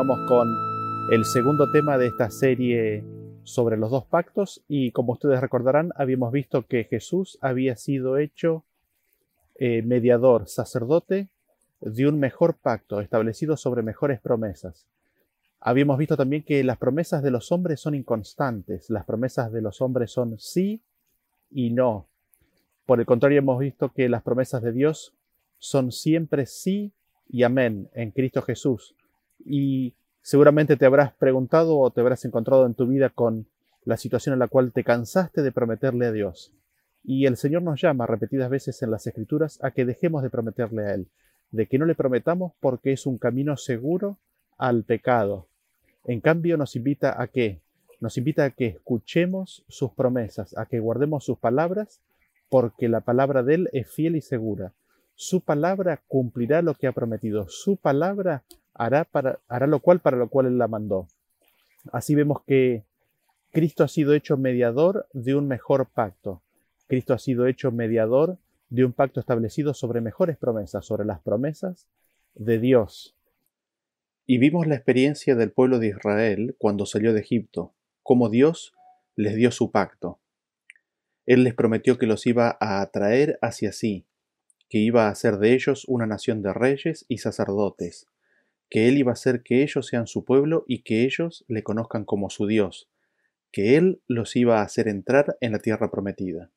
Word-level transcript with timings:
continuamos 0.00 0.28
con 0.30 1.12
el 1.12 1.26
segundo 1.26 1.70
tema 1.70 1.98
de 1.98 2.06
esta 2.06 2.30
serie 2.30 3.04
sobre 3.44 3.76
los 3.76 3.90
dos 3.90 4.06
pactos 4.06 4.62
y 4.66 4.92
como 4.92 5.12
ustedes 5.12 5.42
recordarán 5.42 5.92
habíamos 5.94 6.32
visto 6.32 6.66
que 6.66 6.84
Jesús 6.84 7.36
había 7.42 7.76
sido 7.76 8.16
hecho 8.16 8.64
eh, 9.56 9.82
mediador, 9.82 10.48
sacerdote 10.48 11.28
de 11.82 12.08
un 12.08 12.18
mejor 12.18 12.54
pacto 12.54 13.02
establecido 13.02 13.58
sobre 13.58 13.82
mejores 13.82 14.20
promesas. 14.20 14.86
Habíamos 15.60 15.98
visto 15.98 16.16
también 16.16 16.44
que 16.44 16.64
las 16.64 16.78
promesas 16.78 17.22
de 17.22 17.32
los 17.32 17.52
hombres 17.52 17.78
son 17.78 17.94
inconstantes, 17.94 18.88
las 18.88 19.04
promesas 19.04 19.52
de 19.52 19.60
los 19.60 19.82
hombres 19.82 20.10
son 20.10 20.38
sí 20.38 20.80
y 21.50 21.72
no. 21.72 22.06
Por 22.86 23.00
el 23.00 23.06
contrario, 23.06 23.40
hemos 23.40 23.58
visto 23.58 23.92
que 23.92 24.08
las 24.08 24.22
promesas 24.22 24.62
de 24.62 24.72
Dios 24.72 25.12
son 25.58 25.92
siempre 25.92 26.46
sí 26.46 26.90
y 27.28 27.42
amén 27.42 27.90
en 27.92 28.12
Cristo 28.12 28.40
Jesús. 28.40 28.94
Y 29.44 29.94
seguramente 30.22 30.76
te 30.76 30.86
habrás 30.86 31.12
preguntado 31.12 31.78
o 31.78 31.90
te 31.90 32.00
habrás 32.00 32.24
encontrado 32.24 32.66
en 32.66 32.74
tu 32.74 32.86
vida 32.86 33.08
con 33.10 33.46
la 33.84 33.96
situación 33.96 34.32
en 34.34 34.38
la 34.38 34.48
cual 34.48 34.72
te 34.72 34.84
cansaste 34.84 35.42
de 35.42 35.52
prometerle 35.52 36.06
a 36.06 36.12
Dios. 36.12 36.52
Y 37.02 37.26
el 37.26 37.36
Señor 37.36 37.62
nos 37.62 37.80
llama 37.80 38.06
repetidas 38.06 38.50
veces 38.50 38.82
en 38.82 38.90
las 38.90 39.06
Escrituras 39.06 39.58
a 39.62 39.70
que 39.70 39.84
dejemos 39.84 40.22
de 40.22 40.30
prometerle 40.30 40.84
a 40.84 40.94
Él, 40.94 41.06
de 41.50 41.66
que 41.66 41.78
no 41.78 41.86
le 41.86 41.94
prometamos 41.94 42.52
porque 42.60 42.92
es 42.92 43.06
un 43.06 43.18
camino 43.18 43.56
seguro 43.56 44.18
al 44.58 44.84
pecado. 44.84 45.46
En 46.04 46.20
cambio 46.20 46.56
nos 46.56 46.76
invita 46.76 47.20
a 47.20 47.26
qué? 47.26 47.60
Nos 48.00 48.16
invita 48.18 48.44
a 48.44 48.50
que 48.50 48.66
escuchemos 48.66 49.64
sus 49.68 49.92
promesas, 49.92 50.56
a 50.56 50.66
que 50.66 50.80
guardemos 50.80 51.24
sus 51.24 51.38
palabras, 51.38 52.00
porque 52.48 52.88
la 52.88 53.00
palabra 53.00 53.42
de 53.42 53.54
Él 53.54 53.70
es 53.72 53.88
fiel 53.88 54.16
y 54.16 54.20
segura. 54.20 54.72
Su 55.14 55.40
palabra 55.42 56.00
cumplirá 56.08 56.62
lo 56.62 56.74
que 56.74 56.86
ha 56.86 56.92
prometido. 56.92 57.48
Su 57.48 57.76
palabra 57.76 58.42
hará, 58.74 59.04
para, 59.04 59.38
hará 59.48 59.66
lo 59.66 59.80
cual 59.80 60.00
para 60.00 60.16
lo 60.16 60.28
cual 60.28 60.46
Él 60.46 60.58
la 60.58 60.68
mandó. 60.68 61.06
Así 61.92 62.14
vemos 62.14 62.42
que 62.46 62.84
Cristo 63.52 63.84
ha 63.84 63.88
sido 63.88 64.14
hecho 64.14 64.36
mediador 64.36 65.06
de 65.12 65.34
un 65.34 65.48
mejor 65.48 65.86
pacto. 65.86 66.42
Cristo 66.86 67.14
ha 67.14 67.18
sido 67.18 67.46
hecho 67.46 67.72
mediador 67.72 68.38
de 68.68 68.84
un 68.84 68.92
pacto 68.92 69.20
establecido 69.20 69.74
sobre 69.74 70.00
mejores 70.00 70.36
promesas, 70.36 70.84
sobre 70.84 71.04
las 71.04 71.20
promesas 71.20 71.88
de 72.34 72.58
Dios. 72.58 73.16
Y 74.26 74.38
vimos 74.38 74.66
la 74.66 74.76
experiencia 74.76 75.34
del 75.34 75.50
pueblo 75.50 75.78
de 75.80 75.88
Israel 75.88 76.54
cuando 76.58 76.86
salió 76.86 77.12
de 77.12 77.20
Egipto, 77.20 77.72
cómo 78.02 78.28
Dios 78.28 78.74
les 79.16 79.34
dio 79.34 79.50
su 79.50 79.72
pacto. 79.72 80.20
Él 81.26 81.42
les 81.44 81.54
prometió 81.54 81.98
que 81.98 82.06
los 82.06 82.26
iba 82.26 82.56
a 82.60 82.80
atraer 82.80 83.38
hacia 83.42 83.72
sí, 83.72 84.06
que 84.68 84.78
iba 84.78 85.06
a 85.06 85.10
hacer 85.10 85.38
de 85.38 85.52
ellos 85.54 85.84
una 85.88 86.06
nación 86.06 86.42
de 86.42 86.52
reyes 86.52 87.04
y 87.08 87.18
sacerdotes, 87.18 88.06
que 88.70 88.88
Él 88.88 88.96
iba 88.96 89.10
a 89.10 89.14
hacer 89.14 89.42
que 89.42 89.62
ellos 89.62 89.86
sean 89.86 90.06
su 90.06 90.24
pueblo 90.24 90.64
y 90.66 90.82
que 90.82 91.04
ellos 91.04 91.44
le 91.48 91.64
conozcan 91.64 92.04
como 92.04 92.30
su 92.30 92.46
Dios, 92.46 92.88
que 93.52 93.76
Él 93.76 94.00
los 94.06 94.36
iba 94.36 94.60
a 94.60 94.62
hacer 94.62 94.86
entrar 94.86 95.36
en 95.40 95.52
la 95.52 95.58
tierra 95.58 95.90
prometida. 95.90 96.50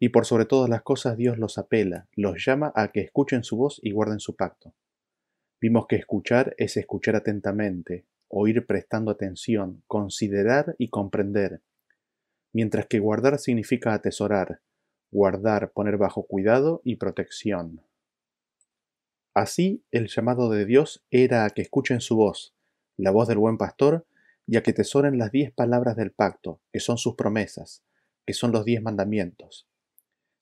Y 0.00 0.08
por 0.08 0.26
sobre 0.26 0.44
todas 0.44 0.68
las 0.68 0.82
cosas 0.82 1.16
Dios 1.16 1.38
los 1.38 1.56
apela, 1.56 2.08
los 2.16 2.44
llama 2.44 2.72
a 2.74 2.88
que 2.88 3.00
escuchen 3.00 3.44
su 3.44 3.56
voz 3.56 3.80
y 3.82 3.92
guarden 3.92 4.18
su 4.18 4.34
pacto. 4.34 4.74
Vimos 5.60 5.86
que 5.86 5.96
escuchar 5.96 6.54
es 6.58 6.76
escuchar 6.76 7.16
atentamente, 7.16 8.06
oír 8.28 8.66
prestando 8.66 9.10
atención, 9.10 9.82
considerar 9.86 10.74
y 10.78 10.88
comprender, 10.88 11.60
mientras 12.52 12.86
que 12.86 12.98
guardar 12.98 13.38
significa 13.38 13.92
atesorar, 13.92 14.60
guardar, 15.12 15.70
poner 15.72 15.96
bajo 15.96 16.24
cuidado 16.24 16.80
y 16.82 16.96
protección. 16.96 17.82
Así, 19.34 19.84
el 19.92 20.08
llamado 20.08 20.50
de 20.50 20.66
Dios 20.66 21.04
era 21.10 21.44
a 21.44 21.50
que 21.50 21.62
escuchen 21.62 22.00
su 22.00 22.16
voz, 22.16 22.54
la 22.96 23.10
voz 23.10 23.28
del 23.28 23.38
buen 23.38 23.58
pastor, 23.58 24.06
y 24.46 24.56
a 24.56 24.62
que 24.62 24.72
tesoren 24.72 25.18
las 25.18 25.30
diez 25.30 25.52
palabras 25.52 25.96
del 25.96 26.10
pacto, 26.10 26.60
que 26.72 26.80
son 26.80 26.98
sus 26.98 27.14
promesas, 27.14 27.84
que 28.26 28.34
son 28.34 28.50
los 28.50 28.64
diez 28.64 28.82
mandamientos. 28.82 29.68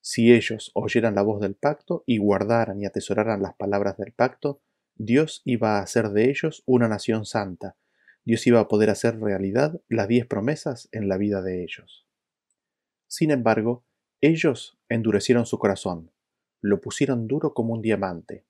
Si 0.01 0.33
ellos 0.33 0.71
oyeran 0.75 1.15
la 1.15 1.23
voz 1.23 1.41
del 1.41 1.55
pacto 1.55 2.05
y 2.07 2.17
guardaran 2.17 2.81
y 2.81 2.87
atesoraran 2.87 3.43
las 3.43 3.55
palabras 3.55 3.99
del 3.99 4.13
pacto, 4.13 4.63
Dios 4.95 5.43
iba 5.45 5.79
a 5.79 5.83
hacer 5.83 6.09
de 6.11 6.31
ellos 6.31 6.63
una 6.65 6.89
nación 6.89 7.27
santa. 7.27 7.77
Dios 8.25 8.47
iba 8.47 8.61
a 8.61 8.69
poder 8.69 8.89
hacer 8.89 9.21
realidad 9.21 9.81
las 9.89 10.09
diez 10.09 10.27
promesas 10.27 10.89
en 10.93 11.09
la 11.09 11.19
vida 11.19 11.43
de 11.43 11.63
ellos. 11.63 12.07
Sin 13.07 13.31
embargo, 13.31 13.85
ellos 14.23 14.79
endurecieron 14.89 15.45
su 15.45 15.59
corazón, 15.59 16.11
lo 16.63 16.81
pusieron 16.81 17.29
duro 17.29 17.55
como 17.55 17.75
un 17.75 17.83
diamante. 17.83 18.48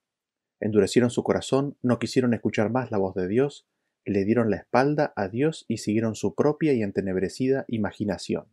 Endurecieron 0.60 1.10
su 1.10 1.22
corazón, 1.22 1.76
no 1.82 1.98
quisieron 1.98 2.34
escuchar 2.34 2.70
más 2.70 2.90
la 2.90 2.98
voz 2.98 3.14
de 3.14 3.28
Dios, 3.28 3.66
le 4.04 4.24
dieron 4.24 4.50
la 4.50 4.56
espalda 4.56 5.12
a 5.16 5.28
Dios 5.28 5.64
y 5.68 5.78
siguieron 5.78 6.14
su 6.14 6.34
propia 6.34 6.72
y 6.72 6.82
entenebrecida 6.82 7.64
imaginación. 7.68 8.46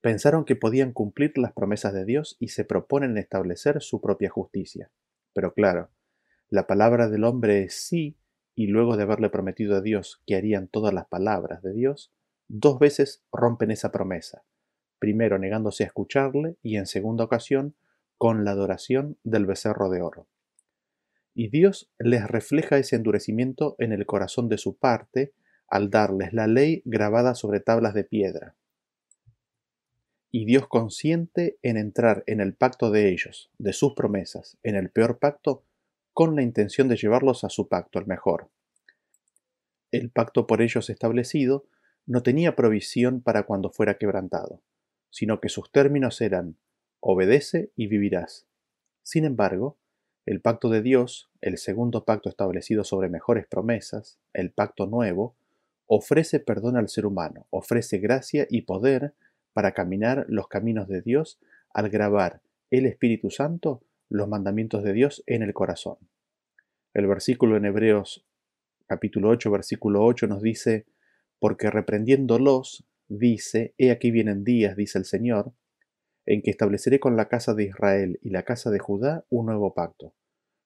Pensaron 0.00 0.44
que 0.44 0.56
podían 0.56 0.92
cumplir 0.92 1.36
las 1.38 1.52
promesas 1.52 1.92
de 1.92 2.04
Dios 2.04 2.36
y 2.38 2.48
se 2.48 2.64
proponen 2.64 3.16
establecer 3.18 3.82
su 3.82 4.00
propia 4.00 4.30
justicia. 4.30 4.90
Pero 5.34 5.52
claro, 5.54 5.90
la 6.48 6.66
palabra 6.66 7.08
del 7.08 7.24
hombre 7.24 7.64
es 7.64 7.74
sí, 7.74 8.16
y 8.54 8.66
luego 8.68 8.96
de 8.96 9.04
haberle 9.04 9.30
prometido 9.30 9.76
a 9.76 9.80
Dios 9.80 10.22
que 10.26 10.36
harían 10.36 10.68
todas 10.68 10.94
las 10.94 11.06
palabras 11.06 11.62
de 11.62 11.72
Dios, 11.72 12.12
dos 12.48 12.78
veces 12.78 13.24
rompen 13.30 13.70
esa 13.70 13.92
promesa 13.92 14.44
primero 14.98 15.38
negándose 15.38 15.84
a 15.84 15.86
escucharle 15.86 16.56
y 16.62 16.76
en 16.76 16.86
segunda 16.86 17.24
ocasión 17.24 17.76
con 18.16 18.44
la 18.44 18.52
adoración 18.52 19.18
del 19.22 19.46
becerro 19.46 19.90
de 19.90 20.02
oro. 20.02 20.28
Y 21.38 21.50
Dios 21.50 21.88
les 22.00 22.26
refleja 22.26 22.78
ese 22.78 22.96
endurecimiento 22.96 23.76
en 23.78 23.92
el 23.92 24.06
corazón 24.06 24.48
de 24.48 24.58
su 24.58 24.76
parte 24.76 25.32
al 25.68 25.88
darles 25.90 26.32
la 26.32 26.48
ley 26.48 26.82
grabada 26.84 27.36
sobre 27.36 27.60
tablas 27.60 27.94
de 27.94 28.02
piedra. 28.02 28.56
Y 30.32 30.44
Dios 30.44 30.66
consiente 30.66 31.58
en 31.62 31.76
entrar 31.76 32.24
en 32.26 32.40
el 32.40 32.54
pacto 32.54 32.90
de 32.90 33.10
ellos, 33.10 33.50
de 33.58 33.72
sus 33.72 33.94
promesas, 33.94 34.58
en 34.64 34.74
el 34.74 34.90
peor 34.90 35.18
pacto, 35.20 35.62
con 36.12 36.34
la 36.34 36.42
intención 36.42 36.88
de 36.88 36.96
llevarlos 36.96 37.44
a 37.44 37.50
su 37.50 37.68
pacto, 37.68 38.00
el 38.00 38.06
mejor. 38.06 38.50
El 39.92 40.10
pacto 40.10 40.48
por 40.48 40.60
ellos 40.60 40.90
establecido 40.90 41.66
no 42.04 42.24
tenía 42.24 42.56
provisión 42.56 43.20
para 43.22 43.44
cuando 43.44 43.70
fuera 43.70 43.96
quebrantado 43.96 44.60
sino 45.10 45.40
que 45.40 45.48
sus 45.48 45.70
términos 45.72 46.20
eran 46.20 46.56
obedece 47.00 47.72
y 47.76 47.86
vivirás. 47.86 48.46
Sin 49.02 49.24
embargo, 49.24 49.78
el 50.28 50.42
pacto 50.42 50.68
de 50.68 50.82
Dios, 50.82 51.30
el 51.40 51.56
segundo 51.56 52.04
pacto 52.04 52.28
establecido 52.28 52.84
sobre 52.84 53.08
mejores 53.08 53.46
promesas, 53.46 54.18
el 54.34 54.50
pacto 54.50 54.86
nuevo, 54.86 55.34
ofrece 55.86 56.38
perdón 56.38 56.76
al 56.76 56.90
ser 56.90 57.06
humano, 57.06 57.46
ofrece 57.48 57.96
gracia 57.96 58.46
y 58.50 58.62
poder 58.62 59.14
para 59.54 59.72
caminar 59.72 60.26
los 60.28 60.46
caminos 60.48 60.86
de 60.86 61.00
Dios 61.00 61.40
al 61.72 61.88
grabar 61.88 62.42
el 62.70 62.84
Espíritu 62.84 63.30
Santo 63.30 63.82
los 64.10 64.28
mandamientos 64.28 64.84
de 64.84 64.92
Dios 64.92 65.24
en 65.26 65.42
el 65.42 65.54
corazón. 65.54 65.96
El 66.92 67.06
versículo 67.06 67.56
en 67.56 67.64
Hebreos 67.64 68.26
capítulo 68.86 69.30
8, 69.30 69.50
versículo 69.50 70.04
8 70.04 70.26
nos 70.26 70.42
dice, 70.42 70.84
porque 71.38 71.70
reprendiéndolos 71.70 72.84
dice, 73.08 73.72
He 73.78 73.90
aquí 73.90 74.10
vienen 74.10 74.44
días, 74.44 74.76
dice 74.76 74.98
el 74.98 75.06
Señor, 75.06 75.54
en 76.26 76.42
que 76.42 76.50
estableceré 76.50 77.00
con 77.00 77.16
la 77.16 77.28
casa 77.28 77.54
de 77.54 77.64
Israel 77.64 78.18
y 78.22 78.28
la 78.28 78.42
casa 78.42 78.70
de 78.70 78.78
Judá 78.78 79.24
un 79.30 79.46
nuevo 79.46 79.72
pacto, 79.72 80.12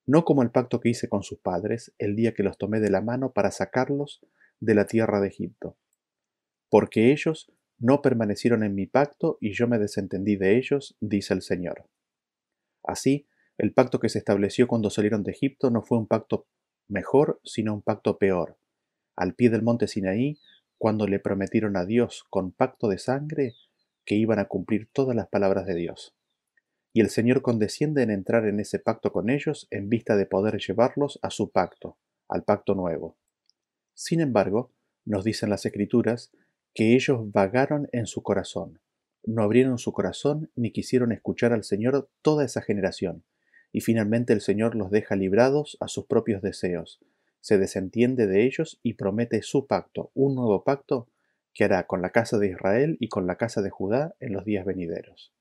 no 0.06 0.24
como 0.24 0.42
el 0.42 0.50
pacto 0.50 0.80
que 0.80 0.90
hice 0.90 1.08
con 1.08 1.22
sus 1.22 1.38
padres 1.38 1.94
el 1.98 2.16
día 2.16 2.34
que 2.34 2.42
los 2.42 2.58
tomé 2.58 2.80
de 2.80 2.90
la 2.90 3.00
mano 3.00 3.32
para 3.32 3.50
sacarlos 3.50 4.20
de 4.60 4.74
la 4.74 4.86
tierra 4.86 5.20
de 5.20 5.28
Egipto, 5.28 5.76
porque 6.70 7.12
ellos 7.12 7.52
no 7.78 8.00
permanecieron 8.00 8.62
en 8.62 8.74
mi 8.74 8.86
pacto 8.86 9.38
y 9.40 9.52
yo 9.52 9.66
me 9.66 9.78
desentendí 9.78 10.36
de 10.36 10.56
ellos, 10.56 10.96
dice 11.00 11.34
el 11.34 11.42
Señor. 11.42 11.88
Así, 12.84 13.26
el 13.58 13.72
pacto 13.72 14.00
que 14.00 14.08
se 14.08 14.18
estableció 14.18 14.66
cuando 14.66 14.90
salieron 14.90 15.22
de 15.22 15.32
Egipto 15.32 15.70
no 15.70 15.82
fue 15.82 15.98
un 15.98 16.06
pacto 16.06 16.46
mejor, 16.88 17.40
sino 17.44 17.74
un 17.74 17.82
pacto 17.82 18.18
peor. 18.18 18.56
Al 19.16 19.34
pie 19.34 19.50
del 19.50 19.62
monte 19.62 19.88
Sinaí 19.88 20.38
cuando 20.78 21.06
le 21.06 21.20
prometieron 21.20 21.76
a 21.76 21.84
Dios 21.84 22.24
con 22.28 22.52
pacto 22.52 22.88
de 22.88 22.98
sangre 22.98 23.54
que 24.04 24.14
iban 24.16 24.38
a 24.38 24.46
cumplir 24.46 24.88
todas 24.92 25.14
las 25.14 25.28
palabras 25.28 25.66
de 25.66 25.74
Dios. 25.74 26.14
Y 26.92 27.00
el 27.00 27.10
Señor 27.10 27.42
condesciende 27.42 28.02
en 28.02 28.10
entrar 28.10 28.46
en 28.46 28.60
ese 28.60 28.78
pacto 28.78 29.12
con 29.12 29.30
ellos 29.30 29.66
en 29.70 29.88
vista 29.88 30.16
de 30.16 30.26
poder 30.26 30.58
llevarlos 30.58 31.18
a 31.22 31.30
su 31.30 31.50
pacto, 31.50 31.96
al 32.28 32.44
pacto 32.44 32.74
nuevo. 32.74 33.16
Sin 33.94 34.20
embargo, 34.20 34.72
nos 35.04 35.24
dicen 35.24 35.50
las 35.50 35.64
Escrituras 35.66 36.32
que 36.74 36.94
ellos 36.94 37.32
vagaron 37.32 37.88
en 37.92 38.06
su 38.06 38.22
corazón, 38.22 38.80
no 39.24 39.42
abrieron 39.42 39.78
su 39.78 39.92
corazón 39.92 40.50
ni 40.56 40.72
quisieron 40.72 41.12
escuchar 41.12 41.52
al 41.52 41.64
Señor 41.64 42.10
toda 42.22 42.44
esa 42.44 42.62
generación, 42.62 43.24
y 43.72 43.80
finalmente 43.80 44.32
el 44.32 44.40
Señor 44.40 44.74
los 44.74 44.90
deja 44.90 45.16
librados 45.16 45.76
a 45.80 45.88
sus 45.88 46.06
propios 46.06 46.42
deseos, 46.42 47.00
se 47.40 47.58
desentiende 47.58 48.26
de 48.26 48.44
ellos 48.44 48.78
y 48.82 48.94
promete 48.94 49.42
su 49.42 49.66
pacto, 49.66 50.10
un 50.14 50.34
nuevo 50.34 50.62
pacto 50.62 51.08
que 51.52 51.64
hará 51.64 51.86
con 51.86 52.00
la 52.00 52.10
casa 52.10 52.38
de 52.38 52.48
Israel 52.48 52.96
y 53.00 53.08
con 53.08 53.26
la 53.26 53.36
casa 53.36 53.62
de 53.62 53.70
Judá 53.70 54.14
en 54.20 54.32
los 54.32 54.44
días 54.44 54.64
venideros. 54.64 55.32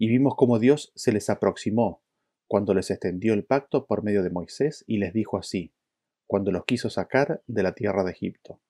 Y 0.00 0.08
vimos 0.08 0.34
cómo 0.34 0.58
Dios 0.58 0.92
se 0.94 1.12
les 1.12 1.28
aproximó 1.28 2.00
cuando 2.48 2.72
les 2.72 2.90
extendió 2.90 3.34
el 3.34 3.44
pacto 3.44 3.84
por 3.84 4.02
medio 4.02 4.22
de 4.22 4.30
Moisés 4.30 4.82
y 4.86 4.96
les 4.96 5.12
dijo 5.12 5.36
así, 5.36 5.74
cuando 6.26 6.50
los 6.52 6.64
quiso 6.64 6.88
sacar 6.88 7.42
de 7.46 7.62
la 7.62 7.74
tierra 7.74 8.02
de 8.02 8.12
Egipto. 8.12 8.62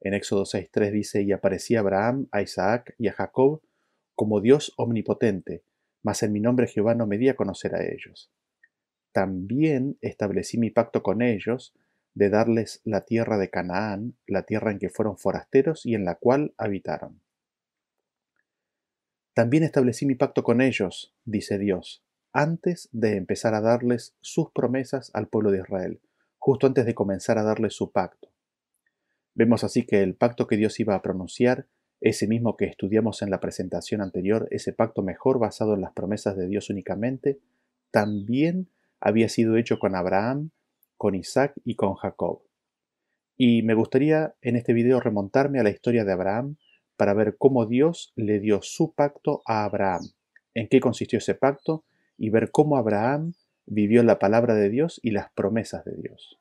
En 0.00 0.14
Éxodo 0.14 0.44
6.3 0.44 0.92
dice, 0.92 1.22
y 1.22 1.32
aparecía 1.32 1.80
Abraham, 1.80 2.28
a 2.30 2.42
Isaac 2.42 2.94
y 2.96 3.08
a 3.08 3.12
Jacob 3.12 3.60
como 4.14 4.40
Dios 4.40 4.72
omnipotente, 4.76 5.64
mas 6.04 6.22
en 6.22 6.32
mi 6.32 6.38
nombre 6.38 6.68
Jehová 6.68 6.94
no 6.94 7.08
me 7.08 7.18
di 7.18 7.28
a 7.28 7.34
conocer 7.34 7.74
a 7.74 7.84
ellos. 7.84 8.30
También 9.10 9.98
establecí 10.00 10.58
mi 10.58 10.70
pacto 10.70 11.02
con 11.02 11.22
ellos, 11.22 11.74
de 12.14 12.30
darles 12.30 12.82
la 12.84 13.04
tierra 13.04 13.36
de 13.36 13.50
Canaán, 13.50 14.16
la 14.28 14.44
tierra 14.44 14.70
en 14.70 14.78
que 14.78 14.90
fueron 14.90 15.18
forasteros 15.18 15.84
y 15.84 15.96
en 15.96 16.04
la 16.04 16.14
cual 16.14 16.54
habitaron. 16.56 17.20
También 19.36 19.64
establecí 19.64 20.06
mi 20.06 20.14
pacto 20.14 20.42
con 20.42 20.62
ellos, 20.62 21.14
dice 21.26 21.58
Dios, 21.58 22.02
antes 22.32 22.88
de 22.92 23.18
empezar 23.18 23.52
a 23.52 23.60
darles 23.60 24.16
sus 24.22 24.50
promesas 24.50 25.10
al 25.12 25.28
pueblo 25.28 25.50
de 25.50 25.58
Israel, 25.58 26.00
justo 26.38 26.66
antes 26.66 26.86
de 26.86 26.94
comenzar 26.94 27.36
a 27.36 27.42
darles 27.42 27.74
su 27.74 27.92
pacto. 27.92 28.32
Vemos 29.34 29.62
así 29.62 29.84
que 29.84 30.02
el 30.02 30.14
pacto 30.14 30.46
que 30.46 30.56
Dios 30.56 30.80
iba 30.80 30.94
a 30.94 31.02
pronunciar, 31.02 31.66
ese 32.00 32.26
mismo 32.26 32.56
que 32.56 32.64
estudiamos 32.64 33.20
en 33.20 33.28
la 33.28 33.38
presentación 33.38 34.00
anterior, 34.00 34.48
ese 34.52 34.72
pacto 34.72 35.02
mejor 35.02 35.38
basado 35.38 35.74
en 35.74 35.82
las 35.82 35.92
promesas 35.92 36.34
de 36.34 36.46
Dios 36.46 36.70
únicamente, 36.70 37.38
también 37.90 38.70
había 39.00 39.28
sido 39.28 39.58
hecho 39.58 39.78
con 39.78 39.96
Abraham, 39.96 40.48
con 40.96 41.14
Isaac 41.14 41.52
y 41.62 41.74
con 41.74 41.92
Jacob. 41.92 42.40
Y 43.36 43.62
me 43.64 43.74
gustaría 43.74 44.34
en 44.40 44.56
este 44.56 44.72
video 44.72 44.98
remontarme 44.98 45.60
a 45.60 45.62
la 45.62 45.68
historia 45.68 46.06
de 46.06 46.12
Abraham 46.12 46.56
para 46.96 47.14
ver 47.14 47.36
cómo 47.38 47.66
Dios 47.66 48.12
le 48.16 48.40
dio 48.40 48.60
su 48.62 48.94
pacto 48.94 49.42
a 49.46 49.64
Abraham, 49.64 50.02
en 50.54 50.68
qué 50.68 50.80
consistió 50.80 51.18
ese 51.18 51.34
pacto 51.34 51.84
y 52.18 52.30
ver 52.30 52.50
cómo 52.50 52.76
Abraham 52.76 53.34
vivió 53.66 54.02
la 54.02 54.18
palabra 54.18 54.54
de 54.54 54.70
Dios 54.70 55.00
y 55.02 55.10
las 55.10 55.30
promesas 55.32 55.84
de 55.84 55.96
Dios. 55.96 56.38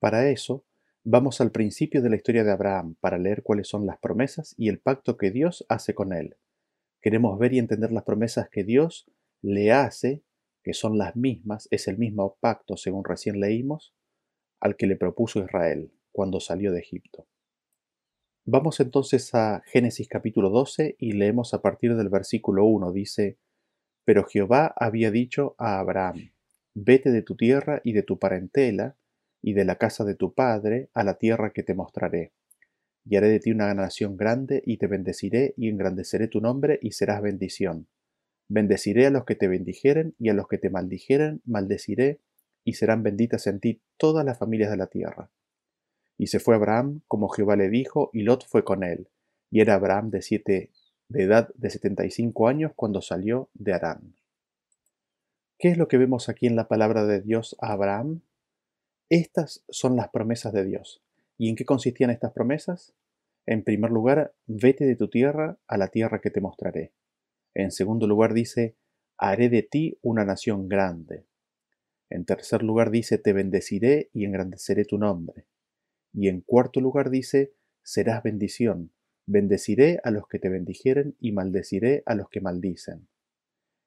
Para 0.00 0.28
eso, 0.28 0.64
vamos 1.04 1.40
al 1.40 1.50
principio 1.50 2.02
de 2.02 2.10
la 2.10 2.16
historia 2.16 2.44
de 2.44 2.50
Abraham 2.50 2.96
para 3.00 3.18
leer 3.18 3.42
cuáles 3.42 3.68
son 3.68 3.86
las 3.86 3.98
promesas 3.98 4.54
y 4.58 4.68
el 4.68 4.80
pacto 4.80 5.16
que 5.16 5.30
Dios 5.30 5.64
hace 5.68 5.94
con 5.94 6.12
él. 6.12 6.36
Queremos 7.00 7.38
ver 7.38 7.52
y 7.52 7.58
entender 7.58 7.92
las 7.92 8.04
promesas 8.04 8.48
que 8.48 8.64
Dios 8.64 9.06
le 9.42 9.72
hace, 9.72 10.22
que 10.62 10.72
son 10.72 10.96
las 10.96 11.14
mismas, 11.16 11.68
es 11.70 11.86
el 11.88 11.98
mismo 11.98 12.36
pacto, 12.40 12.76
según 12.78 13.04
recién 13.04 13.38
leímos, 13.38 13.94
al 14.60 14.76
que 14.76 14.86
le 14.86 14.96
propuso 14.96 15.40
Israel 15.40 15.92
cuando 16.10 16.40
salió 16.40 16.72
de 16.72 16.80
Egipto. 16.80 17.26
Vamos 18.46 18.78
entonces 18.80 19.34
a 19.34 19.62
Génesis 19.64 20.06
capítulo 20.06 20.50
12 20.50 20.96
y 20.98 21.12
leemos 21.12 21.54
a 21.54 21.62
partir 21.62 21.96
del 21.96 22.10
versículo 22.10 22.66
1. 22.66 22.92
Dice, 22.92 23.38
Pero 24.04 24.24
Jehová 24.24 24.74
había 24.76 25.10
dicho 25.10 25.54
a 25.56 25.78
Abraham, 25.78 26.32
Vete 26.74 27.10
de 27.10 27.22
tu 27.22 27.36
tierra 27.36 27.80
y 27.84 27.94
de 27.94 28.02
tu 28.02 28.18
parentela, 28.18 28.96
y 29.40 29.54
de 29.54 29.64
la 29.64 29.76
casa 29.76 30.04
de 30.04 30.14
tu 30.14 30.34
padre, 30.34 30.90
a 30.92 31.04
la 31.04 31.14
tierra 31.14 31.54
que 31.54 31.62
te 31.62 31.72
mostraré. 31.72 32.32
Y 33.06 33.16
haré 33.16 33.28
de 33.28 33.40
ti 33.40 33.50
una 33.50 33.72
nación 33.72 34.18
grande, 34.18 34.62
y 34.66 34.76
te 34.76 34.88
bendeciré, 34.88 35.54
y 35.56 35.70
engrandeceré 35.70 36.28
tu 36.28 36.42
nombre, 36.42 36.78
y 36.82 36.90
serás 36.90 37.22
bendición. 37.22 37.88
Bendeciré 38.48 39.06
a 39.06 39.10
los 39.10 39.24
que 39.24 39.36
te 39.36 39.48
bendijeren, 39.48 40.16
y 40.18 40.28
a 40.28 40.34
los 40.34 40.48
que 40.48 40.58
te 40.58 40.68
maldijeren, 40.68 41.40
maldeciré, 41.46 42.20
y 42.62 42.74
serán 42.74 43.02
benditas 43.02 43.46
en 43.46 43.60
ti 43.60 43.80
todas 43.96 44.22
las 44.26 44.38
familias 44.38 44.70
de 44.70 44.76
la 44.76 44.88
tierra. 44.88 45.30
Y 46.16 46.28
se 46.28 46.38
fue 46.38 46.54
Abraham 46.54 47.00
como 47.08 47.28
Jehová 47.28 47.56
le 47.56 47.68
dijo, 47.68 48.10
y 48.12 48.22
Lot 48.22 48.46
fue 48.46 48.64
con 48.64 48.82
él. 48.84 49.08
Y 49.50 49.60
era 49.60 49.74
Abraham 49.74 50.10
de 50.10 50.22
siete, 50.22 50.70
de 51.08 51.22
edad 51.22 51.48
de 51.54 51.70
setenta 51.70 52.04
y 52.04 52.10
cinco 52.10 52.48
años 52.48 52.72
cuando 52.74 53.00
salió 53.00 53.48
de 53.54 53.72
Arán. 53.72 54.14
¿Qué 55.58 55.68
es 55.68 55.78
lo 55.78 55.88
que 55.88 55.98
vemos 55.98 56.28
aquí 56.28 56.46
en 56.46 56.56
la 56.56 56.68
palabra 56.68 57.04
de 57.04 57.20
Dios 57.20 57.56
a 57.60 57.72
Abraham? 57.72 58.20
Estas 59.08 59.64
son 59.68 59.96
las 59.96 60.08
promesas 60.08 60.52
de 60.52 60.64
Dios. 60.64 61.02
¿Y 61.38 61.48
en 61.48 61.56
qué 61.56 61.64
consistían 61.64 62.10
estas 62.10 62.32
promesas? 62.32 62.94
En 63.46 63.62
primer 63.62 63.90
lugar, 63.90 64.34
vete 64.46 64.84
de 64.84 64.96
tu 64.96 65.08
tierra 65.08 65.58
a 65.66 65.76
la 65.76 65.88
tierra 65.88 66.20
que 66.20 66.30
te 66.30 66.40
mostraré. 66.40 66.92
En 67.54 67.70
segundo 67.70 68.06
lugar 68.06 68.34
dice, 68.34 68.74
haré 69.16 69.48
de 69.48 69.62
ti 69.62 69.98
una 70.02 70.24
nación 70.24 70.68
grande. 70.68 71.26
En 72.10 72.24
tercer 72.24 72.62
lugar 72.62 72.90
dice, 72.90 73.18
te 73.18 73.32
bendeciré 73.32 74.10
y 74.12 74.24
engrandeceré 74.24 74.84
tu 74.84 74.98
nombre. 74.98 75.46
Y 76.14 76.28
en 76.28 76.40
cuarto 76.40 76.80
lugar 76.80 77.10
dice, 77.10 77.52
serás 77.82 78.22
bendición, 78.22 78.92
bendeciré 79.26 80.00
a 80.04 80.10
los 80.10 80.28
que 80.28 80.38
te 80.38 80.48
bendijeren 80.48 81.16
y 81.18 81.32
maldeciré 81.32 82.02
a 82.06 82.14
los 82.14 82.28
que 82.28 82.40
maldicen. 82.40 83.08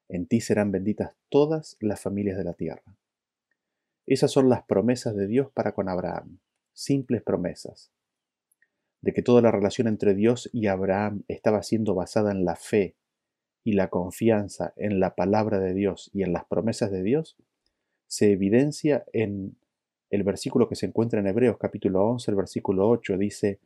En 0.08 0.26
ti 0.26 0.40
serán 0.40 0.70
benditas 0.70 1.16
todas 1.30 1.76
las 1.80 2.00
familias 2.00 2.36
de 2.36 2.44
la 2.44 2.54
tierra. 2.54 2.96
Esas 4.06 4.30
son 4.30 4.48
las 4.48 4.62
promesas 4.64 5.16
de 5.16 5.26
Dios 5.26 5.50
para 5.52 5.72
con 5.72 5.88
Abraham, 5.88 6.38
simples 6.72 7.22
promesas. 7.22 7.92
De 9.00 9.12
que 9.12 9.22
toda 9.22 9.42
la 9.42 9.50
relación 9.50 9.86
entre 9.86 10.14
Dios 10.14 10.50
y 10.52 10.66
Abraham 10.66 11.24
estaba 11.28 11.62
siendo 11.62 11.94
basada 11.94 12.30
en 12.30 12.44
la 12.44 12.56
fe 12.56 12.96
y 13.64 13.72
la 13.72 13.88
confianza 13.88 14.72
en 14.76 14.98
la 14.98 15.14
palabra 15.14 15.60
de 15.60 15.74
Dios 15.74 16.10
y 16.12 16.22
en 16.22 16.32
las 16.32 16.44
promesas 16.46 16.90
de 16.90 17.02
Dios, 17.02 17.36
se 18.06 18.32
evidencia 18.32 19.04
en 19.12 19.58
el 20.10 20.22
versículo 20.22 20.68
que 20.68 20.74
se 20.74 20.86
encuentra 20.86 21.20
en 21.20 21.26
Hebreos 21.26 21.58
capítulo 21.58 22.04
11, 22.06 22.30
el 22.30 22.36
versículo 22.36 22.88
8 22.88 23.18
dice, 23.18 23.60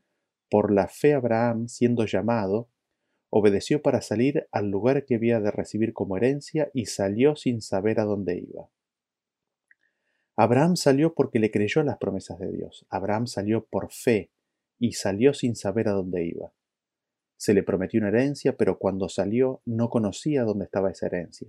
Por 0.50 0.72
la 0.72 0.88
fe 0.88 1.14
Abraham, 1.14 1.68
siendo 1.68 2.04
llamado, 2.04 2.68
obedeció 3.30 3.80
para 3.80 4.02
salir 4.02 4.48
al 4.50 4.70
lugar 4.70 5.04
que 5.04 5.14
había 5.14 5.40
de 5.40 5.50
recibir 5.50 5.92
como 5.92 6.16
herencia 6.16 6.70
y 6.74 6.86
salió 6.86 7.36
sin 7.36 7.62
saber 7.62 8.00
a 8.00 8.04
dónde 8.04 8.38
iba. 8.38 8.68
Abraham 10.36 10.76
salió 10.76 11.14
porque 11.14 11.38
le 11.38 11.50
creyó 11.50 11.82
las 11.82 11.98
promesas 11.98 12.38
de 12.38 12.50
Dios. 12.50 12.86
Abraham 12.90 13.26
salió 13.26 13.64
por 13.64 13.92
fe 13.92 14.30
y 14.78 14.92
salió 14.92 15.34
sin 15.34 15.54
saber 15.54 15.88
a 15.88 15.92
dónde 15.92 16.24
iba. 16.24 16.52
Se 17.36 17.54
le 17.54 17.62
prometió 17.62 18.00
una 18.00 18.08
herencia, 18.08 18.56
pero 18.56 18.78
cuando 18.78 19.08
salió 19.08 19.62
no 19.64 19.90
conocía 19.90 20.42
dónde 20.44 20.64
estaba 20.64 20.90
esa 20.90 21.06
herencia. 21.06 21.48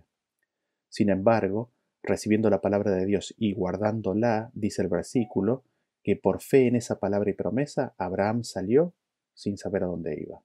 Sin 0.89 1.09
embargo, 1.09 1.71
recibiendo 2.03 2.49
la 2.49 2.61
palabra 2.61 2.91
de 2.91 3.05
Dios 3.05 3.33
y 3.37 3.53
guardándola, 3.53 4.51
dice 4.53 4.81
el 4.81 4.89
versículo, 4.89 5.63
que 6.03 6.17
por 6.17 6.41
fe 6.41 6.67
en 6.67 6.75
esa 6.75 6.99
palabra 6.99 7.31
y 7.31 7.33
promesa, 7.33 7.95
Abraham 7.97 8.43
salió 8.43 8.93
sin 9.33 9.57
saber 9.57 9.83
a 9.83 9.87
dónde 9.87 10.21
iba. 10.21 10.43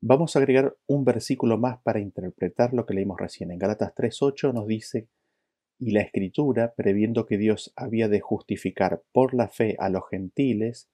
Vamos 0.00 0.36
a 0.36 0.38
agregar 0.38 0.76
un 0.86 1.04
versículo 1.04 1.58
más 1.58 1.80
para 1.80 1.98
interpretar 1.98 2.72
lo 2.72 2.86
que 2.86 2.94
leímos 2.94 3.18
recién. 3.18 3.50
En 3.50 3.58
Galatas 3.58 3.94
3.8 3.94 4.52
nos 4.52 4.66
dice, 4.66 5.08
y 5.80 5.92
la 5.92 6.02
escritura, 6.02 6.74
previendo 6.74 7.24
que 7.26 7.38
Dios 7.38 7.72
había 7.76 8.08
de 8.08 8.20
justificar 8.20 9.02
por 9.12 9.34
la 9.34 9.48
fe 9.48 9.74
a 9.78 9.88
los 9.88 10.08
gentiles, 10.08 10.88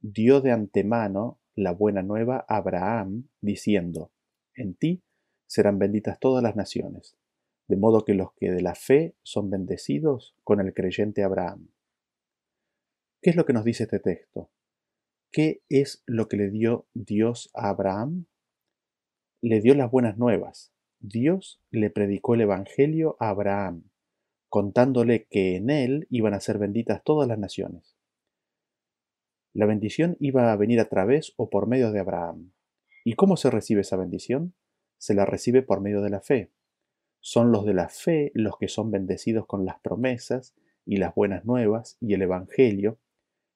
dio 0.00 0.40
de 0.40 0.52
antemano 0.52 1.40
la 1.56 1.72
buena 1.72 2.02
nueva 2.02 2.44
a 2.46 2.56
Abraham, 2.56 3.28
diciendo, 3.40 4.12
en 4.54 4.74
ti 4.74 5.02
serán 5.46 5.78
benditas 5.78 6.18
todas 6.20 6.42
las 6.42 6.56
naciones 6.56 7.16
de 7.66 7.76
modo 7.76 8.04
que 8.04 8.14
los 8.14 8.32
que 8.34 8.50
de 8.50 8.62
la 8.62 8.74
fe 8.74 9.16
son 9.22 9.50
bendecidos 9.50 10.36
con 10.44 10.60
el 10.60 10.74
creyente 10.74 11.22
Abraham. 11.22 11.68
¿Qué 13.22 13.30
es 13.30 13.36
lo 13.36 13.46
que 13.46 13.54
nos 13.54 13.64
dice 13.64 13.84
este 13.84 14.00
texto? 14.00 14.50
¿Qué 15.32 15.62
es 15.68 16.02
lo 16.06 16.28
que 16.28 16.36
le 16.36 16.50
dio 16.50 16.86
Dios 16.92 17.50
a 17.54 17.70
Abraham? 17.70 18.26
Le 19.40 19.60
dio 19.60 19.74
las 19.74 19.90
buenas 19.90 20.18
nuevas. 20.18 20.72
Dios 21.00 21.60
le 21.70 21.90
predicó 21.90 22.34
el 22.34 22.42
Evangelio 22.42 23.16
a 23.18 23.30
Abraham, 23.30 23.90
contándole 24.48 25.26
que 25.26 25.56
en 25.56 25.70
él 25.70 26.06
iban 26.10 26.34
a 26.34 26.40
ser 26.40 26.58
benditas 26.58 27.02
todas 27.02 27.26
las 27.26 27.38
naciones. 27.38 27.96
La 29.52 29.66
bendición 29.66 30.16
iba 30.18 30.52
a 30.52 30.56
venir 30.56 30.80
a 30.80 30.88
través 30.88 31.32
o 31.36 31.48
por 31.48 31.66
medio 31.66 31.92
de 31.92 32.00
Abraham. 32.00 32.52
¿Y 33.04 33.14
cómo 33.14 33.36
se 33.36 33.50
recibe 33.50 33.82
esa 33.82 33.96
bendición? 33.96 34.54
Se 34.98 35.14
la 35.14 35.26
recibe 35.26 35.62
por 35.62 35.80
medio 35.80 36.00
de 36.00 36.10
la 36.10 36.20
fe. 36.20 36.50
Son 37.26 37.52
los 37.52 37.64
de 37.64 37.72
la 37.72 37.88
fe 37.88 38.32
los 38.34 38.58
que 38.58 38.68
son 38.68 38.90
bendecidos 38.90 39.46
con 39.46 39.64
las 39.64 39.80
promesas 39.80 40.54
y 40.84 40.98
las 40.98 41.14
buenas 41.14 41.46
nuevas 41.46 41.96
y 41.98 42.12
el 42.12 42.20
Evangelio, 42.20 42.98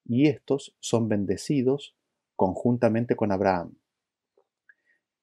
y 0.06 0.28
estos 0.28 0.75
son 0.80 1.10
bendecidos 1.10 1.94
conjuntamente 2.34 3.14
con 3.14 3.30
Abraham. 3.30 3.76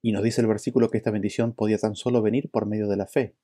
Y 0.04 0.12
nos 0.12 0.22
dice 0.22 0.42
el 0.42 0.48
versículo 0.48 0.92
que 0.92 1.00
esta 1.00 1.10
bendición 1.10 1.54
podía 1.54 1.80
tan 1.80 1.96
solo 1.96 2.22
venir 2.22 2.52
por 2.52 2.68
medio 2.68 2.88
de 2.88 2.98
la 2.98 3.08
fe. 3.08 3.36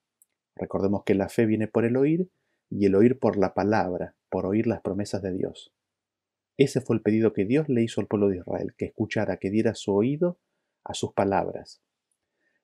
Recordemos 0.56 1.02
que 1.04 1.16
la 1.16 1.30
fe 1.30 1.48
viene 1.48 1.68
por 1.68 1.84
el 1.84 1.98
oír 1.98 2.30
y 2.70 2.86
el 2.86 2.94
oír 2.94 3.18
por 3.18 3.38
la 3.38 3.56
palabra, 3.56 4.16
por 4.30 4.46
oír 4.46 4.68
las 4.68 4.82
promesas 4.82 5.24
de 5.24 5.34
Dios. 5.34 5.74
Ese 6.58 6.80
fue 6.80 6.96
el 6.96 7.02
pedido 7.02 7.34
que 7.34 7.46
Dios 7.46 7.70
le 7.70 7.82
hizo 7.82 8.02
al 8.02 8.08
pueblo 8.08 8.30
de 8.30 8.38
Israel, 8.38 8.76
que 8.78 8.86
escuchara, 8.86 9.38
que 9.38 9.50
diera 9.50 9.74
su 9.74 9.96
oído 9.96 10.38
a 10.84 10.94
sus 10.94 11.12
palabras. 11.14 11.82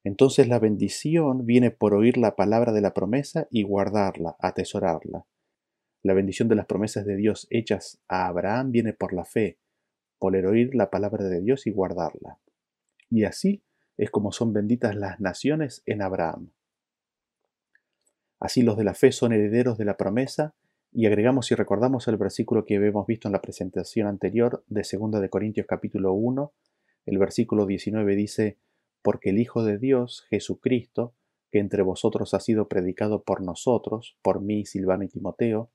Entonces 0.04 0.48
la 0.48 0.60
bendición 0.60 1.46
viene 1.46 1.72
por 1.72 1.94
oír 1.94 2.18
la 2.18 2.36
palabra 2.36 2.72
de 2.72 2.82
la 2.82 2.94
promesa 2.94 3.48
y 3.52 3.64
guardarla, 3.64 4.36
atesorarla. 4.40 5.26
La 6.04 6.14
bendición 6.14 6.48
de 6.48 6.56
las 6.56 6.66
promesas 6.66 7.06
de 7.06 7.16
Dios 7.16 7.48
hechas 7.50 8.00
a 8.08 8.28
Abraham 8.28 8.72
viene 8.72 8.94
por 8.94 9.14
la 9.14 9.26
fe, 9.26 9.60
por 10.20 10.36
el 10.36 10.46
oír 10.46 10.74
la 10.76 10.90
palabra 10.90 11.26
de 11.26 11.42
Dios 11.42 11.68
y 11.68 11.72
guardarla. 11.72 12.40
Y 13.10 13.24
así 13.24 13.64
es 13.98 14.12
como 14.12 14.32
son 14.32 14.54
benditas 14.54 14.96
las 14.96 15.20
naciones 15.20 15.84
en 15.86 16.02
Abraham. 16.02 16.52
Así 18.40 18.62
los 18.62 18.78
de 18.78 18.84
la 18.84 18.94
fe 18.94 19.12
son 19.12 19.34
herederos 19.34 19.78
de 19.78 19.86
la 19.86 19.98
promesa 19.98 20.54
y 20.92 21.08
agregamos 21.08 21.52
y 21.52 21.56
recordamos 21.56 22.08
el 22.08 22.18
versículo 22.18 22.66
que 22.66 22.78
habíamos 22.78 23.08
visto 23.08 23.28
en 23.28 23.32
la 23.32 23.42
presentación 23.42 24.08
anterior 24.08 24.64
de 24.68 24.86
2 24.90 25.20
de 25.20 25.30
Corintios 25.30 25.68
capítulo 25.68 26.14
1, 26.14 26.54
el 27.08 27.18
versículo 27.18 27.66
19 27.66 28.16
dice, 28.16 28.58
porque 29.08 29.30
el 29.30 29.40
Hijo 29.40 29.64
de 29.64 29.78
Dios, 29.78 30.26
Jesucristo, 30.30 31.16
que 31.50 31.60
entre 31.60 31.82
vosotros 31.82 32.34
ha 32.34 32.42
sido 32.42 32.68
predicado 32.68 33.24
por 33.24 33.42
nosotros, 33.42 34.18
por 34.22 34.42
mí, 34.42 34.66
Silvano 34.66 35.06
y 35.06 35.08
Timoteo, 35.08 35.72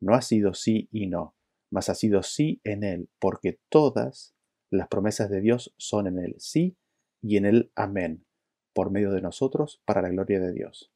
no 0.00 0.14
ha 0.14 0.22
sido 0.22 0.54
sí 0.54 0.88
y 0.92 1.08
no, 1.08 1.34
mas 1.72 1.88
ha 1.88 1.96
sido 1.96 2.22
sí 2.22 2.60
en 2.62 2.84
él, 2.84 3.10
porque 3.18 3.58
todas 3.68 4.36
las 4.70 4.86
promesas 4.86 5.28
de 5.28 5.40
Dios 5.40 5.74
son 5.76 6.06
en 6.06 6.20
él, 6.20 6.36
sí 6.38 6.76
y 7.20 7.36
en 7.36 7.46
él 7.46 7.72
amén, 7.74 8.24
por 8.72 8.92
medio 8.92 9.10
de 9.10 9.22
nosotros, 9.22 9.82
para 9.84 10.00
la 10.00 10.10
gloria 10.10 10.38
de 10.38 10.52
Dios. 10.52 10.92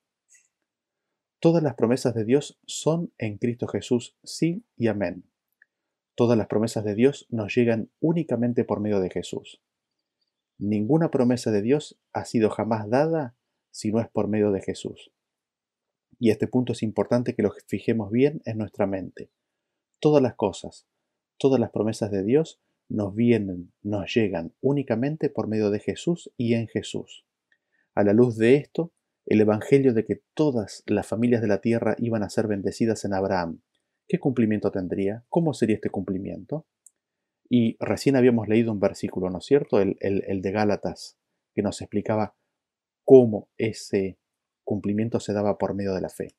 Todas 1.40 1.64
las 1.64 1.74
promesas 1.74 2.14
de 2.14 2.24
Dios 2.24 2.60
son 2.64 3.12
en 3.18 3.38
Cristo 3.38 3.66
Jesús, 3.66 4.16
sí 4.22 4.64
y 4.76 4.86
amén. 4.86 5.24
Todas 6.14 6.38
las 6.38 6.46
promesas 6.46 6.84
de 6.84 6.94
Dios 6.94 7.26
nos 7.28 7.52
llegan 7.52 7.90
únicamente 7.98 8.62
por 8.64 8.78
medio 8.78 9.00
de 9.00 9.10
Jesús. 9.10 9.60
Ninguna 10.64 11.10
promesa 11.10 11.50
de 11.50 11.60
Dios 11.60 11.98
ha 12.12 12.24
sido 12.24 12.48
jamás 12.48 12.88
dada 12.88 13.34
si 13.72 13.90
no 13.90 13.98
es 13.98 14.08
por 14.08 14.28
medio 14.28 14.52
de 14.52 14.60
Jesús. 14.60 15.10
Y 16.20 16.30
este 16.30 16.46
punto 16.46 16.72
es 16.72 16.84
importante 16.84 17.34
que 17.34 17.42
lo 17.42 17.52
fijemos 17.66 18.12
bien 18.12 18.42
en 18.44 18.58
nuestra 18.58 18.86
mente. 18.86 19.32
Todas 19.98 20.22
las 20.22 20.36
cosas, 20.36 20.86
todas 21.36 21.58
las 21.58 21.72
promesas 21.72 22.12
de 22.12 22.22
Dios 22.22 22.60
nos 22.88 23.12
vienen, 23.12 23.72
nos 23.82 24.14
llegan 24.14 24.54
únicamente 24.60 25.30
por 25.30 25.48
medio 25.48 25.68
de 25.70 25.80
Jesús 25.80 26.32
y 26.36 26.54
en 26.54 26.68
Jesús. 26.68 27.26
A 27.96 28.04
la 28.04 28.12
luz 28.12 28.36
de 28.36 28.54
esto, 28.54 28.92
el 29.26 29.40
Evangelio 29.40 29.92
de 29.94 30.04
que 30.04 30.22
todas 30.32 30.84
las 30.86 31.08
familias 31.08 31.42
de 31.42 31.48
la 31.48 31.60
tierra 31.60 31.96
iban 31.98 32.22
a 32.22 32.30
ser 32.30 32.46
bendecidas 32.46 33.04
en 33.04 33.14
Abraham, 33.14 33.62
¿qué 34.06 34.20
cumplimiento 34.20 34.70
tendría? 34.70 35.24
¿Cómo 35.28 35.54
sería 35.54 35.74
este 35.74 35.90
cumplimiento? 35.90 36.68
Y 37.48 37.76
recién 37.80 38.16
habíamos 38.16 38.48
leído 38.48 38.72
un 38.72 38.80
versículo, 38.80 39.30
¿no 39.30 39.38
es 39.38 39.44
cierto? 39.44 39.80
El, 39.80 39.96
de 39.98 40.50
Gálatas, 40.50 41.18
que 41.54 41.62
nos 41.62 41.80
explicaba 41.80 42.34
cómo 43.04 43.50
ese 43.58 44.18
cumplimiento 44.64 45.20
se 45.20 45.32
daba 45.32 45.58
por 45.58 45.74
medio 45.74 45.94
de 45.94 46.00
la 46.00 46.08
fe. 46.08 46.36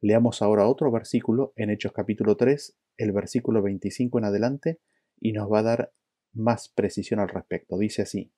Leamos 0.00 0.42
ahora 0.42 0.66
otro 0.66 0.90
versículo 0.90 1.52
en 1.56 1.70
Hechos 1.70 1.92
capítulo 1.92 2.36
3, 2.36 2.76
el 2.96 3.12
versículo 3.12 3.62
25 3.62 4.18
en 4.18 4.24
adelante, 4.24 4.80
y 5.20 5.32
nos 5.32 5.50
va 5.50 5.60
a 5.60 5.62
dar 5.62 5.92
más 6.32 6.68
precisión 6.68 7.20
al 7.20 7.28
respecto. 7.28 7.78
Dice 7.78 8.02
así, 8.02 8.32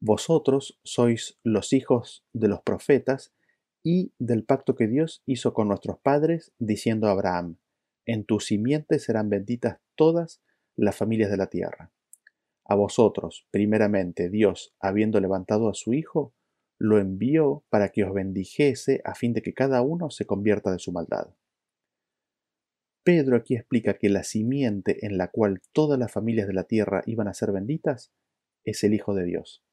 Vosotros 0.00 0.78
sois 0.84 1.38
los 1.42 1.72
hijos 1.72 2.24
de 2.32 2.48
los 2.48 2.62
profetas 2.62 3.32
y 3.82 4.12
del 4.18 4.44
pacto 4.44 4.76
que 4.76 4.86
Dios 4.86 5.22
hizo 5.26 5.52
con 5.52 5.68
nuestros 5.68 5.98
padres, 5.98 6.52
diciendo 6.58 7.08
a 7.08 7.12
Abraham, 7.12 7.58
en 8.06 8.24
tu 8.24 8.38
simiente 8.38 8.98
serán 8.98 9.28
benditas 9.28 9.78
todas 9.98 10.40
las 10.76 10.96
familias 10.96 11.30
de 11.30 11.36
la 11.36 11.48
tierra. 11.48 11.92
A 12.64 12.76
vosotros, 12.76 13.46
primeramente, 13.50 14.30
Dios, 14.30 14.74
habiendo 14.80 15.20
levantado 15.20 15.68
a 15.68 15.74
su 15.74 15.92
Hijo, 15.92 16.34
lo 16.78 16.98
envió 16.98 17.64
para 17.68 17.88
que 17.88 18.04
os 18.04 18.14
bendijese 18.14 19.00
a 19.04 19.14
fin 19.14 19.32
de 19.32 19.42
que 19.42 19.52
cada 19.52 19.82
uno 19.82 20.10
se 20.10 20.26
convierta 20.26 20.70
de 20.70 20.78
su 20.78 20.92
maldad. 20.92 21.34
Pedro 23.02 23.36
aquí 23.36 23.56
explica 23.56 23.98
que 23.98 24.08
la 24.08 24.22
simiente 24.22 25.04
en 25.04 25.18
la 25.18 25.28
cual 25.28 25.60
todas 25.72 25.98
las 25.98 26.12
familias 26.12 26.46
de 26.46 26.52
la 26.52 26.64
tierra 26.64 27.02
iban 27.06 27.26
a 27.26 27.34
ser 27.34 27.50
benditas 27.50 28.12
es 28.64 28.84
el 28.84 28.94
Hijo 28.94 29.14
de 29.14 29.24
Dios. 29.24 29.64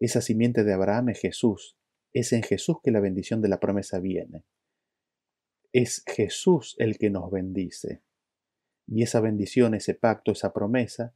Esa 0.00 0.22
simiente 0.22 0.64
de 0.64 0.72
Abraham 0.72 1.10
es 1.10 1.20
Jesús. 1.20 1.76
Es 2.14 2.32
en 2.32 2.42
Jesús 2.42 2.76
que 2.82 2.90
la 2.90 3.00
bendición 3.00 3.42
de 3.42 3.48
la 3.48 3.60
promesa 3.60 3.98
viene. 3.98 4.44
Es 5.72 6.04
Jesús 6.06 6.76
el 6.78 6.98
que 6.98 7.10
nos 7.10 7.30
bendice. 7.30 8.02
Y 8.86 9.02
esa 9.02 9.20
bendición, 9.20 9.74
ese 9.74 9.94
pacto, 9.94 10.32
esa 10.32 10.52
promesa, 10.52 11.14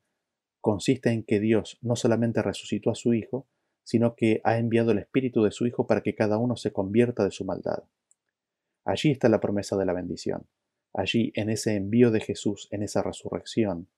consiste 0.61 1.11
en 1.11 1.23
que 1.23 1.41
Dios 1.41 1.79
no 1.83 1.97
solamente 1.97 2.43
resucitó 2.43 2.91
a 2.91 2.95
su 2.95 3.15
Hijo, 3.15 3.47
sino 3.85 4.17
que 4.17 4.41
ha 4.45 4.59
enviado 4.59 4.91
el 4.91 4.99
Espíritu 4.99 5.45
de 5.45 5.53
su 5.53 5.67
Hijo 5.67 5.87
para 5.87 6.01
que 6.01 6.15
cada 6.15 6.39
uno 6.39 6.57
se 6.57 6.73
convierta 6.73 7.25
de 7.25 7.31
su 7.31 7.45
maldad. 7.45 7.85
Allí 8.85 9.11
está 9.11 9.29
la 9.29 9.41
promesa 9.41 9.77
de 9.77 9.87
la 9.87 9.93
bendición. 9.93 10.47
Allí, 10.93 11.33
en 11.35 11.51
ese 11.51 11.77
envío 11.77 12.11
de 12.11 12.21
Jesús, 12.21 12.69
en 12.71 12.83
esa 12.83 13.03
resurrección, 13.03 13.89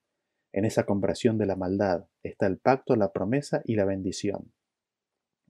en 0.52 0.64
esa 0.64 0.84
conversión 0.84 1.38
de 1.38 1.46
la 1.46 1.56
maldad, 1.56 2.06
está 2.22 2.46
el 2.46 2.58
pacto, 2.58 2.96
la 2.96 3.12
promesa 3.12 3.62
y 3.64 3.76
la 3.76 3.84
bendición. 3.84 4.52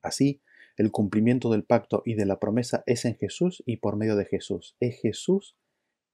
Así, 0.03 0.41
el 0.77 0.93
cumplimiento 0.93 1.51
del 1.51 1.65
pacto 1.65 2.03
y 2.05 2.15
de 2.15 2.27
la 2.27 2.39
promesa 2.39 2.85
es 2.87 3.05
en 3.05 3.17
Jesús 3.17 3.65
y 3.67 3.79
por 3.79 3.97
medio 3.97 4.15
de 4.15 4.25
Jesús. 4.25 4.77
Es 4.79 5.01
Jesús 5.01 5.57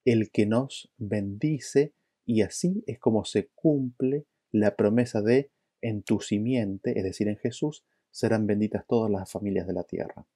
el 0.04 0.30
que 0.30 0.46
nos 0.46 0.92
bendice 0.98 1.94
y 2.24 2.42
así 2.42 2.82
es 2.86 2.98
como 2.98 3.24
se 3.24 3.48
cumple 3.54 4.26
la 4.52 4.76
promesa 4.76 5.20
de 5.22 5.50
en 5.80 6.02
tu 6.02 6.20
simiente, 6.20 6.98
es 6.98 7.04
decir, 7.04 7.28
en 7.28 7.36
Jesús, 7.36 7.84
serán 8.10 8.46
benditas 8.46 8.86
todas 8.86 9.10
las 9.10 9.30
familias 9.30 9.66
de 9.66 9.74
la 9.74 9.84
tierra. 9.84 10.26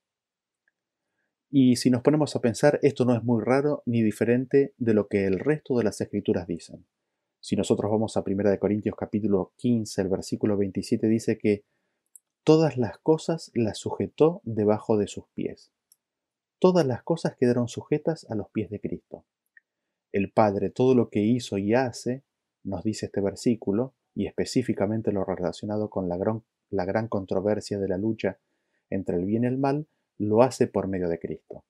Y 1.50 1.76
si 1.76 1.88
nos 1.90 2.02
ponemos 2.02 2.36
a 2.36 2.40
pensar, 2.40 2.78
esto 2.82 3.06
no 3.06 3.16
es 3.16 3.24
muy 3.24 3.42
raro 3.42 3.82
ni 3.86 4.02
diferente 4.02 4.74
de 4.76 4.92
lo 4.92 5.08
que 5.08 5.24
el 5.24 5.38
resto 5.38 5.78
de 5.78 5.84
las 5.84 6.00
escrituras 6.00 6.46
dicen. 6.46 6.84
Si 7.40 7.56
nosotros 7.56 7.90
vamos 7.90 8.16
a 8.16 8.24
1 8.26 8.58
Corintios 8.58 8.96
capítulo 8.96 9.52
15, 9.56 10.02
el 10.02 10.08
versículo 10.08 10.58
27 10.58 11.06
dice 11.06 11.38
que 11.38 11.64
todas 12.44 12.76
las 12.76 12.98
cosas 12.98 13.50
las 13.54 13.78
sujetó 13.78 14.42
debajo 14.44 14.98
de 14.98 15.06
sus 15.06 15.24
pies. 15.34 15.72
Todas 16.58 16.84
las 16.84 17.02
cosas 17.02 17.36
quedaron 17.36 17.68
sujetas 17.68 18.26
a 18.28 18.34
los 18.34 18.50
pies 18.50 18.68
de 18.68 18.80
Cristo. 18.80 19.24
El 20.12 20.30
Padre 20.32 20.70
todo 20.70 20.94
lo 20.94 21.10
que 21.10 21.20
hizo 21.20 21.58
y 21.58 21.74
hace, 21.74 22.24
nos 22.64 22.82
dice 22.84 23.06
este 23.06 23.20
versículo, 23.20 23.94
y 24.14 24.26
específicamente 24.26 25.12
lo 25.12 25.24
relacionado 25.24 25.90
con 25.90 26.08
la 26.08 26.16
gran, 26.16 27.08
controversia 27.08 27.78
de 27.78 27.88
la 27.88 27.98
lucha 27.98 28.38
entre 28.90 29.16
el 29.16 29.24
bien 29.24 29.44
y 29.44 29.46
el 29.46 29.58
mal, 29.58 29.86
lo 30.18 30.42
hace 30.42 30.66
por 30.66 30.88
medio 30.88 31.08
de 31.08 31.18
Cristo. 31.18 31.64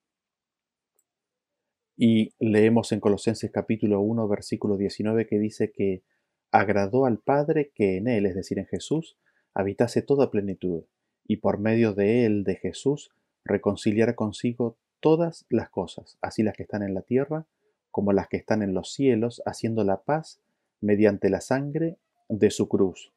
Y 1.95 2.33
leemos 2.39 2.91
en 2.91 3.01
Colosenses 3.01 3.51
capítulo 3.51 3.99
1, 4.01 4.27
versículo 4.27 4.77
19 4.77 5.27
que 5.27 5.37
dice 5.37 5.71
que 5.71 6.01
agradó 6.49 7.05
al 7.05 7.19
Padre 7.19 7.71
que 7.75 7.97
en 7.97 8.07
Él, 8.07 8.25
es 8.25 8.35
decir, 8.35 8.57
en 8.57 8.65
Jesús, 8.65 9.17
habitase 9.53 10.01
toda 10.01 10.31
plenitud, 10.31 10.85
y 11.27 11.37
por 11.37 11.59
medio 11.59 11.93
de 11.93 12.25
Él, 12.25 12.43
de 12.43 12.55
Jesús, 12.55 13.11
reconciliara 13.43 14.15
consigo 14.15 14.77
todas 14.99 15.45
las 15.49 15.69
cosas, 15.69 16.17
así 16.21 16.41
las 16.41 16.55
que 16.55 16.63
están 16.63 16.81
en 16.81 16.93
la 16.93 17.01
tierra 17.01 17.45
como 17.91 18.13
las 18.13 18.27
que 18.27 18.37
están 18.37 18.61
en 18.61 18.73
los 18.73 18.93
cielos, 18.93 19.41
haciendo 19.45 19.83
la 19.83 20.01
paz 20.01 20.39
mediante 20.81 21.29
la 21.29 21.41
sangre 21.41 21.97
de 22.27 22.51
su 22.51 22.67
cruz. 22.69 23.11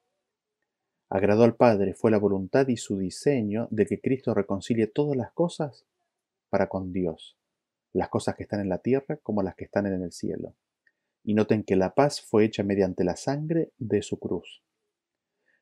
Agradó 1.09 1.45
al 1.45 1.57
Padre, 1.57 1.95
fue 1.95 2.11
la 2.11 2.19
voluntad 2.19 2.69
y 2.69 2.79
su 2.79 2.99
diseño 2.99 3.69
de 3.71 3.85
que 3.87 4.00
Cristo 4.00 4.33
reconcilie 4.33 4.87
todas 4.87 5.17
las 5.17 5.31
cosas 5.33 5.85
para 6.49 6.69
con 6.69 6.93
Dios, 6.93 7.37
las 7.93 8.09
cosas 8.09 8.35
que 8.35 8.45
están 8.45 8.61
en 8.61 8.71
la 8.71 8.79
tierra 8.79 9.19
como 9.23 9.43
las 9.43 9.55
que 9.55 9.64
están 9.64 9.87
en 9.87 10.02
el 10.02 10.12
cielo. 10.12 10.55
Y 11.23 11.35
noten 11.35 11.64
que 11.64 11.76
la 11.76 11.95
paz 11.95 12.23
fue 12.23 12.45
hecha 12.45 12.62
mediante 12.62 13.05
la 13.05 13.17
sangre 13.17 13.73
de 13.79 14.02
su 14.02 14.19
cruz. 14.19 14.62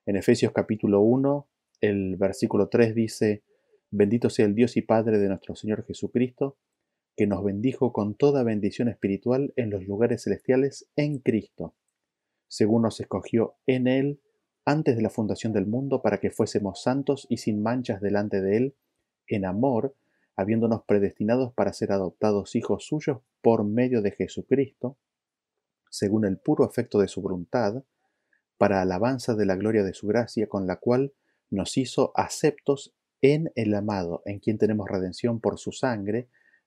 En 0.06 0.16
Efesios 0.16 0.52
capítulo 0.52 1.00
1, 1.00 1.46
el 1.80 2.16
versículo 2.16 2.68
3 2.68 2.94
dice, 2.94 3.42
Bendito 3.90 4.30
sea 4.30 4.46
el 4.46 4.54
Dios 4.54 4.76
y 4.76 4.82
Padre 4.82 5.18
de 5.18 5.28
nuestro 5.28 5.56
Señor 5.56 5.84
Jesucristo, 5.84 6.56
que 7.20 7.26
nos 7.26 7.44
bendijo 7.44 7.92
con 7.92 8.14
toda 8.14 8.44
bendición 8.44 8.88
espiritual 8.88 9.52
en 9.56 9.68
los 9.68 9.84
lugares 9.84 10.22
celestiales 10.22 10.88
en 10.96 11.18
Cristo 11.18 11.74
según 12.48 12.80
nos 12.80 12.98
escogió 12.98 13.56
en 13.66 13.88
Él 13.88 14.22
antes 14.64 14.96
de 14.96 15.02
la 15.02 15.10
fundación 15.10 15.52
del 15.52 15.66
mundo 15.66 16.00
para 16.00 16.18
que 16.18 16.30
fuésemos 16.30 16.82
santos 16.82 17.26
y 17.28 17.36
sin 17.36 17.62
manchas 17.62 18.00
delante 18.00 18.40
de 18.40 18.56
Él, 18.56 18.76
en 19.26 19.44
amor, 19.44 19.94
habiéndonos 20.34 20.82
predestinados 20.84 21.52
para 21.52 21.74
ser 21.74 21.92
adoptados 21.92 22.56
hijos 22.56 22.86
suyos 22.86 23.18
por 23.42 23.64
medio 23.64 24.00
de 24.00 24.12
Jesucristo, 24.12 24.96
según 25.90 26.24
el 26.24 26.38
puro 26.38 26.64
afecto 26.64 27.00
de 27.00 27.08
su 27.08 27.20
voluntad, 27.20 27.84
para 28.56 28.80
alabanza 28.80 29.34
de 29.34 29.44
la 29.44 29.56
gloria 29.56 29.84
de 29.84 29.92
su 29.92 30.06
gracia, 30.06 30.48
con 30.48 30.66
la 30.66 30.76
cual 30.76 31.12
nos 31.50 31.76
hizo 31.76 32.12
aceptos 32.14 32.94
en 33.20 33.52
el 33.54 33.74
amado, 33.74 34.22
en 34.24 34.38
quien 34.40 34.56
tenemos 34.56 34.88
redención 34.88 35.38
por 35.38 35.58
su 35.58 35.70
sangre, 35.70 36.30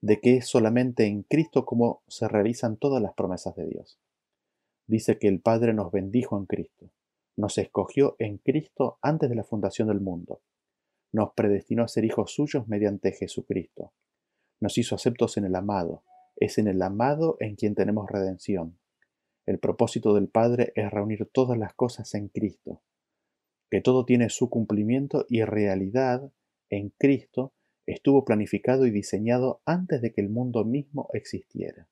de 0.00 0.20
que 0.20 0.36
es 0.36 0.46
solamente 0.46 1.06
en 1.06 1.22
Cristo 1.22 1.64
como 1.64 2.02
se 2.06 2.28
realizan 2.28 2.76
todas 2.76 3.02
las 3.02 3.14
promesas 3.14 3.54
de 3.56 3.66
Dios. 3.66 3.98
Dice 4.86 5.18
que 5.18 5.28
el 5.28 5.40
Padre 5.40 5.74
nos 5.74 5.90
bendijo 5.90 6.38
en 6.38 6.46
Cristo, 6.46 6.90
nos 7.36 7.58
escogió 7.58 8.16
en 8.18 8.38
Cristo 8.38 8.98
antes 9.02 9.28
de 9.28 9.36
la 9.36 9.44
fundación 9.44 9.88
del 9.88 10.00
mundo, 10.00 10.42
nos 11.12 11.32
predestinó 11.34 11.82
a 11.82 11.88
ser 11.88 12.04
hijos 12.04 12.32
suyos 12.32 12.68
mediante 12.68 13.12
Jesucristo, 13.12 13.92
nos 14.60 14.78
hizo 14.78 14.94
aceptos 14.94 15.36
en 15.36 15.44
el 15.44 15.54
amado, 15.54 16.04
es 16.36 16.58
en 16.58 16.68
el 16.68 16.80
amado 16.82 17.36
en 17.40 17.56
quien 17.56 17.74
tenemos 17.74 18.10
redención. 18.10 18.78
El 19.46 19.58
propósito 19.58 20.14
del 20.14 20.28
Padre 20.28 20.72
es 20.74 20.90
reunir 20.90 21.28
todas 21.32 21.58
las 21.58 21.74
cosas 21.74 22.14
en 22.14 22.28
Cristo, 22.28 22.82
que 23.70 23.80
todo 23.80 24.04
tiene 24.04 24.28
su 24.28 24.50
cumplimiento 24.50 25.24
y 25.28 25.42
realidad 25.42 26.32
en 26.70 26.90
Cristo 26.90 27.52
estuvo 27.86 28.24
planificado 28.24 28.86
y 28.86 28.90
diseñado 28.90 29.60
antes 29.64 30.02
de 30.02 30.12
que 30.12 30.20
el 30.20 30.28
mundo 30.28 30.64
mismo 30.64 31.08
existiera. 31.12 31.88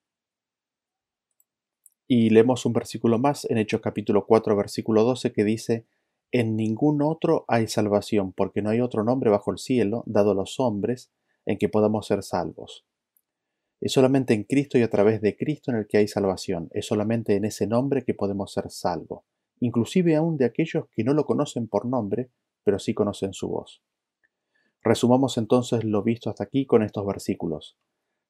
Y 2.07 2.31
leemos 2.31 2.67
un 2.67 2.73
versículo 2.73 3.19
más 3.19 3.47
en 3.47 3.59
Hechos 3.59 3.81
capítulo 3.81 4.27
4 4.27 4.57
versículo 4.57 5.05
12 5.05 5.33
que 5.33 5.45
dice, 5.45 5.87
En 6.33 6.57
ningún 6.57 7.01
otro 7.01 7.45
hay 7.49 7.67
salvación, 7.67 8.33
porque 8.33 8.61
no 8.61 8.71
hay 8.71 8.81
otro 8.81 9.05
nombre 9.05 9.31
bajo 9.31 9.51
el 9.53 9.59
cielo 9.59 10.03
dado 10.07 10.33
a 10.33 10.35
los 10.35 10.61
hombres 10.61 11.11
en 11.47 11.57
que 11.57 11.69
podamos 11.69 12.07
ser 12.07 12.23
salvos. 12.23 12.85
Es 13.81 13.93
solamente 13.93 14.35
en 14.35 14.45
Cristo 14.45 14.79
y 14.79 14.83
a 14.83 14.91
través 14.91 15.21
de 15.21 15.37
Cristo 15.37 15.71
en 15.71 15.79
el 15.79 15.87
que 15.87 15.99
hay 15.99 16.09
salvación. 16.09 16.69
Es 16.73 16.87
solamente 16.87 17.37
en 17.37 17.45
ese 17.45 17.67
nombre 17.67 18.05
que 18.05 18.15
podemos 18.15 18.53
ser 18.53 18.71
salvos, 18.71 19.25
inclusive 19.61 20.17
aún 20.17 20.37
de 20.37 20.47
aquellos 20.47 20.87
que 20.89 21.05
no 21.05 21.15
lo 21.15 21.25
conocen 21.25 21.69
por 21.69 21.87
nombre, 21.87 22.31
pero 22.65 22.79
sí 22.79 22.95
conocen 22.95 23.33
su 23.33 23.49
voz. 23.49 23.83
Resumamos 24.85 25.39
entonces 25.39 25.83
lo 25.83 26.03
visto 26.03 26.29
hasta 26.29 26.45
aquí 26.45 26.67
con 26.67 26.83
estos 26.83 27.07
versículos. 27.07 27.79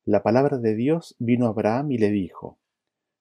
La 0.05 0.23
palabra 0.23 0.59
de 0.59 0.77
Dios 0.77 1.17
vino 1.19 1.47
a 1.47 1.49
Abraham 1.49 1.91
y 1.91 1.99
le 1.99 2.11
dijo, 2.11 2.61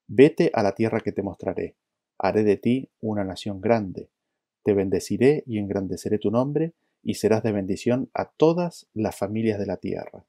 Vete 0.08 0.52
a 0.54 0.62
la 0.62 0.76
tierra 0.76 1.00
que 1.00 1.12
te 1.12 1.24
mostraré, 1.24 1.76
haré 2.20 2.44
de 2.44 2.58
ti 2.58 2.92
una 3.02 3.24
nación 3.24 3.60
grande, 3.60 4.12
te 4.64 4.74
bendeciré 4.74 5.44
y 5.48 5.58
engrandeceré 5.58 6.20
tu 6.20 6.30
nombre, 6.30 6.74
y 7.02 7.16
serás 7.16 7.42
de 7.42 7.52
bendición 7.52 8.12
a 8.14 8.30
todas 8.30 8.88
las 8.94 9.18
familias 9.18 9.58
de 9.58 9.66
la 9.66 9.78
tierra. 9.78 10.26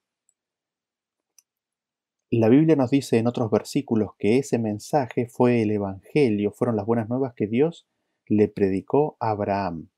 La 2.31 2.49
Biblia 2.49 2.75
nos 2.75 2.91
dice 2.91 3.19
en 3.19 3.27
otros 3.27 3.51
versículos 3.51 4.13
que 4.19 4.39
ese 4.39 4.59
mensaje 4.59 5.29
fue 5.29 5.61
el 5.61 5.71
Evangelio, 5.71 6.53
fueron 6.53 6.75
las 6.77 6.87
buenas 6.87 7.11
nuevas 7.11 7.35
que 7.35 7.47
Dios 7.47 7.87
le 8.27 8.49
predicó 8.49 9.19
a 9.21 9.31
Abraham. 9.31 9.91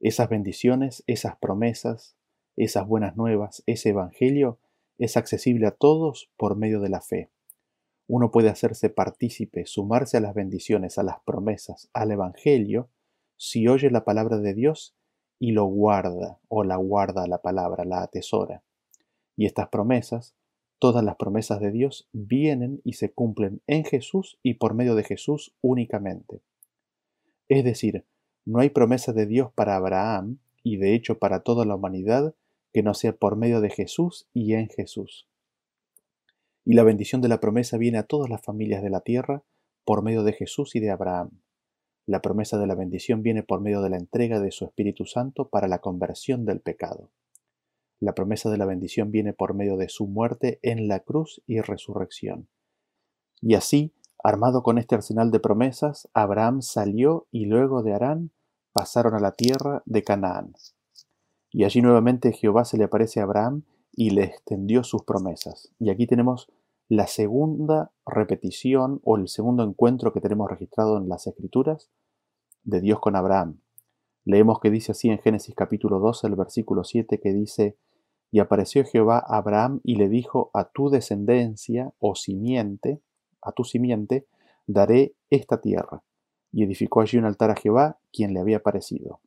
Esas 0.00 0.28
bendiciones, 0.28 1.04
esas 1.06 1.36
promesas, 1.36 2.16
esas 2.56 2.86
buenas 2.86 3.16
nuevas, 3.16 3.62
ese 3.66 3.90
Evangelio, 3.90 4.58
es 4.98 5.16
accesible 5.16 5.66
a 5.66 5.72
todos 5.72 6.30
por 6.36 6.56
medio 6.56 6.80
de 6.80 6.88
la 6.88 7.00
fe. 7.00 7.30
Uno 8.06 8.30
puede 8.30 8.50
hacerse 8.50 8.90
partícipe, 8.90 9.66
sumarse 9.66 10.18
a 10.18 10.20
las 10.20 10.34
bendiciones, 10.34 10.98
a 10.98 11.02
las 11.02 11.20
promesas, 11.24 11.88
al 11.92 12.10
Evangelio, 12.10 12.88
si 13.36 13.66
oye 13.66 13.90
la 13.90 14.04
palabra 14.04 14.38
de 14.38 14.54
Dios 14.54 14.94
y 15.38 15.52
lo 15.52 15.64
guarda, 15.64 16.38
o 16.48 16.64
la 16.64 16.76
guarda 16.76 17.26
la 17.26 17.42
palabra, 17.42 17.84
la 17.84 18.02
atesora. 18.02 18.62
Y 19.36 19.46
estas 19.46 19.68
promesas, 19.68 20.34
todas 20.78 21.02
las 21.02 21.16
promesas 21.16 21.60
de 21.60 21.70
Dios, 21.70 22.08
vienen 22.12 22.80
y 22.84 22.94
se 22.94 23.10
cumplen 23.10 23.62
en 23.66 23.84
Jesús 23.84 24.38
y 24.42 24.54
por 24.54 24.74
medio 24.74 24.94
de 24.94 25.04
Jesús 25.04 25.54
únicamente. 25.60 26.42
Es 27.48 27.64
decir, 27.64 28.04
no 28.44 28.60
hay 28.60 28.70
promesa 28.70 29.12
de 29.12 29.26
Dios 29.26 29.50
para 29.54 29.76
Abraham, 29.76 30.38
y 30.62 30.76
de 30.76 30.94
hecho 30.94 31.18
para 31.18 31.40
toda 31.40 31.64
la 31.64 31.74
humanidad, 31.74 32.34
que 32.74 32.82
no 32.82 32.92
sea 32.92 33.12
por 33.12 33.36
medio 33.36 33.60
de 33.60 33.70
Jesús 33.70 34.26
y 34.34 34.54
en 34.54 34.68
Jesús. 34.68 35.28
Y 36.64 36.74
la 36.74 36.82
bendición 36.82 37.20
de 37.22 37.28
la 37.28 37.38
promesa 37.38 37.78
viene 37.78 37.98
a 37.98 38.02
todas 38.02 38.28
las 38.28 38.42
familias 38.42 38.82
de 38.82 38.90
la 38.90 39.00
tierra 39.00 39.44
por 39.84 40.02
medio 40.02 40.24
de 40.24 40.32
Jesús 40.32 40.74
y 40.74 40.80
de 40.80 40.90
Abraham. 40.90 41.30
La 42.04 42.20
promesa 42.20 42.58
de 42.58 42.66
la 42.66 42.74
bendición 42.74 43.22
viene 43.22 43.44
por 43.44 43.60
medio 43.60 43.80
de 43.80 43.90
la 43.90 43.96
entrega 43.96 44.40
de 44.40 44.50
su 44.50 44.64
Espíritu 44.64 45.06
Santo 45.06 45.48
para 45.48 45.68
la 45.68 45.78
conversión 45.78 46.44
del 46.44 46.60
pecado. 46.60 47.12
La 48.00 48.14
promesa 48.14 48.50
de 48.50 48.58
la 48.58 48.66
bendición 48.66 49.12
viene 49.12 49.32
por 49.32 49.54
medio 49.54 49.76
de 49.76 49.88
su 49.88 50.08
muerte 50.08 50.58
en 50.62 50.88
la 50.88 50.98
cruz 50.98 51.42
y 51.46 51.60
resurrección. 51.60 52.48
Y 53.40 53.54
así, 53.54 53.94
armado 54.22 54.64
con 54.64 54.78
este 54.78 54.96
arsenal 54.96 55.30
de 55.30 55.38
promesas, 55.38 56.08
Abraham 56.12 56.60
salió 56.60 57.28
y 57.30 57.46
luego 57.46 57.84
de 57.84 57.94
Arán 57.94 58.32
pasaron 58.72 59.14
a 59.14 59.20
la 59.20 59.30
tierra 59.30 59.84
de 59.86 60.02
Canaán. 60.02 60.54
Y 61.54 61.62
allí 61.62 61.80
nuevamente 61.82 62.32
Jehová 62.32 62.64
se 62.64 62.76
le 62.76 62.82
aparece 62.82 63.20
a 63.20 63.22
Abraham 63.22 63.62
y 63.92 64.10
le 64.10 64.24
extendió 64.24 64.82
sus 64.82 65.04
promesas. 65.04 65.72
Y 65.78 65.88
aquí 65.88 66.04
tenemos 66.08 66.50
la 66.88 67.06
segunda 67.06 67.92
repetición 68.04 69.00
o 69.04 69.16
el 69.16 69.28
segundo 69.28 69.62
encuentro 69.62 70.12
que 70.12 70.20
tenemos 70.20 70.50
registrado 70.50 70.98
en 70.98 71.08
las 71.08 71.28
Escrituras 71.28 71.92
de 72.64 72.80
Dios 72.80 72.98
con 72.98 73.14
Abraham. 73.14 73.60
Leemos 74.24 74.58
que 74.58 74.72
dice 74.72 74.90
así 74.90 75.10
en 75.10 75.20
Génesis 75.20 75.54
capítulo 75.54 76.00
12, 76.00 76.26
el 76.26 76.34
versículo 76.34 76.82
7, 76.82 77.20
que 77.20 77.32
dice, 77.32 77.78
Y 78.32 78.40
apareció 78.40 78.84
Jehová 78.84 79.18
a 79.24 79.36
Abraham 79.36 79.80
y 79.84 79.94
le 79.94 80.08
dijo, 80.08 80.50
a 80.54 80.70
tu 80.70 80.90
descendencia 80.90 81.94
o 82.00 82.16
simiente, 82.16 83.00
a 83.40 83.52
tu 83.52 83.62
simiente, 83.62 84.26
daré 84.66 85.14
esta 85.30 85.60
tierra. 85.60 86.02
Y 86.50 86.64
edificó 86.64 87.00
allí 87.00 87.16
un 87.16 87.26
altar 87.26 87.52
a 87.52 87.56
Jehová, 87.56 88.00
quien 88.12 88.34
le 88.34 88.40
había 88.40 88.56
aparecido. 88.56 89.20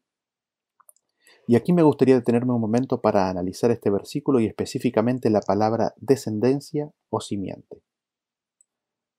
Y 1.50 1.56
aquí 1.56 1.72
me 1.72 1.82
gustaría 1.82 2.16
detenerme 2.16 2.52
un 2.52 2.60
momento 2.60 3.00
para 3.00 3.30
analizar 3.30 3.72
este 3.72 3.90
versículo 3.90 4.42
y 4.42 4.48
específicamente 4.48 5.30
la 5.30 5.40
palabra 5.40 5.94
descendencia 5.96 6.92
o 7.10 7.22
simiente. 7.22 7.82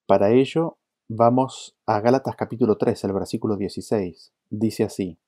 Para 0.07 0.31
ello, 0.31 0.77
vamos 1.09 1.75
a 1.87 2.01
Gálatas 2.01 2.37
capítulo 2.37 2.77
3, 2.77 3.05
el 3.05 3.13
versículo 3.15 3.57
16. 3.57 4.35
Dice 4.51 4.85
así, 4.85 5.19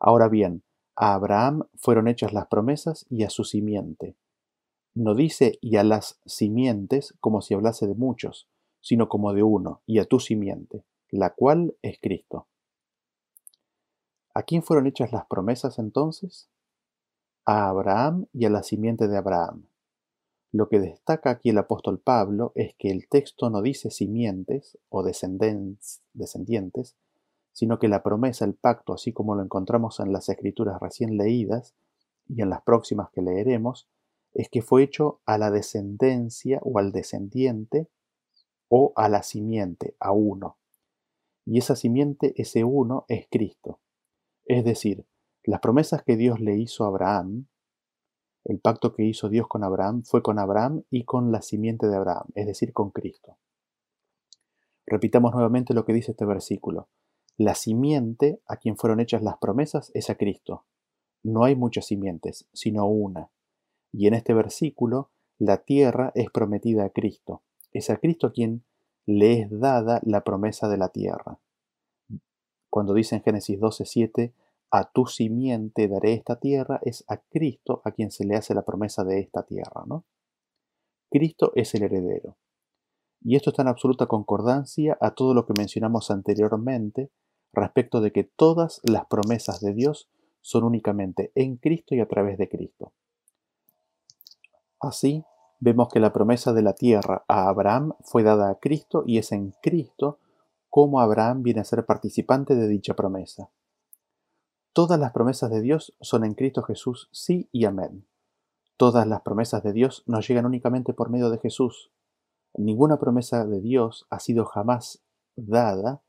Ahora 0.00 0.28
bien, 0.28 0.62
a 0.96 1.12
Abraham 1.12 1.64
fueron 1.76 2.08
hechas 2.08 2.32
las 2.32 2.46
promesas 2.46 3.04
y 3.10 3.24
a 3.24 3.28
su 3.28 3.44
simiente. 3.44 4.16
No 4.94 5.14
dice 5.14 5.58
y 5.60 5.76
a 5.76 5.84
las 5.84 6.18
simientes 6.24 7.14
como 7.20 7.42
si 7.42 7.52
hablase 7.52 7.86
de 7.86 7.94
muchos, 7.94 8.48
sino 8.80 9.10
como 9.10 9.34
de 9.34 9.42
uno, 9.42 9.82
y 9.84 9.98
a 9.98 10.06
tu 10.06 10.18
simiente, 10.18 10.86
la 11.10 11.34
cual 11.34 11.76
es 11.82 11.98
Cristo. 12.00 12.46
¿A 14.36 14.42
quién 14.42 14.62
fueron 14.62 14.86
hechas 14.86 15.12
las 15.12 15.24
promesas 15.24 15.78
entonces? 15.78 16.50
A 17.46 17.70
Abraham 17.70 18.26
y 18.34 18.44
a 18.44 18.50
la 18.50 18.62
simiente 18.62 19.08
de 19.08 19.16
Abraham. 19.16 19.66
Lo 20.52 20.68
que 20.68 20.78
destaca 20.78 21.30
aquí 21.30 21.48
el 21.48 21.56
apóstol 21.56 21.98
Pablo 21.98 22.52
es 22.54 22.74
que 22.74 22.90
el 22.90 23.08
texto 23.08 23.48
no 23.48 23.62
dice 23.62 23.90
simientes 23.90 24.76
o 24.90 25.02
descendientes, 25.02 26.96
sino 27.54 27.78
que 27.78 27.88
la 27.88 28.02
promesa, 28.02 28.44
el 28.44 28.52
pacto, 28.52 28.92
así 28.92 29.10
como 29.10 29.34
lo 29.34 29.42
encontramos 29.42 30.00
en 30.00 30.12
las 30.12 30.28
escrituras 30.28 30.82
recién 30.82 31.16
leídas 31.16 31.74
y 32.28 32.42
en 32.42 32.50
las 32.50 32.60
próximas 32.60 33.08
que 33.12 33.22
leeremos, 33.22 33.88
es 34.34 34.50
que 34.50 34.60
fue 34.60 34.82
hecho 34.82 35.22
a 35.24 35.38
la 35.38 35.50
descendencia 35.50 36.60
o 36.62 36.78
al 36.78 36.92
descendiente 36.92 37.88
o 38.68 38.92
a 38.96 39.08
la 39.08 39.22
simiente, 39.22 39.96
a 39.98 40.12
uno. 40.12 40.58
Y 41.46 41.56
esa 41.56 41.74
simiente, 41.74 42.34
ese 42.36 42.64
uno, 42.64 43.06
es 43.08 43.28
Cristo. 43.30 43.80
Es 44.46 44.64
decir, 44.64 45.04
las 45.42 45.60
promesas 45.60 46.04
que 46.04 46.16
Dios 46.16 46.38
le 46.38 46.56
hizo 46.56 46.84
a 46.84 46.88
Abraham, 46.88 47.48
el 48.44 48.60
pacto 48.60 48.94
que 48.94 49.02
hizo 49.02 49.28
Dios 49.28 49.48
con 49.48 49.64
Abraham 49.64 50.04
fue 50.04 50.22
con 50.22 50.38
Abraham 50.38 50.84
y 50.88 51.04
con 51.04 51.32
la 51.32 51.42
simiente 51.42 51.88
de 51.88 51.96
Abraham, 51.96 52.28
es 52.36 52.46
decir, 52.46 52.72
con 52.72 52.90
Cristo. 52.90 53.38
Repitamos 54.86 55.34
nuevamente 55.34 55.74
lo 55.74 55.84
que 55.84 55.92
dice 55.92 56.12
este 56.12 56.24
versículo. 56.24 56.88
La 57.36 57.56
simiente 57.56 58.40
a 58.46 58.56
quien 58.56 58.76
fueron 58.76 59.00
hechas 59.00 59.20
las 59.20 59.36
promesas 59.38 59.90
es 59.94 60.10
a 60.10 60.14
Cristo. 60.14 60.64
No 61.24 61.42
hay 61.42 61.56
muchas 61.56 61.86
simientes, 61.86 62.48
sino 62.52 62.86
una. 62.86 63.30
Y 63.90 64.06
en 64.06 64.14
este 64.14 64.32
versículo, 64.32 65.10
la 65.38 65.64
tierra 65.64 66.12
es 66.14 66.30
prometida 66.30 66.84
a 66.84 66.90
Cristo. 66.90 67.42
Es 67.72 67.90
a 67.90 67.96
Cristo 67.96 68.32
quien 68.32 68.64
le 69.06 69.40
es 69.40 69.48
dada 69.50 70.00
la 70.04 70.22
promesa 70.22 70.68
de 70.68 70.78
la 70.78 70.90
tierra 70.90 71.40
cuando 72.76 72.92
dice 72.92 73.16
en 73.16 73.22
Génesis 73.22 73.58
12:7, 73.58 74.34
a 74.70 74.90
tu 74.92 75.06
simiente 75.06 75.88
daré 75.88 76.12
esta 76.12 76.38
tierra, 76.38 76.78
es 76.82 77.06
a 77.08 77.16
Cristo 77.16 77.80
a 77.86 77.92
quien 77.92 78.10
se 78.10 78.26
le 78.26 78.36
hace 78.36 78.52
la 78.54 78.66
promesa 78.66 79.02
de 79.02 79.18
esta 79.18 79.44
tierra, 79.44 79.84
¿no? 79.86 80.04
Cristo 81.10 81.52
es 81.54 81.74
el 81.74 81.84
heredero. 81.84 82.36
Y 83.22 83.34
esto 83.34 83.48
está 83.48 83.62
en 83.62 83.68
absoluta 83.68 84.04
concordancia 84.04 84.98
a 85.00 85.12
todo 85.12 85.32
lo 85.32 85.46
que 85.46 85.54
mencionamos 85.56 86.10
anteriormente 86.10 87.10
respecto 87.50 88.02
de 88.02 88.12
que 88.12 88.24
todas 88.24 88.82
las 88.82 89.06
promesas 89.06 89.62
de 89.62 89.72
Dios 89.72 90.10
son 90.42 90.62
únicamente 90.64 91.32
en 91.34 91.56
Cristo 91.56 91.94
y 91.94 92.00
a 92.00 92.08
través 92.08 92.36
de 92.36 92.50
Cristo. 92.50 92.92
Así, 94.80 95.24
vemos 95.60 95.88
que 95.88 95.98
la 95.98 96.12
promesa 96.12 96.52
de 96.52 96.60
la 96.60 96.74
tierra 96.74 97.24
a 97.26 97.48
Abraham 97.48 97.94
fue 98.00 98.22
dada 98.22 98.50
a 98.50 98.56
Cristo 98.56 99.02
y 99.06 99.16
es 99.16 99.32
en 99.32 99.54
Cristo 99.62 100.18
cómo 100.76 101.00
Abraham 101.00 101.42
viene 101.42 101.62
a 101.62 101.64
ser 101.64 101.86
participante 101.86 102.54
de 102.54 102.68
dicha 102.68 102.92
promesa. 102.92 103.48
Todas 104.74 105.00
las 105.00 105.10
promesas 105.12 105.50
de 105.50 105.62
Dios 105.62 105.96
son 106.02 106.22
en 106.22 106.34
Cristo 106.34 106.62
Jesús 106.62 107.08
sí 107.12 107.48
y 107.50 107.64
amén. 107.64 108.04
Todas 108.76 109.06
las 109.06 109.22
promesas 109.22 109.62
de 109.62 109.72
Dios 109.72 110.02
nos 110.04 110.28
llegan 110.28 110.44
únicamente 110.44 110.92
por 110.92 111.08
medio 111.08 111.30
de 111.30 111.38
Jesús. 111.38 111.90
Ninguna 112.52 112.98
promesa 112.98 113.46
de 113.46 113.62
Dios 113.62 114.06
ha 114.10 114.20
sido 114.20 114.44
jamás 114.44 115.02
dada 115.34 116.02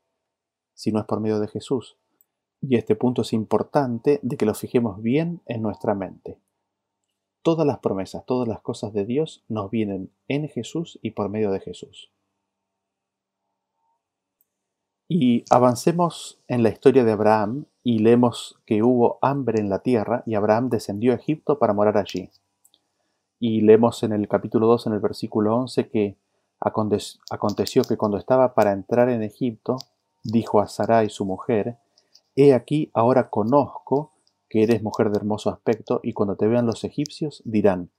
si 0.73 0.91
no 0.91 0.99
es 0.99 1.05
por 1.05 1.21
medio 1.21 1.39
de 1.39 1.47
Jesús. 1.47 1.95
Y 2.59 2.75
este 2.75 2.97
punto 2.97 3.21
es 3.21 3.31
importante 3.31 4.19
de 4.21 4.35
que 4.35 4.45
lo 4.45 4.53
fijemos 4.53 5.01
bien 5.01 5.41
en 5.45 5.61
nuestra 5.61 5.95
mente. 5.95 6.41
Todas 7.41 7.65
las 7.65 7.79
promesas, 7.79 8.25
todas 8.25 8.49
las 8.49 8.59
cosas 8.59 8.91
de 8.91 9.05
Dios 9.05 9.45
nos 9.47 9.71
vienen 9.71 10.11
en 10.27 10.49
Jesús 10.49 10.99
y 11.01 11.11
por 11.11 11.29
medio 11.29 11.51
de 11.51 11.61
Jesús. 11.61 12.11
Y 15.09 15.45
avancemos 15.49 16.41
en 16.49 16.63
la 16.63 16.69
historia 16.69 17.05
de 17.05 17.13
Abraham 17.13 17.65
y 17.81 17.99
leemos 17.99 18.59
que 18.65 18.83
hubo 18.83 19.19
hambre 19.21 19.61
en 19.61 19.69
la 19.69 19.79
tierra 19.79 20.21
y 20.25 20.35
Abraham 20.35 20.69
descendió 20.69 21.13
a 21.13 21.15
Egipto 21.15 21.59
para 21.59 21.73
morar 21.73 21.97
allí. 21.97 22.29
Y 23.39 23.61
leemos 23.61 24.03
en 24.03 24.11
el 24.11 24.27
capítulo 24.27 24.67
2, 24.67 24.87
en 24.87 24.93
el 24.93 24.99
versículo 24.99 25.55
11, 25.55 25.87
que 25.87 26.17
aconteció 26.59 27.83
que 27.83 27.95
cuando 27.95 28.17
estaba 28.17 28.53
para 28.53 28.73
entrar 28.73 29.07
en 29.09 29.23
Egipto, 29.23 29.77
dijo 30.23 30.59
a 30.59 30.67
Sarai 30.67 31.09
su 31.09 31.23
mujer, 31.23 31.77
He 32.35 32.53
aquí 32.53 32.91
ahora 32.93 33.29
conozco 33.29 34.11
que 34.49 34.63
eres 34.63 34.83
mujer 34.83 35.09
de 35.09 35.17
hermoso 35.17 35.49
aspecto, 35.49 36.01
y 36.03 36.13
cuando 36.13 36.35
te 36.35 36.47
vean 36.47 36.65
los 36.65 36.83
egipcios 36.83 37.41
dirán, 37.45 37.91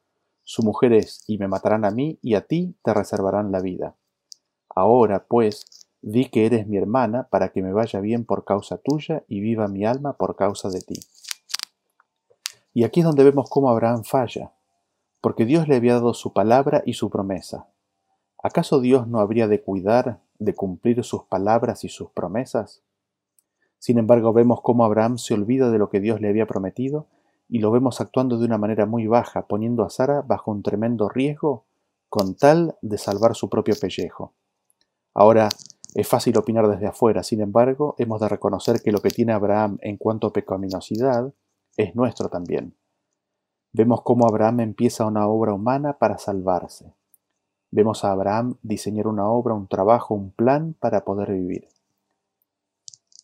Su 0.43 0.63
mujer 0.63 0.93
es, 0.93 1.25
y 1.27 1.39
me 1.39 1.49
matarán 1.49 1.85
a 1.87 1.91
mí, 1.91 2.19
y 2.21 2.35
a 2.35 2.47
ti 2.47 2.77
te 2.83 2.93
reservarán 2.93 3.51
la 3.51 3.61
vida. 3.61 3.97
Ahora, 4.69 5.25
pues, 5.27 5.78
Di 6.01 6.27
que 6.27 6.47
eres 6.47 6.67
mi 6.67 6.77
hermana 6.77 7.29
para 7.31 7.51
que 7.51 7.63
me 7.63 7.73
vaya 7.73 8.01
bien 8.01 8.25
por 8.25 8.45
causa 8.45 8.79
tuya 8.79 9.25
y 9.27 9.41
viva 9.41 9.69
mi 9.69 9.85
alma 9.85 10.15
por 10.15 10.37
causa 10.37 10.69
de 10.69 10.81
ti. 10.81 11.01
Y 12.73 12.85
aquí 12.85 13.01
es 13.01 13.07
donde 13.07 13.25
vemos 13.25 13.51
cómo 13.51 13.71
Abraham 13.71 14.05
falla, 14.05 14.53
porque 15.21 15.45
Dios 15.45 15.67
le 15.67 15.77
había 15.77 15.95
dado 15.95 16.15
su 16.15 16.33
palabra 16.33 16.83
y 16.87 16.95
su 16.95 17.11
promesa. 17.11 17.69
¿Acaso 18.43 18.81
Dios 18.81 19.09
no 19.09 19.19
habría 19.19 19.49
de 19.49 19.63
cuidar 19.63 20.21
de 20.39 20.55
cumplir 20.55 21.03
sus 21.03 21.25
palabras 21.25 21.83
y 21.83 21.89
sus 21.89 22.11
promesas? 22.11 22.83
Sin 23.79 23.99
embargo, 23.99 24.33
vemos 24.33 24.61
cómo 24.63 24.85
Abraham 24.85 25.19
se 25.19 25.35
olvida 25.35 25.71
de 25.71 25.79
lo 25.79 25.89
que 25.89 26.01
Dios 26.01 26.21
le 26.21 26.29
había 26.29 26.47
prometido 26.47 27.09
y 27.49 27.59
lo 27.59 27.71
vemos 27.71 28.01
actuando 28.01 28.39
de 28.39 28.45
una 28.45 28.59
manera 28.59 28.87
muy 28.87 29.07
baja, 29.07 29.47
poniendo 29.47 29.83
a 29.83 29.91
Sara 29.91 30.23
bajo 30.23 30.51
un 30.51 30.63
tremendo 30.63 31.09
riesgo 31.09 31.65
con 32.09 32.37
tal 32.37 32.77
de 32.83 32.99
salvar 32.99 33.35
su 33.35 33.49
propio 33.49 33.75
pellejo. 33.81 34.35
Ahora, 35.15 35.49
es 35.99 36.07
fácil 36.07 36.39
opinar 36.39 36.69
desde 36.69 36.87
afuera, 36.87 37.25
sin 37.25 37.41
embargo, 37.41 37.97
hemos 37.99 38.21
de 38.21 38.29
reconocer 38.29 38.83
que 38.83 38.93
lo 38.93 39.03
que 39.03 39.11
tiene 39.11 39.33
Abraham 39.33 39.79
en 39.81 39.97
cuanto 39.97 40.29
a 40.29 40.33
pecaminosidad 40.33 41.35
es 41.77 41.97
nuestro 41.97 42.29
también. 42.29 42.77
Vemos 43.73 44.03
cómo 44.03 44.29
Abraham 44.29 44.61
empieza 44.61 45.07
una 45.07 45.27
obra 45.27 45.53
humana 45.53 45.95
para 45.95 46.17
salvarse. 46.17 46.95
Vemos 47.73 48.05
a 48.05 48.13
Abraham 48.13 48.59
diseñar 48.63 49.09
una 49.09 49.29
obra, 49.29 49.55
un 49.55 49.67
trabajo, 49.67 50.15
un 50.15 50.31
plan 50.31 50.77
para 50.79 51.05
poder 51.05 51.33
vivir. 51.33 51.67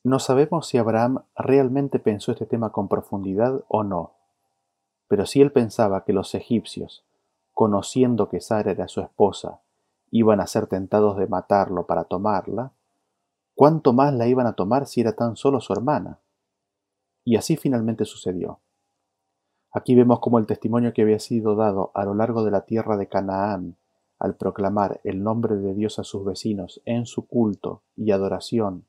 No 0.02 0.18
sabemos 0.18 0.66
si 0.66 0.76
Abraham 0.76 1.22
realmente 1.36 2.00
pensó 2.00 2.32
este 2.32 2.44
tema 2.44 2.72
con 2.72 2.88
profundidad 2.88 3.62
o 3.68 3.84
no, 3.84 4.14
pero 5.06 5.26
si 5.26 5.40
él 5.40 5.52
pensaba 5.52 6.02
que 6.02 6.12
los 6.12 6.34
egipcios, 6.34 7.04
conociendo 7.52 8.28
que 8.28 8.40
Sara 8.40 8.72
era 8.72 8.88
su 8.88 9.00
esposa 9.00 9.60
iban 10.16 10.40
a 10.40 10.46
ser 10.46 10.68
tentados 10.68 11.16
de 11.16 11.26
matarlo 11.26 11.88
para 11.88 12.04
tomarla, 12.04 12.72
¿cuánto 13.56 13.92
más 13.92 14.14
la 14.14 14.28
iban 14.28 14.46
a 14.46 14.52
tomar 14.52 14.86
si 14.86 15.00
era 15.00 15.16
tan 15.16 15.34
solo 15.34 15.60
su 15.60 15.72
hermana? 15.72 16.20
Y 17.24 17.34
así 17.34 17.56
finalmente 17.56 18.04
sucedió. 18.04 18.60
Aquí 19.72 19.96
vemos 19.96 20.20
cómo 20.20 20.38
el 20.38 20.46
testimonio 20.46 20.92
que 20.92 21.02
había 21.02 21.18
sido 21.18 21.56
dado 21.56 21.90
a 21.94 22.04
lo 22.04 22.14
largo 22.14 22.44
de 22.44 22.52
la 22.52 22.64
tierra 22.64 22.96
de 22.96 23.08
Canaán, 23.08 23.76
al 24.20 24.36
proclamar 24.36 25.00
el 25.02 25.20
nombre 25.20 25.56
de 25.56 25.74
Dios 25.74 25.98
a 25.98 26.04
sus 26.04 26.24
vecinos 26.24 26.80
en 26.84 27.06
su 27.06 27.26
culto 27.26 27.82
y 27.96 28.12
adoración 28.12 28.86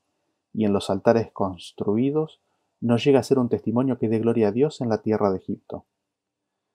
y 0.52 0.64
en 0.64 0.72
los 0.72 0.90
altares 0.90 1.32
construidos, 1.32 2.40
no 2.80 2.98
llega 2.98 3.18
a 3.18 3.24
ser 3.24 3.40
un 3.40 3.48
testimonio 3.48 3.98
que 3.98 4.08
dé 4.08 4.20
gloria 4.20 4.48
a 4.48 4.52
Dios 4.52 4.80
en 4.80 4.90
la 4.90 5.02
tierra 5.02 5.32
de 5.32 5.38
Egipto. 5.38 5.86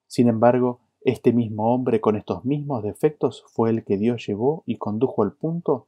Sin 0.07 0.27
embargo, 0.27 0.81
este 1.03 1.33
mismo 1.33 1.73
hombre 1.73 1.99
con 1.99 2.15
estos 2.15 2.45
mismos 2.45 2.83
defectos 2.83 3.43
fue 3.47 3.71
el 3.71 3.83
que 3.83 3.97
Dios 3.97 4.25
llevó 4.27 4.63
y 4.65 4.77
condujo 4.77 5.23
al 5.23 5.33
punto 5.33 5.87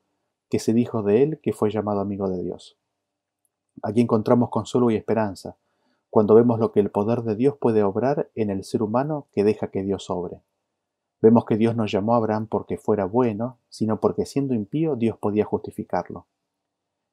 que 0.50 0.60
se 0.60 0.74
dijo 0.74 1.04
de 1.04 1.24
él 1.24 1.40
que 1.40 1.54
fue 1.54 1.70
llamado 1.70 2.00
amigo 2.00 2.30
de 2.30 2.44
Dios. 2.44 2.78
Aquí 3.82 4.02
encontramos 4.02 4.50
consuelo 4.50 4.92
y 4.92 4.96
esperanza, 4.96 5.56
cuando 6.10 6.36
vemos 6.36 6.60
lo 6.60 6.72
que 6.72 6.80
el 6.80 6.92
poder 6.92 7.22
de 7.24 7.36
Dios 7.36 7.58
puede 7.58 7.84
obrar 7.84 8.30
en 8.36 8.50
el 8.50 8.64
ser 8.64 8.84
humano 8.84 9.28
que 9.32 9.44
deja 9.44 9.70
que 9.70 9.84
Dios 9.84 10.10
obre. 10.10 10.42
Vemos 11.22 11.46
que 11.46 11.58
Dios 11.58 11.76
no 11.76 11.86
llamó 11.86 12.14
a 12.14 12.18
Abraham 12.18 12.48
porque 12.48 12.78
fuera 12.78 13.06
bueno, 13.06 13.58
sino 13.70 14.00
porque 14.00 14.26
siendo 14.26 14.54
impío 14.54 14.96
Dios 14.96 15.18
podía 15.18 15.46
justificarlo. 15.46 16.28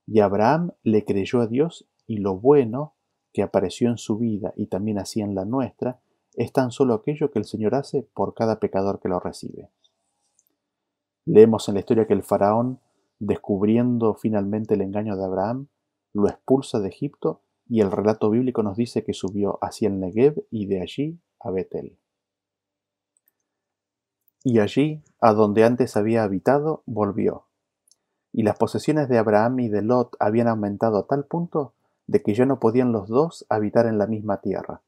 Y 0.06 0.20
Abraham 0.20 0.72
le 0.82 1.04
creyó 1.04 1.40
a 1.40 1.46
Dios 1.46 1.86
y 2.06 2.16
lo 2.16 2.36
bueno 2.36 2.94
que 3.32 3.42
apareció 3.42 3.88
en 3.88 3.98
su 3.98 4.18
vida 4.18 4.52
y 4.56 4.66
también 4.66 4.98
así 4.98 5.20
en 5.20 5.34
la 5.34 5.44
nuestra, 5.44 6.00
es 6.34 6.52
tan 6.52 6.70
solo 6.70 6.94
aquello 6.94 7.30
que 7.30 7.38
el 7.38 7.44
Señor 7.44 7.74
hace 7.74 8.02
por 8.02 8.34
cada 8.34 8.60
pecador 8.60 9.00
que 9.00 9.08
lo 9.08 9.20
recibe. 9.20 9.68
Leemos 11.26 11.68
en 11.68 11.74
la 11.74 11.80
historia 11.80 12.06
que 12.06 12.14
el 12.14 12.22
faraón, 12.22 12.80
descubriendo 13.18 14.14
finalmente 14.14 14.74
el 14.74 14.80
engaño 14.80 15.16
de 15.16 15.24
Abraham, 15.24 15.68
lo 16.12 16.28
expulsa 16.28 16.80
de 16.80 16.88
Egipto 16.88 17.42
y 17.68 17.80
el 17.80 17.90
relato 17.90 18.30
bíblico 18.30 18.62
nos 18.62 18.76
dice 18.76 19.04
que 19.04 19.12
subió 19.12 19.58
hacia 19.62 19.88
el 19.88 20.00
Negev 20.00 20.44
y 20.50 20.66
de 20.66 20.80
allí 20.80 21.20
a 21.38 21.50
Betel. 21.50 21.96
Y 24.42 24.58
allí, 24.58 25.02
a 25.20 25.34
donde 25.34 25.64
antes 25.64 25.96
había 25.96 26.24
habitado, 26.24 26.82
volvió. 26.86 27.44
Y 28.32 28.42
las 28.42 28.56
posesiones 28.56 29.08
de 29.08 29.18
Abraham 29.18 29.60
y 29.60 29.68
de 29.68 29.82
Lot 29.82 30.16
habían 30.18 30.48
aumentado 30.48 30.98
a 30.98 31.06
tal 31.06 31.26
punto 31.26 31.74
de 32.06 32.22
que 32.22 32.34
ya 32.34 32.46
no 32.46 32.58
podían 32.58 32.90
los 32.90 33.08
dos 33.08 33.44
habitar 33.50 33.86
en 33.86 33.98
la 33.98 34.06
misma 34.06 34.40
tierra 34.40 34.82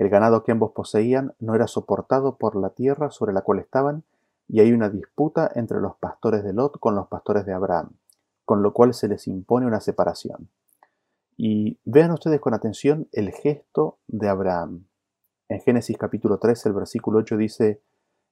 el 0.00 0.08
ganado 0.08 0.44
que 0.44 0.50
ambos 0.50 0.72
poseían 0.72 1.34
no 1.40 1.54
era 1.54 1.66
soportado 1.66 2.38
por 2.38 2.56
la 2.56 2.70
tierra 2.70 3.10
sobre 3.10 3.34
la 3.34 3.42
cual 3.42 3.58
estaban, 3.58 4.02
y 4.48 4.60
hay 4.60 4.72
una 4.72 4.88
disputa 4.88 5.52
entre 5.54 5.78
los 5.78 5.94
pastores 5.96 6.42
de 6.42 6.54
Lot 6.54 6.80
con 6.80 6.94
los 6.94 7.08
pastores 7.08 7.44
de 7.44 7.52
Abraham, 7.52 7.90
con 8.46 8.62
lo 8.62 8.72
cual 8.72 8.94
se 8.94 9.08
les 9.08 9.28
impone 9.28 9.66
una 9.66 9.78
separación. 9.80 10.48
Y 11.36 11.78
vean 11.84 12.12
ustedes 12.12 12.40
con 12.40 12.54
atención 12.54 13.08
el 13.12 13.30
gesto 13.32 13.98
de 14.06 14.30
Abraham. 14.30 14.86
En 15.50 15.60
Génesis 15.60 15.98
capítulo 15.98 16.38
3, 16.38 16.64
el 16.64 16.72
versículo 16.72 17.18
8 17.18 17.36
dice, 17.36 17.82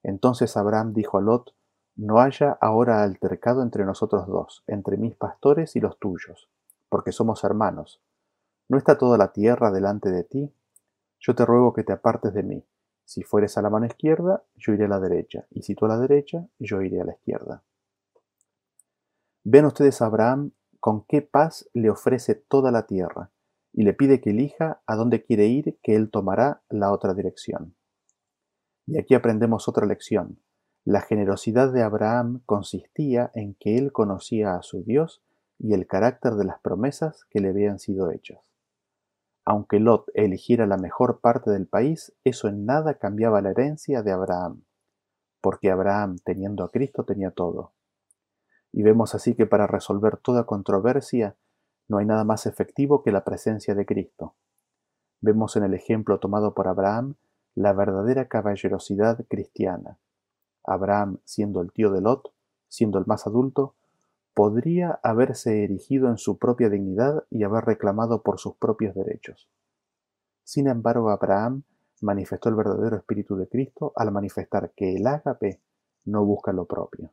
Entonces 0.01 0.57
Abraham 0.57 0.93
dijo 0.93 1.19
a 1.19 1.21
Lot, 1.21 1.53
No 1.95 2.19
haya 2.19 2.57
ahora 2.61 3.03
altercado 3.03 3.61
entre 3.61 3.85
nosotros 3.85 4.25
dos, 4.25 4.63
entre 4.65 4.97
mis 4.97 5.15
pastores 5.15 5.75
y 5.75 5.81
los 5.81 5.99
tuyos, 5.99 6.49
porque 6.89 7.11
somos 7.11 7.43
hermanos. 7.43 8.01
¿No 8.69 8.79
está 8.79 8.97
toda 8.97 9.19
la 9.19 9.33
tierra 9.33 9.69
delante 9.69 10.09
de 10.09 10.23
ti? 10.23 10.51
Yo 11.19 11.35
te 11.35 11.45
ruego 11.45 11.73
que 11.73 11.83
te 11.83 11.93
apartes 11.93 12.33
de 12.33 12.43
mí. 12.43 12.65
Si 13.03 13.23
fueres 13.23 13.57
a 13.57 13.61
la 13.61 13.69
mano 13.69 13.85
izquierda, 13.85 14.43
yo 14.55 14.73
iré 14.73 14.85
a 14.85 14.89
la 14.89 14.99
derecha, 14.99 15.45
y 15.49 15.63
si 15.63 15.75
tú 15.75 15.85
a 15.85 15.89
la 15.89 15.97
derecha, 15.97 16.47
yo 16.59 16.81
iré 16.81 17.01
a 17.01 17.05
la 17.05 17.13
izquierda. 17.13 17.63
Ven 19.43 19.65
ustedes 19.65 20.01
a 20.01 20.05
Abraham 20.05 20.51
con 20.79 21.05
qué 21.05 21.21
paz 21.21 21.69
le 21.73 21.89
ofrece 21.89 22.35
toda 22.35 22.71
la 22.71 22.85
tierra, 22.85 23.31
y 23.73 23.83
le 23.83 23.93
pide 23.93 24.21
que 24.21 24.29
elija 24.29 24.81
a 24.85 24.95
dónde 24.95 25.23
quiere 25.23 25.47
ir, 25.47 25.77
que 25.81 25.95
él 25.95 26.09
tomará 26.09 26.61
la 26.69 26.91
otra 26.91 27.13
dirección. 27.13 27.75
Y 28.85 28.97
aquí 28.97 29.13
aprendemos 29.13 29.67
otra 29.67 29.85
lección. 29.85 30.39
La 30.85 31.01
generosidad 31.01 31.71
de 31.71 31.83
Abraham 31.83 32.41
consistía 32.45 33.31
en 33.35 33.55
que 33.55 33.77
él 33.77 33.91
conocía 33.91 34.55
a 34.55 34.63
su 34.63 34.83
Dios 34.83 35.21
y 35.59 35.73
el 35.73 35.85
carácter 35.85 36.33
de 36.33 36.45
las 36.45 36.59
promesas 36.59 37.25
que 37.29 37.41
le 37.41 37.49
habían 37.49 37.79
sido 37.79 38.09
hechas. 38.11 38.48
Aunque 39.49 39.79
Lot 39.79 40.11
eligiera 40.13 40.67
la 40.67 40.77
mejor 40.77 41.21
parte 41.21 41.49
del 41.49 41.65
país, 41.65 42.15
eso 42.23 42.47
en 42.47 42.67
nada 42.67 42.99
cambiaba 42.99 43.41
la 43.41 43.49
herencia 43.49 44.03
de 44.03 44.11
Abraham, 44.11 44.63
porque 45.41 45.71
Abraham, 45.71 46.17
teniendo 46.23 46.63
a 46.63 46.69
Cristo, 46.69 47.03
tenía 47.03 47.31
todo. 47.31 47.73
Y 48.71 48.83
vemos 48.83 49.15
así 49.15 49.33
que 49.33 49.47
para 49.47 49.65
resolver 49.65 50.17
toda 50.17 50.45
controversia 50.45 51.35
no 51.87 51.97
hay 51.97 52.05
nada 52.05 52.25
más 52.25 52.45
efectivo 52.45 53.01
que 53.01 53.11
la 53.11 53.23
presencia 53.23 53.73
de 53.73 53.87
Cristo. 53.87 54.35
Vemos 55.19 55.55
en 55.55 55.63
el 55.63 55.73
ejemplo 55.73 56.19
tomado 56.19 56.53
por 56.53 56.67
Abraham 56.67 57.15
la 57.55 57.73
verdadera 57.73 58.27
caballerosidad 58.27 59.25
cristiana. 59.27 59.97
Abraham, 60.63 61.21
siendo 61.25 61.63
el 61.63 61.71
tío 61.71 61.89
de 61.89 62.01
Lot, 62.01 62.35
siendo 62.67 62.99
el 62.99 63.07
más 63.07 63.25
adulto, 63.25 63.75
podría 64.39 65.01
haberse 65.03 65.65
erigido 65.65 66.07
en 66.07 66.17
su 66.17 66.37
propia 66.37 66.69
dignidad 66.69 67.25
y 67.29 67.43
haber 67.43 67.65
reclamado 67.65 68.23
por 68.23 68.39
sus 68.39 68.55
propios 68.55 68.95
derechos. 68.95 69.49
Sin 70.45 70.69
embargo, 70.69 71.09
Abraham 71.09 71.63
manifestó 71.99 72.47
el 72.47 72.55
verdadero 72.55 72.95
espíritu 72.95 73.35
de 73.35 73.49
Cristo 73.49 73.91
al 73.97 74.13
manifestar 74.13 74.71
que 74.77 74.95
el 74.95 75.05
ágape 75.07 75.59
no 76.05 76.23
busca 76.23 76.53
lo 76.53 76.63
propio. 76.63 77.11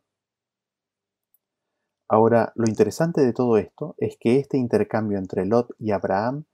Ahora, 2.07 2.53
lo 2.55 2.69
interesante 2.69 3.23
de 3.23 3.33
todo 3.33 3.59
esto 3.59 3.97
es 3.99 4.17
que 4.21 4.39
este 4.39 4.57
intercambio 4.57 5.19
entre 5.19 5.47
Lot 5.47 5.75
y 5.81 5.91
Abraham 5.91 6.45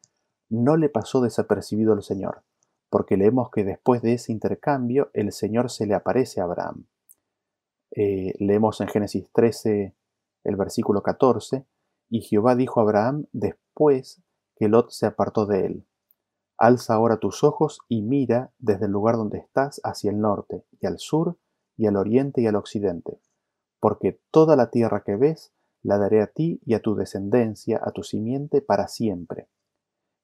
no 0.48 0.78
le 0.78 0.88
pasó 0.88 1.20
desapercibido 1.20 1.92
al 1.92 2.02
Señor, 2.02 2.44
porque 2.88 3.18
leemos 3.18 3.50
que 3.50 3.62
después 3.62 4.00
de 4.00 4.14
ese 4.14 4.32
intercambio 4.32 5.10
el 5.12 5.32
Señor 5.32 5.70
se 5.70 5.84
le 5.84 5.92
aparece 5.92 6.40
a 6.40 6.44
Abraham. 6.44 6.86
Eh, 7.94 8.32
leemos 8.38 8.80
en 8.80 8.88
Génesis 8.88 9.28
13 9.34 9.94
el 10.44 10.56
versículo 10.56 11.02
14, 11.02 11.66
y 12.08 12.22
Jehová 12.22 12.56
dijo 12.56 12.80
a 12.80 12.82
Abraham 12.82 13.26
después 13.32 14.22
que 14.56 14.68
Lot 14.68 14.90
se 14.90 15.06
apartó 15.06 15.46
de 15.46 15.66
él, 15.66 15.86
Alza 16.62 16.94
ahora 16.94 17.16
tus 17.16 17.42
ojos 17.42 17.80
y 17.88 18.02
mira 18.02 18.52
desde 18.60 18.86
el 18.86 18.92
lugar 18.92 19.16
donde 19.16 19.38
estás 19.38 19.80
hacia 19.82 20.12
el 20.12 20.20
norte, 20.20 20.64
y 20.80 20.86
al 20.86 20.98
sur, 20.98 21.36
y 21.76 21.86
al 21.86 21.96
oriente 21.96 22.40
y 22.40 22.46
al 22.46 22.54
occidente, 22.54 23.20
porque 23.80 24.20
toda 24.30 24.54
la 24.54 24.70
tierra 24.70 25.02
que 25.02 25.16
ves 25.16 25.52
la 25.82 25.98
daré 25.98 26.22
a 26.22 26.28
ti 26.28 26.60
y 26.64 26.74
a 26.74 26.80
tu 26.80 26.94
descendencia, 26.94 27.80
a 27.82 27.90
tu 27.90 28.04
simiente, 28.04 28.60
para 28.60 28.86
siempre. 28.86 29.48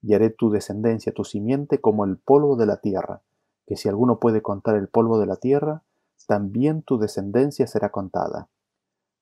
Y 0.00 0.14
haré 0.14 0.30
tu 0.30 0.50
descendencia, 0.50 1.12
tu 1.12 1.24
simiente, 1.24 1.80
como 1.80 2.04
el 2.04 2.18
polvo 2.18 2.54
de 2.54 2.66
la 2.66 2.76
tierra, 2.80 3.22
que 3.66 3.76
si 3.76 3.88
alguno 3.88 4.20
puede 4.20 4.40
contar 4.40 4.76
el 4.76 4.88
polvo 4.88 5.18
de 5.18 5.26
la 5.26 5.36
tierra, 5.36 5.82
también 6.28 6.82
tu 6.82 6.98
descendencia 6.98 7.66
será 7.66 7.90
contada. 7.90 8.48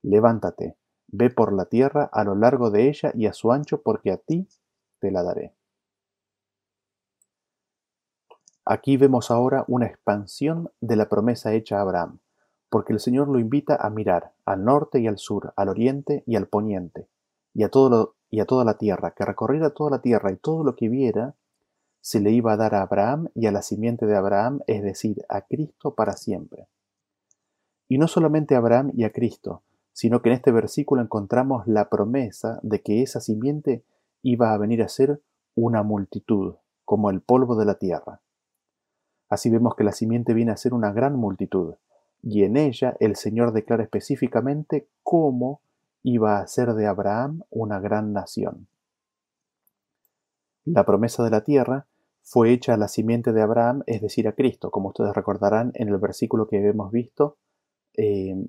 Levántate, 0.03 0.77
ve 1.09 1.31
por 1.31 1.53
la 1.53 1.67
tierra 1.67 2.09
a 2.13 2.25
lo 2.25 2.35
largo 2.35 2.71
de 2.71 2.89
ella 2.89 3.13
y 3.15 3.27
a 3.27 3.33
su 3.33 3.53
ancho, 3.53 3.83
porque 3.83 4.11
a 4.13 4.17
ti 4.19 4.49
te 5.01 5.11
la 5.11 5.23
daré. 5.23 5.55
Aquí 8.65 8.97
vemos 8.97 9.31
ahora 9.31 9.65
una 9.69 9.87
expansión 9.87 10.73
de 10.81 10.97
la 10.97 11.09
promesa 11.09 11.53
hecha 11.53 11.79
a 11.79 11.83
Abraham, 11.83 12.19
porque 12.69 12.93
el 12.93 12.99
Señor 12.99 13.29
lo 13.29 13.39
invita 13.39 13.77
a 13.77 13.91
mirar 13.91 14.35
al 14.45 14.65
norte 14.65 14.99
y 14.99 15.07
al 15.07 15.19
sur, 15.19 15.53
al 15.57 15.69
oriente 15.69 16.25
y 16.27 16.35
al 16.35 16.49
poniente, 16.49 17.09
y 17.55 17.63
a, 17.63 17.69
todo 17.69 18.17
y 18.29 18.41
a 18.41 18.45
toda 18.45 18.65
la 18.65 18.77
tierra, 18.77 19.13
que 19.13 19.25
recorriera 19.25 19.71
toda 19.71 19.91
la 19.91 20.03
tierra 20.03 20.33
y 20.33 20.37
todo 20.37 20.65
lo 20.65 20.75
que 20.75 20.89
viera 20.89 21.37
se 22.01 22.21
le 22.21 22.31
iba 22.33 22.53
a 22.53 22.57
dar 22.57 22.75
a 22.75 22.83
Abraham 22.83 23.29
y 23.35 23.47
a 23.47 23.53
la 23.53 23.63
simiente 23.63 24.07
de 24.07 24.17
Abraham, 24.17 24.61
es 24.67 24.83
decir, 24.83 25.25
a 25.29 25.43
Cristo 25.43 25.95
para 25.95 26.15
siempre. 26.15 26.69
Y 27.89 27.99
no 27.99 28.09
solamente 28.09 28.55
a 28.55 28.59
Abraham 28.59 28.91
y 28.95 29.05
a 29.05 29.11
Cristo, 29.11 29.63
sino 29.97 30.21
que 30.21 30.29
en 30.29 30.35
este 30.35 30.53
versículo 30.53 31.01
encontramos 31.01 31.67
la 31.67 31.89
promesa 31.89 32.61
de 32.63 32.83
que 32.83 33.01
esa 33.01 33.19
simiente 33.19 33.83
iba 34.21 34.53
a 34.53 34.59
venir 34.59 34.83
a 34.83 34.89
ser 34.89 35.23
una 35.55 35.83
multitud, 35.83 36.57
como 36.85 37.09
el 37.09 37.23
polvo 37.23 37.57
de 37.57 37.65
la 37.65 37.77
tierra. 37.77 38.21
Así 39.31 39.49
vemos 39.49 39.75
que 39.75 39.85
la 39.85 39.93
simiente 39.93 40.35
viene 40.35 40.53
a 40.53 40.59
ser 40.59 40.75
una 40.75 40.93
gran 40.93 41.17
multitud, 41.17 41.77
y 42.23 42.45
en 42.45 42.59
ella 42.59 42.95
el 43.01 43.17
Señor 43.17 43.53
declara 43.53 43.85
específicamente 43.85 44.87
cómo 45.03 45.63
iba 46.03 46.41
a 46.41 46.47
ser 46.47 46.75
de 46.75 46.87
Abraham 46.87 47.45
una 47.49 47.81
gran 47.81 48.13
nación. 48.13 48.69
La 50.67 50.85
promesa 50.85 51.25
de 51.25 51.31
la 51.31 51.43
tierra 51.43 51.87
fue 52.21 52.53
hecha 52.53 52.75
a 52.75 52.77
la 52.77 52.89
simiente 52.89 53.33
de 53.33 53.41
Abraham, 53.41 53.83
es 53.87 54.03
decir, 54.03 54.29
a 54.29 54.33
Cristo, 54.33 54.71
como 54.71 54.89
ustedes 54.89 55.15
recordarán 55.15 55.71
en 55.73 55.89
el 55.89 55.97
versículo 55.97 56.49
que 56.49 56.59
hemos 56.59 56.93
visto, 56.93 57.39
eh, 57.95 58.47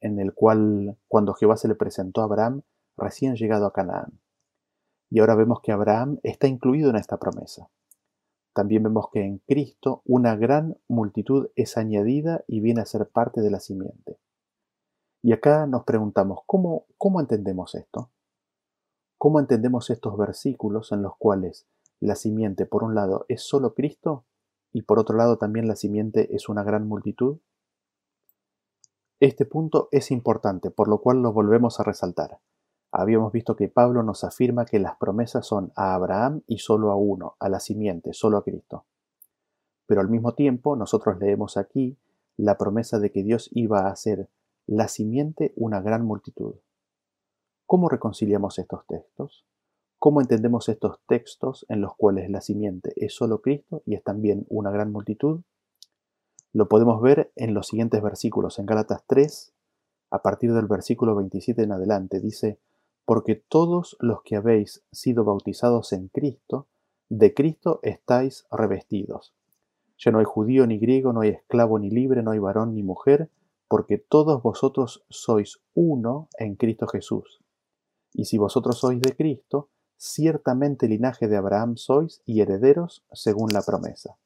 en 0.00 0.20
el 0.20 0.34
cual 0.34 0.98
cuando 1.08 1.34
Jehová 1.34 1.56
se 1.56 1.68
le 1.68 1.74
presentó 1.74 2.20
a 2.20 2.24
Abraham 2.24 2.62
recién 2.96 3.36
llegado 3.36 3.66
a 3.66 3.72
Canaán. 3.72 4.20
Y 5.10 5.20
ahora 5.20 5.34
vemos 5.34 5.60
que 5.62 5.72
Abraham 5.72 6.18
está 6.22 6.48
incluido 6.48 6.90
en 6.90 6.96
esta 6.96 7.18
promesa. 7.18 7.70
También 8.54 8.82
vemos 8.82 9.08
que 9.12 9.22
en 9.22 9.38
Cristo 9.46 10.02
una 10.06 10.34
gran 10.34 10.78
multitud 10.88 11.48
es 11.56 11.76
añadida 11.76 12.42
y 12.46 12.60
viene 12.60 12.80
a 12.80 12.86
ser 12.86 13.08
parte 13.08 13.42
de 13.42 13.50
la 13.50 13.60
simiente. 13.60 14.18
Y 15.22 15.32
acá 15.32 15.66
nos 15.66 15.84
preguntamos, 15.84 16.40
¿cómo, 16.46 16.86
cómo 16.96 17.20
entendemos 17.20 17.74
esto? 17.74 18.10
¿Cómo 19.18 19.40
entendemos 19.40 19.90
estos 19.90 20.16
versículos 20.16 20.92
en 20.92 21.02
los 21.02 21.16
cuales 21.18 21.66
la 22.00 22.14
simiente, 22.14 22.66
por 22.66 22.84
un 22.84 22.94
lado, 22.94 23.26
es 23.28 23.42
solo 23.42 23.74
Cristo 23.74 24.24
y 24.72 24.82
por 24.82 24.98
otro 24.98 25.16
lado 25.16 25.38
también 25.38 25.68
la 25.68 25.76
simiente 25.76 26.34
es 26.34 26.48
una 26.48 26.62
gran 26.62 26.86
multitud? 26.86 27.38
Este 29.18 29.46
punto 29.46 29.88
es 29.92 30.10
importante, 30.10 30.70
por 30.70 30.88
lo 30.88 31.00
cual 31.00 31.22
lo 31.22 31.32
volvemos 31.32 31.80
a 31.80 31.84
resaltar. 31.84 32.38
Habíamos 32.92 33.32
visto 33.32 33.56
que 33.56 33.68
Pablo 33.68 34.02
nos 34.02 34.24
afirma 34.24 34.66
que 34.66 34.78
las 34.78 34.96
promesas 34.96 35.46
son 35.46 35.72
a 35.74 35.94
Abraham 35.94 36.42
y 36.46 36.58
solo 36.58 36.90
a 36.90 36.96
uno, 36.96 37.34
a 37.40 37.48
la 37.48 37.58
simiente, 37.58 38.12
solo 38.12 38.36
a 38.36 38.44
Cristo. 38.44 38.84
Pero 39.86 40.02
al 40.02 40.10
mismo 40.10 40.34
tiempo 40.34 40.76
nosotros 40.76 41.18
leemos 41.18 41.56
aquí 41.56 41.96
la 42.36 42.58
promesa 42.58 42.98
de 42.98 43.10
que 43.10 43.22
Dios 43.22 43.48
iba 43.52 43.80
a 43.80 43.90
hacer 43.90 44.28
la 44.66 44.86
simiente 44.88 45.54
una 45.56 45.80
gran 45.80 46.04
multitud. 46.04 46.56
¿Cómo 47.64 47.88
reconciliamos 47.88 48.58
estos 48.58 48.86
textos? 48.86 49.46
¿Cómo 49.98 50.20
entendemos 50.20 50.68
estos 50.68 51.00
textos 51.06 51.64
en 51.70 51.80
los 51.80 51.96
cuales 51.96 52.28
la 52.28 52.42
simiente 52.42 52.92
es 52.96 53.14
solo 53.14 53.40
Cristo 53.40 53.82
y 53.86 53.94
es 53.94 54.02
también 54.02 54.44
una 54.50 54.70
gran 54.70 54.92
multitud? 54.92 55.40
Lo 56.52 56.68
podemos 56.68 57.00
ver 57.02 57.32
en 57.36 57.54
los 57.54 57.68
siguientes 57.68 58.02
versículos. 58.02 58.58
En 58.58 58.66
Gálatas 58.66 59.04
3, 59.06 59.52
a 60.10 60.22
partir 60.22 60.52
del 60.52 60.66
versículo 60.66 61.14
27 61.16 61.62
en 61.62 61.72
adelante, 61.72 62.20
dice, 62.20 62.58
porque 63.04 63.36
todos 63.36 63.96
los 64.00 64.22
que 64.22 64.36
habéis 64.36 64.84
sido 64.90 65.24
bautizados 65.24 65.92
en 65.92 66.08
Cristo, 66.08 66.66
de 67.08 67.34
Cristo 67.34 67.78
estáis 67.82 68.46
revestidos. 68.50 69.34
Ya 69.98 70.10
no 70.10 70.18
hay 70.18 70.24
judío 70.24 70.66
ni 70.66 70.78
griego, 70.78 71.12
no 71.12 71.20
hay 71.20 71.30
esclavo 71.30 71.78
ni 71.78 71.90
libre, 71.90 72.22
no 72.22 72.32
hay 72.32 72.38
varón 72.38 72.74
ni 72.74 72.82
mujer, 72.82 73.30
porque 73.68 73.98
todos 73.98 74.42
vosotros 74.42 75.04
sois 75.08 75.60
uno 75.74 76.28
en 76.38 76.56
Cristo 76.56 76.86
Jesús. 76.86 77.40
Y 78.12 78.24
si 78.24 78.38
vosotros 78.38 78.78
sois 78.78 79.00
de 79.00 79.14
Cristo, 79.14 79.68
ciertamente 79.96 80.88
linaje 80.88 81.28
de 81.28 81.36
Abraham 81.36 81.76
sois 81.76 82.22
y 82.26 82.40
herederos 82.40 83.04
según 83.12 83.52
la 83.52 83.62
promesa. 83.62 84.16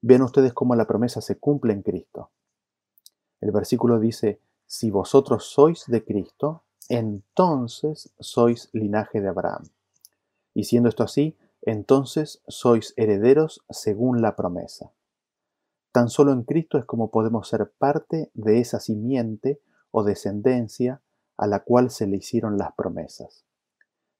Vean 0.00 0.22
ustedes 0.22 0.52
cómo 0.52 0.74
la 0.74 0.86
promesa 0.86 1.20
se 1.20 1.38
cumple 1.38 1.72
en 1.72 1.82
Cristo. 1.82 2.30
El 3.40 3.50
versículo 3.50 3.98
dice, 3.98 4.40
si 4.66 4.90
vosotros 4.90 5.46
sois 5.46 5.84
de 5.86 6.04
Cristo, 6.04 6.64
entonces 6.88 8.12
sois 8.18 8.70
linaje 8.72 9.20
de 9.20 9.28
Abraham. 9.28 9.64
Y 10.54 10.64
siendo 10.64 10.88
esto 10.88 11.02
así, 11.02 11.36
entonces 11.62 12.42
sois 12.48 12.94
herederos 12.96 13.64
según 13.70 14.22
la 14.22 14.36
promesa. 14.36 14.92
Tan 15.92 16.08
solo 16.08 16.32
en 16.32 16.44
Cristo 16.44 16.78
es 16.78 16.84
como 16.84 17.10
podemos 17.10 17.48
ser 17.48 17.72
parte 17.78 18.30
de 18.34 18.60
esa 18.60 18.80
simiente 18.80 19.60
o 19.90 20.04
descendencia 20.04 21.02
a 21.36 21.46
la 21.46 21.60
cual 21.60 21.90
se 21.90 22.06
le 22.06 22.16
hicieron 22.18 22.58
las 22.58 22.72
promesas. 22.74 23.44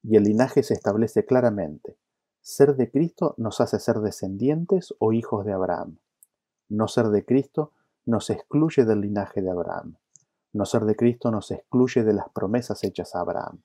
Y 0.02 0.16
el 0.16 0.24
linaje 0.24 0.62
se 0.62 0.74
establece 0.74 1.24
claramente. 1.24 1.98
Ser 2.40 2.76
de 2.76 2.90
Cristo 2.90 3.34
nos 3.36 3.60
hace 3.60 3.78
ser 3.78 4.00
descendientes 4.00 4.94
o 4.98 5.12
hijos 5.12 5.44
de 5.44 5.52
Abraham. 5.52 5.98
No 6.68 6.88
ser 6.88 7.08
de 7.08 7.24
Cristo 7.24 7.72
nos 8.06 8.30
excluye 8.30 8.84
del 8.84 9.02
linaje 9.02 9.42
de 9.42 9.50
Abraham. 9.50 9.98
No 10.52 10.64
ser 10.64 10.84
de 10.84 10.96
Cristo 10.96 11.30
nos 11.30 11.50
excluye 11.50 12.04
de 12.04 12.14
las 12.14 12.30
promesas 12.30 12.82
hechas 12.84 13.14
a 13.14 13.20
Abraham. 13.20 13.62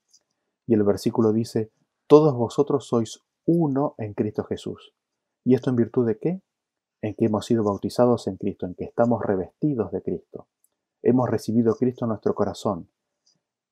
Y 0.67 0.73
el 0.73 0.83
versículo 0.83 1.31
dice, 1.31 1.71
todos 2.07 2.33
vosotros 2.33 2.87
sois 2.87 3.21
uno 3.45 3.95
en 3.97 4.13
Cristo 4.13 4.43
Jesús. 4.43 4.93
¿Y 5.43 5.55
esto 5.55 5.69
en 5.69 5.75
virtud 5.75 6.05
de 6.05 6.17
qué? 6.17 6.41
En 7.01 7.15
que 7.15 7.25
hemos 7.25 7.45
sido 7.45 7.63
bautizados 7.63 8.27
en 8.27 8.37
Cristo, 8.37 8.65
en 8.65 8.75
que 8.75 8.85
estamos 8.85 9.21
revestidos 9.23 9.91
de 9.91 10.01
Cristo. 10.01 10.47
Hemos 11.01 11.29
recibido 11.29 11.75
Cristo 11.75 12.05
en 12.05 12.09
nuestro 12.09 12.33
corazón. 12.33 12.89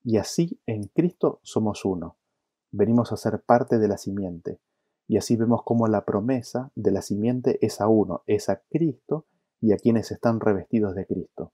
Y 0.04 0.18
así 0.18 0.60
en 0.66 0.84
Cristo 0.88 1.40
somos 1.42 1.84
uno. 1.84 2.16
Venimos 2.70 3.12
a 3.12 3.16
ser 3.16 3.42
parte 3.42 3.78
de 3.78 3.88
la 3.88 3.96
simiente. 3.96 4.60
Y 5.12 5.18
así 5.18 5.36
vemos 5.36 5.62
cómo 5.62 5.88
la 5.88 6.06
promesa 6.06 6.72
de 6.74 6.90
la 6.90 7.02
simiente 7.02 7.58
es 7.60 7.82
a 7.82 7.86
uno, 7.86 8.22
es 8.26 8.48
a 8.48 8.62
Cristo 8.70 9.26
y 9.60 9.72
a 9.72 9.76
quienes 9.76 10.10
están 10.10 10.40
revestidos 10.40 10.94
de 10.94 11.04
Cristo. 11.04 11.52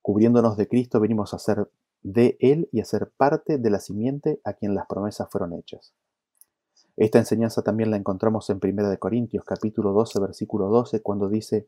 Cubriéndonos 0.00 0.56
de 0.56 0.68
Cristo 0.68 1.00
venimos 1.00 1.34
a 1.34 1.40
ser 1.40 1.72
de 2.02 2.36
Él 2.38 2.68
y 2.70 2.78
a 2.78 2.84
ser 2.84 3.10
parte 3.16 3.58
de 3.58 3.68
la 3.68 3.80
simiente 3.80 4.40
a 4.44 4.52
quien 4.52 4.76
las 4.76 4.86
promesas 4.86 5.28
fueron 5.28 5.54
hechas. 5.54 5.92
Esta 6.96 7.18
enseñanza 7.18 7.62
también 7.62 7.90
la 7.90 7.96
encontramos 7.96 8.48
en 8.48 8.60
1 8.62 8.96
Corintios 9.00 9.44
capítulo 9.44 9.92
12 9.92 10.20
versículo 10.20 10.68
12 10.68 11.02
cuando 11.02 11.28
dice, 11.28 11.66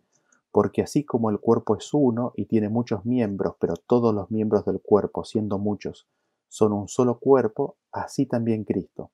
porque 0.53 0.83
así 0.83 1.03
como 1.03 1.31
el 1.31 1.40
cuerpo 1.40 1.75
es 1.77 1.92
uno 1.92 2.35
y 2.37 2.46
tiene 2.46 2.68
muchos 2.68 3.05
miembros, 3.05 3.57
pero 3.59 3.75
todos 3.75 4.14
los 4.14 4.31
miembros 4.31 4.64
del 4.64 4.81
cuerpo, 4.81 5.25
siendo 5.25 5.59
muchos, 5.59 6.07
son 6.46 6.72
un 6.72 6.87
solo 6.87 7.18
cuerpo, 7.18 7.79
así 7.90 8.27
también 8.27 8.62
Cristo. 8.62 9.11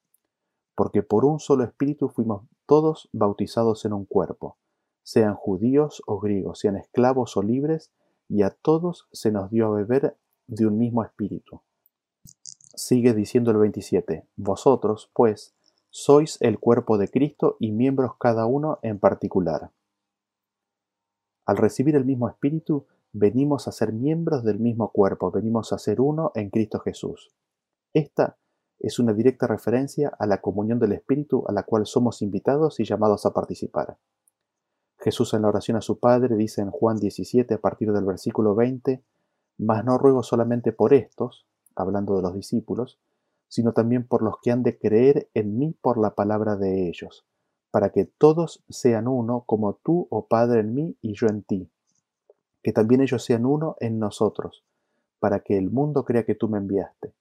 Porque 0.78 1.02
por 1.02 1.24
un 1.24 1.40
solo 1.40 1.64
espíritu 1.64 2.08
fuimos 2.08 2.44
todos 2.64 3.08
bautizados 3.12 3.84
en 3.84 3.92
un 3.92 4.04
cuerpo, 4.04 4.58
sean 5.02 5.34
judíos 5.34 6.04
o 6.06 6.20
griegos, 6.20 6.60
sean 6.60 6.76
esclavos 6.76 7.36
o 7.36 7.42
libres, 7.42 7.90
y 8.28 8.42
a 8.42 8.50
todos 8.50 9.08
se 9.10 9.32
nos 9.32 9.50
dio 9.50 9.66
a 9.66 9.70
beber 9.70 10.16
de 10.46 10.68
un 10.68 10.78
mismo 10.78 11.02
espíritu. 11.02 11.62
Sigue 12.76 13.12
diciendo 13.12 13.50
el 13.50 13.56
27, 13.56 14.28
Vosotros, 14.36 15.10
pues, 15.14 15.52
sois 15.90 16.40
el 16.42 16.60
cuerpo 16.60 16.96
de 16.96 17.08
Cristo 17.08 17.56
y 17.58 17.72
miembros 17.72 18.12
cada 18.16 18.46
uno 18.46 18.78
en 18.82 19.00
particular. 19.00 19.72
Al 21.44 21.56
recibir 21.56 21.96
el 21.96 22.04
mismo 22.04 22.28
espíritu, 22.28 22.86
venimos 23.10 23.66
a 23.66 23.72
ser 23.72 23.92
miembros 23.92 24.44
del 24.44 24.60
mismo 24.60 24.92
cuerpo, 24.92 25.32
venimos 25.32 25.72
a 25.72 25.78
ser 25.78 26.00
uno 26.00 26.30
en 26.36 26.50
Cristo 26.50 26.78
Jesús. 26.78 27.34
Esta 27.92 28.36
es 28.80 28.98
una 28.98 29.12
directa 29.12 29.46
referencia 29.46 30.12
a 30.18 30.26
la 30.26 30.40
comunión 30.40 30.78
del 30.78 30.92
Espíritu 30.92 31.44
a 31.48 31.52
la 31.52 31.64
cual 31.64 31.86
somos 31.86 32.22
invitados 32.22 32.80
y 32.80 32.84
llamados 32.84 33.26
a 33.26 33.32
participar. 33.32 33.98
Jesús 34.98 35.34
en 35.34 35.42
la 35.42 35.48
oración 35.48 35.76
a 35.76 35.80
su 35.80 35.98
Padre 35.98 36.36
dice 36.36 36.60
en 36.60 36.70
Juan 36.70 36.96
17 36.96 37.54
a 37.54 37.58
partir 37.58 37.92
del 37.92 38.04
versículo 38.04 38.54
20, 38.54 39.02
Mas 39.58 39.84
no 39.84 39.98
ruego 39.98 40.22
solamente 40.22 40.72
por 40.72 40.92
estos, 40.92 41.46
hablando 41.74 42.16
de 42.16 42.22
los 42.22 42.34
discípulos, 42.34 42.98
sino 43.48 43.72
también 43.72 44.06
por 44.06 44.22
los 44.22 44.36
que 44.42 44.50
han 44.50 44.62
de 44.62 44.78
creer 44.78 45.28
en 45.34 45.58
mí 45.58 45.74
por 45.80 45.98
la 45.98 46.14
palabra 46.14 46.56
de 46.56 46.88
ellos, 46.88 47.24
para 47.70 47.90
que 47.90 48.04
todos 48.04 48.64
sean 48.68 49.08
uno 49.08 49.44
como 49.46 49.74
tú, 49.74 50.06
oh 50.10 50.26
Padre, 50.26 50.60
en 50.60 50.74
mí 50.74 50.96
y 51.00 51.14
yo 51.14 51.28
en 51.28 51.42
ti, 51.42 51.70
que 52.62 52.72
también 52.72 53.00
ellos 53.00 53.24
sean 53.24 53.46
uno 53.46 53.76
en 53.80 53.98
nosotros, 53.98 54.64
para 55.18 55.40
que 55.40 55.56
el 55.56 55.70
mundo 55.70 56.04
crea 56.04 56.24
que 56.24 56.34
tú 56.34 56.48
me 56.48 56.58
enviaste. 56.58 57.12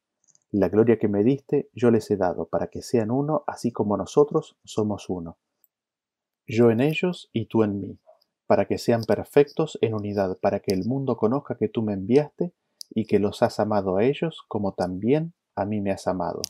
La 0.52 0.70
gloria 0.70 0.98
que 0.98 1.08
me 1.08 1.24
diste 1.24 1.70
yo 1.74 1.92
les 1.92 2.10
he 2.10 2.18
dado, 2.18 2.48
para 2.48 2.68
que 2.68 2.82
sean 2.82 3.12
uno, 3.12 3.44
así 3.48 3.72
como 3.72 3.98
nosotros 3.98 4.58
somos 4.64 5.10
uno. 5.10 5.38
Yo 6.46 6.72
en 6.72 6.80
ellos 6.80 7.30
y 7.34 7.48
tú 7.48 7.64
en 7.64 7.80
mí, 7.82 8.00
para 8.46 8.66
que 8.66 8.78
sean 8.78 9.04
perfectos 9.04 9.78
en 9.82 9.94
unidad, 9.94 10.38
para 10.40 10.62
que 10.62 10.74
el 10.74 10.86
mundo 10.86 11.18
conozca 11.18 11.58
que 11.58 11.68
tú 11.68 11.82
me 11.82 11.94
enviaste 11.94 12.54
y 12.90 13.06
que 13.06 13.20
los 13.20 13.44
has 13.44 13.60
amado 13.60 13.98
a 13.98 14.06
ellos 14.06 14.44
como 14.48 14.74
también 14.74 15.34
a 15.56 15.66
mí 15.66 15.82
me 15.82 15.92
has 15.92 16.08
amado. 16.08 16.42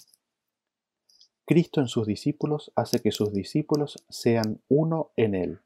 Cristo 1.46 1.82
en 1.82 1.88
sus 1.88 2.06
discípulos 2.06 2.72
hace 2.76 3.00
que 3.00 3.12
sus 3.12 3.34
discípulos 3.34 4.04
sean 4.10 4.62
uno 4.68 5.12
en 5.16 5.34
Él. 5.34 5.62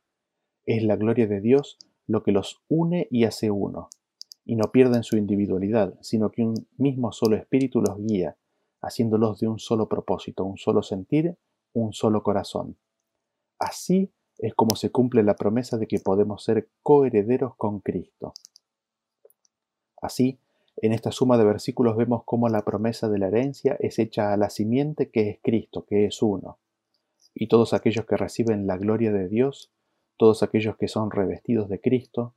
Es 0.66 0.84
la 0.84 0.96
gloria 0.96 1.28
de 1.28 1.42
Dios 1.42 1.80
lo 2.08 2.24
que 2.24 2.32
los 2.32 2.62
une 2.70 3.08
y 3.10 3.26
hace 3.26 3.52
uno, 3.52 3.90
y 4.52 4.58
no 4.58 4.70
pierden 4.70 5.04
su 5.04 5.16
individualidad, 5.16 5.98
sino 6.02 6.30
que 6.30 6.44
un 6.44 6.68
mismo 6.78 7.14
solo 7.14 7.38
espíritu 7.38 7.80
los 7.80 7.98
guía, 8.06 8.36
haciéndolos 8.82 9.40
de 9.40 9.48
un 9.48 9.60
solo 9.60 9.88
propósito, 9.88 10.44
un 10.44 10.58
solo 10.58 10.84
sentir, 10.84 11.38
un 11.72 11.94
solo 11.94 12.22
corazón. 12.22 12.76
Así 13.60 14.12
es 14.40 14.54
como 14.54 14.76
se 14.76 14.92
cumple 14.92 15.24
la 15.24 15.38
promesa 15.38 15.78
de 15.78 15.88
que 15.88 16.02
podemos 16.02 16.44
ser 16.44 16.68
coherederos 16.84 17.56
con 17.56 17.80
Cristo. 17.80 18.34
Así, 20.02 20.38
en 20.76 20.92
esta 20.92 21.14
suma 21.14 21.38
de 21.38 21.46
versículos 21.46 21.96
vemos 21.96 22.24
cómo 22.26 22.50
la 22.50 22.66
promesa 22.66 23.08
de 23.08 23.20
la 23.20 23.30
herencia 23.30 23.78
es 23.80 24.00
hecha 24.00 24.34
a 24.34 24.38
la 24.38 24.50
simiente 24.50 25.12
que 25.12 25.30
es 25.30 25.40
Cristo, 25.42 25.86
que 25.86 26.08
es 26.08 26.22
uno. 26.22 26.60
Y 27.34 27.48
todos 27.48 27.74
aquellos 27.74 28.06
que 28.06 28.18
reciben 28.18 28.68
la 28.68 28.76
gloria 28.76 29.14
de 29.14 29.30
Dios, 29.30 29.72
todos 30.18 30.44
aquellos 30.44 30.76
que 30.76 30.90
son 30.90 31.10
revestidos 31.10 31.70
de 31.70 31.80
Cristo, 31.80 32.36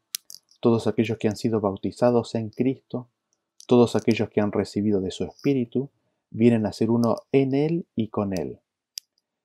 todos 0.64 0.86
aquellos 0.86 1.18
que 1.18 1.28
han 1.28 1.36
sido 1.36 1.60
bautizados 1.60 2.34
en 2.34 2.48
Cristo, 2.48 3.10
todos 3.66 3.96
aquellos 3.96 4.30
que 4.30 4.40
han 4.40 4.50
recibido 4.50 5.02
de 5.02 5.10
su 5.10 5.24
Espíritu, 5.24 5.90
vienen 6.30 6.64
a 6.64 6.72
ser 6.72 6.90
uno 6.90 7.16
en 7.32 7.54
Él 7.54 7.86
y 7.94 8.08
con 8.08 8.32
Él. 8.32 8.60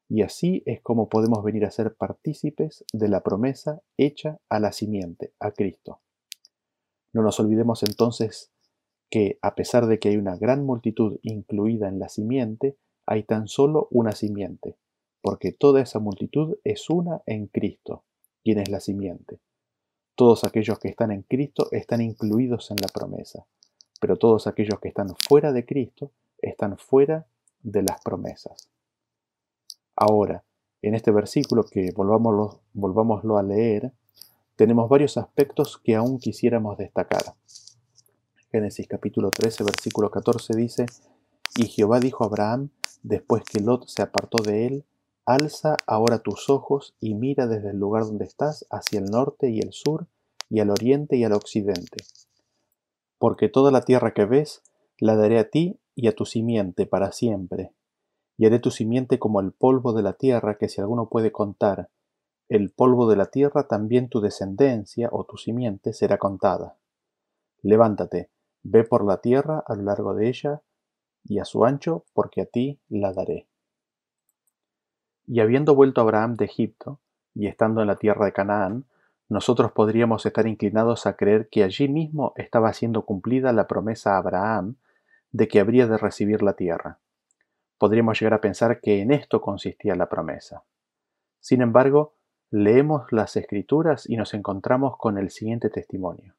Y 0.07 0.21
así 0.21 0.63
es 0.65 0.79
como 0.79 1.09
podemos 1.09 1.43
venir 1.43 1.65
a 1.65 1.71
ser 1.71 1.93
partícipes 1.93 2.85
de 2.93 3.09
la 3.09 3.21
promesa 3.21 3.81
hecha 3.97 4.39
a 4.47 4.61
la 4.61 4.71
simiente, 4.71 5.33
a 5.41 5.51
Cristo. 5.51 5.99
No 7.11 7.21
nos 7.21 7.37
olvidemos 7.41 7.83
entonces 7.83 8.53
que, 9.09 9.39
a 9.41 9.55
pesar 9.55 9.87
de 9.87 9.99
que 9.99 10.07
hay 10.07 10.15
una 10.15 10.37
gran 10.37 10.65
multitud 10.65 11.19
incluida 11.21 11.89
en 11.89 11.99
la 11.99 12.07
simiente, 12.07 12.77
hay 13.05 13.23
tan 13.23 13.49
solo 13.49 13.89
una 13.91 14.13
simiente, 14.13 14.77
porque 15.21 15.51
toda 15.51 15.81
esa 15.81 15.99
multitud 15.99 16.59
es 16.63 16.89
una 16.89 17.23
en 17.25 17.47
Cristo, 17.47 18.05
quien 18.41 18.59
es 18.59 18.69
la 18.69 18.79
simiente. 18.79 19.41
Todos 20.19 20.43
aquellos 20.43 20.77
que 20.79 20.89
están 20.89 21.13
en 21.13 21.21
Cristo 21.21 21.69
están 21.71 22.01
incluidos 22.01 22.71
en 22.71 22.77
la 22.81 22.89
promesa, 22.89 23.45
pero 24.01 24.17
todos 24.17 24.47
aquellos 24.47 24.77
que 24.81 24.89
están 24.89 25.15
fuera 25.15 25.53
de 25.53 25.65
Cristo 25.65 26.11
están 26.41 26.77
fuera 26.77 27.25
de 27.63 27.83
las 27.83 28.01
promesas. 28.01 28.69
Ahora, 29.95 30.43
en 30.81 30.95
este 30.95 31.11
versículo 31.11 31.63
que 31.63 31.93
volvámoslo, 31.95 32.59
volvámoslo 32.73 33.37
a 33.37 33.43
leer, 33.43 33.93
tenemos 34.57 34.89
varios 34.89 35.15
aspectos 35.15 35.77
que 35.77 35.95
aún 35.95 36.19
quisiéramos 36.19 36.77
destacar. 36.77 37.35
Génesis 38.51 38.89
capítulo 38.89 39.31
13, 39.31 39.63
versículo 39.63 40.11
14 40.11 40.53
dice, 40.53 40.85
Y 41.55 41.67
Jehová 41.67 42.01
dijo 42.01 42.25
a 42.25 42.27
Abraham, 42.27 42.71
después 43.03 43.43
que 43.45 43.61
Lot 43.61 43.87
se 43.87 44.01
apartó 44.01 44.43
de 44.43 44.67
él, 44.67 44.85
Alza 45.29 45.77
ahora 45.85 46.23
tus 46.23 46.49
ojos 46.49 46.95
y 46.99 47.13
mira 47.13 47.45
desde 47.45 47.69
el 47.69 47.77
lugar 47.77 48.03
donde 48.05 48.25
estás 48.25 48.65
hacia 48.71 48.97
el 48.97 49.05
norte 49.11 49.51
y 49.51 49.59
el 49.59 49.73
sur, 49.73 50.07
y 50.49 50.59
al 50.59 50.71
oriente 50.71 51.17
y 51.17 51.23
al 51.23 51.33
occidente. 51.33 52.03
Porque 53.19 53.47
toda 53.47 53.69
la 53.69 53.81
tierra 53.81 54.15
que 54.15 54.25
ves, 54.25 54.63
la 54.97 55.15
daré 55.15 55.37
a 55.37 55.47
ti 55.51 55.77
y 55.93 56.07
a 56.07 56.15
tu 56.15 56.25
simiente 56.25 56.87
para 56.87 57.11
siempre. 57.11 57.73
Y 58.37 58.47
haré 58.47 58.57
tu 58.57 58.71
simiente 58.71 59.19
como 59.19 59.39
el 59.39 59.51
polvo 59.51 59.93
de 59.93 60.01
la 60.01 60.13
tierra, 60.13 60.57
que 60.57 60.67
si 60.67 60.81
alguno 60.81 61.09
puede 61.09 61.31
contar, 61.31 61.89
el 62.47 62.71
polvo 62.71 63.07
de 63.07 63.17
la 63.17 63.27
tierra, 63.27 63.67
también 63.67 64.09
tu 64.09 64.21
descendencia 64.21 65.09
o 65.11 65.25
tu 65.25 65.37
simiente 65.37 65.93
será 65.93 66.17
contada. 66.17 66.75
Levántate, 67.61 68.31
Ve 68.63 68.83
por 68.83 69.05
la 69.05 69.21
tierra 69.21 69.63
a 69.67 69.75
lo 69.75 69.83
largo 69.83 70.15
de 70.15 70.27
ella 70.27 70.63
y 71.23 71.37
a 71.37 71.45
su 71.45 71.65
ancho, 71.65 72.03
porque 72.13 72.41
a 72.41 72.45
ti 72.47 72.79
la 72.89 73.13
daré. 73.13 73.45
Y 75.31 75.41
habiendo 75.41 75.75
vuelto 75.75 76.01
Abraham 76.01 76.37
de 76.37 76.45
Egipto, 76.45 76.99
y 77.35 77.45
estando 77.45 77.81
en 77.81 77.87
la 77.87 77.97
tierra 77.97 78.25
de 78.25 78.33
Canaán, 78.33 78.85
nosotros 79.29 79.71
podríamos 79.71 80.25
estar 80.25 80.47
inclinados 80.47 81.05
a 81.05 81.15
creer 81.15 81.49
que 81.49 81.63
allí 81.63 81.87
mismo 81.87 82.33
estaba 82.35 82.73
siendo 82.73 83.05
cumplida 83.05 83.53
la 83.53 83.67
promesa 83.67 84.15
a 84.15 84.17
Abraham 84.17 84.77
de 85.31 85.47
que 85.47 85.59
habría 85.59 85.85
de 85.85 85.99
recibir 85.99 86.41
la 86.41 86.53
tierra. 86.53 86.97
Podríamos 87.77 88.19
llegar 88.19 88.33
a 88.33 88.41
pensar 88.41 88.81
que 88.81 89.01
en 89.01 89.11
esto 89.11 89.39
consistía 89.39 89.93
la 89.95 90.09
promesa. 90.09 90.63
Sin 91.39 91.61
embargo, 91.61 92.15
leemos 92.49 93.11
las 93.11 93.37
escrituras 93.37 94.09
y 94.09 94.17
nos 94.17 94.33
encontramos 94.33 94.97
con 94.97 95.19
el 95.19 95.29
siguiente 95.29 95.69
testimonio. 95.69 96.33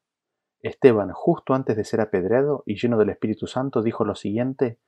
Esteban, 0.59 1.13
justo 1.13 1.53
antes 1.53 1.77
de 1.77 1.85
ser 1.85 2.01
apedreado 2.01 2.63
y 2.65 2.75
lleno 2.75 2.97
del 2.97 3.11
Espíritu 3.11 3.47
Santo, 3.47 3.83
dijo 3.83 4.03
lo 4.03 4.15
siguiente 4.15 4.79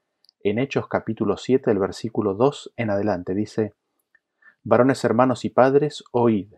en 0.42 0.60
Hechos 0.60 0.90
capítulo 0.90 1.38
7, 1.38 1.72
el 1.72 1.80
versículo 1.80 2.34
2 2.34 2.74
en 2.76 2.90
adelante. 2.90 3.34
Dice, 3.34 3.74
Varones 4.66 5.04
hermanos 5.04 5.44
y 5.44 5.50
padres, 5.50 6.06
oíd. 6.12 6.54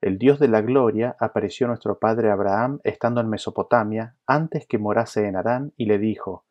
El 0.00 0.18
Dios 0.18 0.40
de 0.40 0.48
la 0.48 0.60
gloria 0.60 1.16
apareció 1.20 1.66
a 1.66 1.68
nuestro 1.68 2.00
padre 2.00 2.32
Abraham 2.32 2.80
estando 2.82 3.20
en 3.20 3.28
Mesopotamia, 3.28 4.16
antes 4.26 4.66
que 4.66 4.76
morase 4.76 5.28
en 5.28 5.36
Harán, 5.36 5.72
y 5.76 5.86
le 5.86 5.98
dijo, 5.98 6.44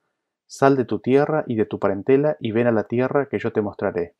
Sal 0.48 0.78
de 0.78 0.86
tu 0.86 1.00
tierra 1.00 1.44
y 1.46 1.56
de 1.56 1.66
tu 1.66 1.78
parentela 1.78 2.38
y 2.40 2.54
ven 2.54 2.68
a 2.68 2.72
la 2.72 2.86
tierra 2.86 3.28
que 3.28 3.38
yo 3.38 3.52
te 3.52 3.62
mostraré. 3.62 4.16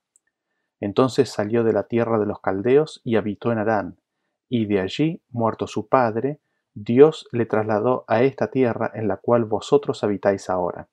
Entonces 0.82 1.30
salió 1.30 1.64
de 1.64 1.72
la 1.72 1.84
tierra 1.84 2.20
de 2.20 2.26
los 2.26 2.42
caldeos 2.42 3.00
y 3.06 3.16
habitó 3.16 3.54
en 3.54 3.60
Harán, 3.60 3.98
y 4.50 4.66
de 4.66 4.82
allí, 4.82 5.24
muerto 5.30 5.68
su 5.68 5.88
padre, 5.88 6.42
Dios 6.74 7.30
le 7.32 7.46
trasladó 7.46 8.04
a 8.10 8.24
esta 8.24 8.52
tierra 8.52 8.92
en 8.94 9.08
la 9.08 9.18
cual 9.18 9.46
vosotros 9.46 10.04
habitáis 10.04 10.50
ahora, 10.50 10.90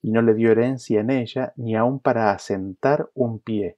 y 0.00 0.10
no 0.10 0.22
le 0.22 0.32
dio 0.32 0.50
herencia 0.50 1.00
en 1.00 1.10
ella 1.10 1.52
ni 1.56 1.76
aun 1.76 2.00
para 2.00 2.30
asentar 2.30 3.10
un 3.12 3.40
pie, 3.40 3.76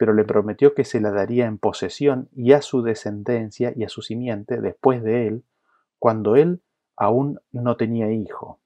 pero 0.00 0.14
le 0.14 0.24
prometió 0.24 0.72
que 0.72 0.86
se 0.86 0.98
la 0.98 1.10
daría 1.10 1.44
en 1.44 1.58
posesión 1.58 2.30
y 2.34 2.52
a 2.52 2.62
su 2.62 2.80
descendencia 2.80 3.74
y 3.76 3.84
a 3.84 3.90
su 3.90 4.00
simiente 4.00 4.62
después 4.62 5.02
de 5.02 5.26
él, 5.26 5.44
cuando 5.98 6.36
él 6.36 6.62
aún 6.96 7.38
no 7.52 7.76
tenía 7.76 8.10
hijo. 8.10 8.62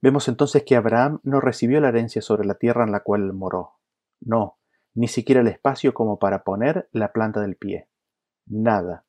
Vemos 0.00 0.28
entonces 0.28 0.62
que 0.62 0.76
Abraham 0.76 1.18
no 1.24 1.40
recibió 1.40 1.80
la 1.80 1.88
herencia 1.88 2.22
sobre 2.22 2.46
la 2.46 2.54
tierra 2.54 2.84
en 2.84 2.92
la 2.92 3.00
cual 3.00 3.32
moró. 3.32 3.80
No, 4.20 4.58
ni 4.94 5.08
siquiera 5.08 5.40
el 5.40 5.48
espacio 5.48 5.92
como 5.92 6.20
para 6.20 6.44
poner 6.44 6.88
la 6.92 7.10
planta 7.10 7.40
del 7.40 7.56
pie. 7.56 7.88
Nada 8.46 9.06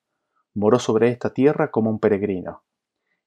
moró 0.55 0.79
sobre 0.79 1.09
esta 1.09 1.31
tierra 1.31 1.69
como 1.69 1.91
un 1.91 1.99
peregrino, 1.99 2.63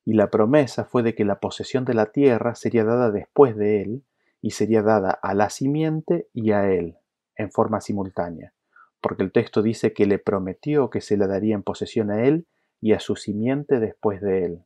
y 0.04 0.14
la 0.14 0.28
promesa 0.28 0.86
fue 0.86 1.04
de 1.04 1.14
que 1.14 1.24
la 1.24 1.38
posesión 1.38 1.84
de 1.84 1.94
la 1.94 2.10
tierra 2.10 2.56
sería 2.56 2.82
dada 2.82 3.12
después 3.12 3.54
de 3.56 3.80
él, 3.80 4.04
y 4.42 4.50
sería 4.50 4.82
dada 4.82 5.12
a 5.12 5.34
la 5.34 5.50
simiente 5.50 6.28
y 6.32 6.50
a 6.50 6.68
él, 6.68 6.98
en 7.36 7.50
forma 7.50 7.80
simultánea, 7.80 8.52
porque 9.00 9.22
el 9.22 9.32
texto 9.32 9.62
dice 9.62 9.92
que 9.92 10.06
le 10.06 10.18
prometió 10.18 10.90
que 10.90 11.00
se 11.00 11.16
la 11.16 11.26
daría 11.26 11.54
en 11.54 11.62
posesión 11.62 12.10
a 12.10 12.24
él 12.24 12.46
y 12.80 12.92
a 12.92 13.00
su 13.00 13.16
simiente 13.16 13.80
después 13.80 14.20
de 14.20 14.44
él. 14.44 14.64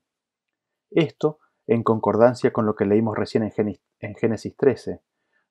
Esto 0.91 1.39
en 1.67 1.83
concordancia 1.83 2.53
con 2.53 2.67
lo 2.67 2.75
que 2.75 2.87
leímos 2.87 3.17
recién 3.17 3.51
en 4.01 4.15
Génesis 4.15 4.57
13, 4.57 5.01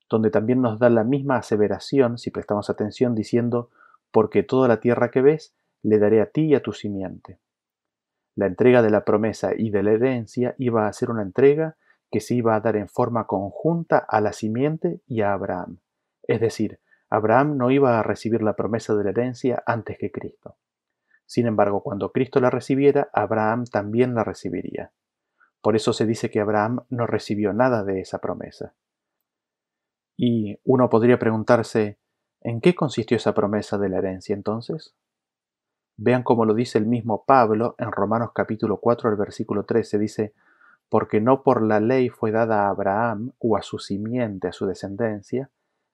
donde 0.09 0.29
también 0.29 0.61
nos 0.61 0.79
da 0.79 0.89
la 0.89 1.03
misma 1.03 1.37
aseveración, 1.37 2.17
si 2.17 2.31
prestamos 2.31 2.69
atención, 2.69 3.13
diciendo, 3.13 3.69
porque 4.11 4.43
toda 4.43 4.67
la 4.67 4.79
tierra 4.79 5.11
que 5.11 5.21
ves 5.21 5.53
le 5.83 5.99
daré 5.99 6.21
a 6.21 6.31
ti 6.31 6.45
y 6.45 6.55
a 6.55 6.61
tu 6.61 6.73
simiente. 6.73 7.39
La 8.35 8.45
entrega 8.45 8.81
de 8.81 8.89
la 8.89 9.03
promesa 9.03 9.51
y 9.55 9.69
de 9.69 9.83
la 9.83 9.91
herencia 9.91 10.55
iba 10.57 10.87
a 10.87 10.93
ser 10.93 11.09
una 11.09 11.23
entrega 11.23 11.77
que 12.11 12.19
se 12.19 12.35
iba 12.35 12.55
a 12.55 12.61
dar 12.61 12.75
en 12.75 12.87
forma 12.87 13.27
conjunta 13.27 13.97
a 13.97 14.21
la 14.21 14.31
simiente 14.31 15.01
y 15.07 15.21
a 15.21 15.33
Abraham. 15.33 15.79
Es 16.23 16.39
decir, 16.39 16.79
Abraham 17.09 17.57
no 17.57 17.71
iba 17.71 17.99
a 17.99 18.03
recibir 18.03 18.41
la 18.41 18.55
promesa 18.55 18.95
de 18.95 19.03
la 19.03 19.09
herencia 19.11 19.63
antes 19.65 19.97
que 19.97 20.11
Cristo. 20.11 20.57
Sin 21.25 21.45
embargo, 21.45 21.81
cuando 21.83 22.11
Cristo 22.11 22.39
la 22.39 22.49
recibiera, 22.49 23.09
Abraham 23.13 23.65
también 23.65 24.15
la 24.15 24.23
recibiría. 24.23 24.91
Por 25.61 25.75
eso 25.75 25.93
se 25.93 26.05
dice 26.05 26.29
que 26.29 26.39
Abraham 26.39 26.85
no 26.89 27.07
recibió 27.07 27.53
nada 27.53 27.83
de 27.83 27.99
esa 27.99 28.19
promesa. 28.19 28.73
Y 30.15 30.59
uno 30.63 30.89
podría 30.89 31.19
preguntarse, 31.19 31.99
¿en 32.41 32.61
qué 32.61 32.75
consistió 32.75 33.17
esa 33.17 33.33
promesa 33.33 33.77
de 33.77 33.89
la 33.89 33.97
herencia 33.97 34.33
entonces? 34.33 34.95
Vean 35.97 36.23
cómo 36.23 36.45
lo 36.45 36.53
dice 36.53 36.77
el 36.77 36.85
mismo 36.85 37.25
Pablo 37.25 37.75
en 37.77 37.91
Romanos 37.91 38.31
capítulo 38.33 38.79
4, 38.79 39.09
el 39.09 39.15
versículo 39.15 39.65
13, 39.65 39.97
dice, 39.97 40.33
porque 40.89 41.19
no 41.19 41.43
por 41.43 41.61
la 41.61 41.79
ley 41.79 42.09
fue 42.09 42.31
dada 42.31 42.65
a 42.65 42.69
Abraham 42.69 43.33
o 43.39 43.57
a 43.57 43.61
su 43.61 43.79
simiente, 43.79 44.47
a 44.47 44.51
su 44.51 44.65
descendencia, 44.65 45.49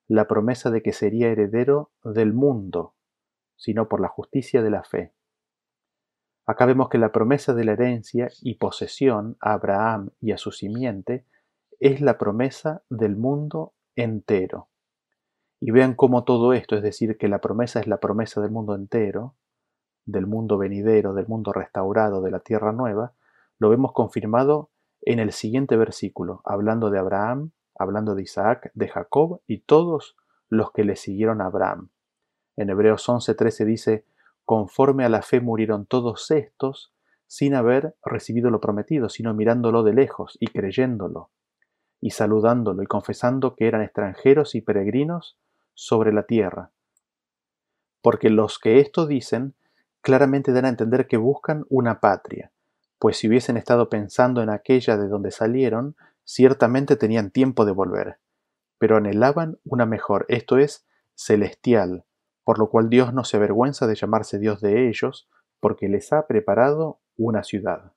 la 0.07 0.27
promesa 0.27 0.69
de 0.69 0.81
que 0.81 0.93
sería 0.93 1.29
heredero 1.29 1.91
del 2.03 2.33
mundo, 2.33 2.95
sino 3.55 3.87
por 3.87 4.01
la 4.01 4.09
justicia 4.09 4.61
de 4.61 4.69
la 4.69 4.83
fe. 4.83 5.13
Acá 6.45 6.65
vemos 6.65 6.89
que 6.89 6.97
la 6.97 7.11
promesa 7.11 7.53
de 7.53 7.63
la 7.63 7.73
herencia 7.73 8.29
y 8.41 8.55
posesión 8.55 9.37
a 9.39 9.53
Abraham 9.53 10.09
y 10.19 10.33
a 10.33 10.37
su 10.37 10.51
simiente 10.51 11.25
es 11.79 12.01
la 12.01 12.17
promesa 12.17 12.83
del 12.89 13.15
mundo 13.15 13.73
entero. 13.95 14.69
Y 15.59 15.71
vean 15.71 15.95
cómo 15.95 16.25
todo 16.25 16.51
esto, 16.51 16.75
es 16.75 16.83
decir, 16.83 17.17
que 17.17 17.29
la 17.29 17.39
promesa 17.39 17.79
es 17.79 17.87
la 17.87 18.01
promesa 18.01 18.41
del 18.41 18.51
mundo 18.51 18.75
entero, 18.75 19.35
del 20.05 20.27
mundo 20.27 20.57
venidero, 20.57 21.13
del 21.13 21.27
mundo 21.27 21.53
restaurado, 21.53 22.21
de 22.21 22.31
la 22.31 22.41
tierra 22.41 22.73
nueva, 22.73 23.13
lo 23.59 23.69
vemos 23.69 23.93
confirmado 23.93 24.71
en 25.01 25.19
el 25.19 25.31
siguiente 25.31 25.77
versículo, 25.77 26.41
hablando 26.43 26.89
de 26.89 26.99
Abraham, 26.99 27.51
hablando 27.75 28.15
de 28.15 28.23
Isaac, 28.23 28.71
de 28.73 28.87
Jacob 28.87 29.41
y 29.47 29.59
todos 29.59 30.15
los 30.49 30.71
que 30.71 30.83
le 30.83 30.95
siguieron 30.95 31.41
a 31.41 31.45
Abraham. 31.45 31.89
En 32.55 32.69
Hebreos 32.69 33.07
11:13 33.07 33.65
dice, 33.65 34.05
conforme 34.45 35.05
a 35.05 35.09
la 35.09 35.21
fe 35.21 35.41
murieron 35.41 35.85
todos 35.85 36.29
estos 36.31 36.93
sin 37.27 37.55
haber 37.55 37.95
recibido 38.05 38.51
lo 38.51 38.59
prometido, 38.59 39.09
sino 39.09 39.33
mirándolo 39.33 39.83
de 39.83 39.93
lejos 39.93 40.37
y 40.39 40.47
creyéndolo, 40.47 41.31
y 41.99 42.11
saludándolo 42.11 42.83
y 42.83 42.85
confesando 42.85 43.55
que 43.55 43.67
eran 43.67 43.81
extranjeros 43.81 44.53
y 44.55 44.61
peregrinos 44.61 45.37
sobre 45.73 46.13
la 46.13 46.23
tierra. 46.23 46.71
Porque 48.01 48.29
los 48.29 48.59
que 48.59 48.79
esto 48.79 49.07
dicen 49.07 49.55
claramente 50.01 50.51
dan 50.51 50.65
a 50.65 50.69
entender 50.69 51.07
que 51.07 51.17
buscan 51.17 51.65
una 51.69 52.01
patria, 52.01 52.51
pues 52.99 53.17
si 53.17 53.27
hubiesen 53.27 53.57
estado 53.57 53.89
pensando 53.89 54.43
en 54.43 54.49
aquella 54.49 54.97
de 54.97 55.07
donde 55.07 55.31
salieron, 55.31 55.95
ciertamente 56.23 56.95
tenían 56.95 57.31
tiempo 57.31 57.65
de 57.65 57.71
volver, 57.71 58.19
pero 58.77 58.97
anhelaban 58.97 59.59
una 59.63 59.85
mejor, 59.85 60.25
esto 60.29 60.57
es, 60.57 60.85
celestial, 61.15 62.05
por 62.43 62.59
lo 62.59 62.69
cual 62.69 62.89
Dios 62.89 63.13
no 63.13 63.23
se 63.23 63.37
avergüenza 63.37 63.87
de 63.87 63.95
llamarse 63.95 64.39
Dios 64.39 64.61
de 64.61 64.89
ellos, 64.89 65.29
porque 65.59 65.87
les 65.87 66.11
ha 66.11 66.27
preparado 66.27 66.99
una 67.15 67.43
ciudad. 67.43 67.93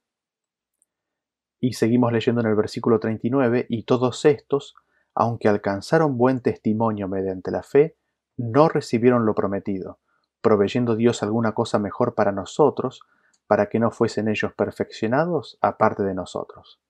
Y 1.61 1.73
seguimos 1.73 2.13
leyendo 2.13 2.41
en 2.41 2.49
el 2.49 2.55
versículo 2.55 3.01
39, 3.01 3.67
y 3.69 3.85
todos 3.85 4.25
estos, 4.25 4.75
aunque 5.15 5.49
alcanzaron 5.49 6.19
buen 6.19 6.41
testimonio 6.41 7.09
mediante 7.09 7.51
la 7.51 7.63
fe, 7.63 7.97
no 8.37 8.69
recibieron 8.69 9.25
lo 9.25 9.35
prometido, 9.35 9.99
proveyendo 10.43 10.95
Dios 10.95 11.23
alguna 11.23 11.53
cosa 11.55 11.79
mejor 11.79 12.15
para 12.15 12.31
nosotros, 12.33 13.01
para 13.47 13.69
que 13.69 13.81
no 13.81 13.91
fuesen 13.91 14.29
ellos 14.29 14.53
perfeccionados 14.55 15.59
aparte 15.61 16.03
de 16.03 16.15
nosotros. 16.15 16.81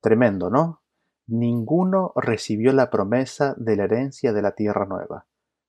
Tremendo, 0.00 0.50
¿no? 0.50 0.82
Ninguno 1.26 2.12
recibió 2.16 2.72
la 2.72 2.90
promesa 2.90 3.54
de 3.58 3.76
la 3.76 3.84
herencia 3.84 4.32
de 4.32 4.42
la 4.42 4.52
tierra 4.52 4.86
nueva, 4.86 5.26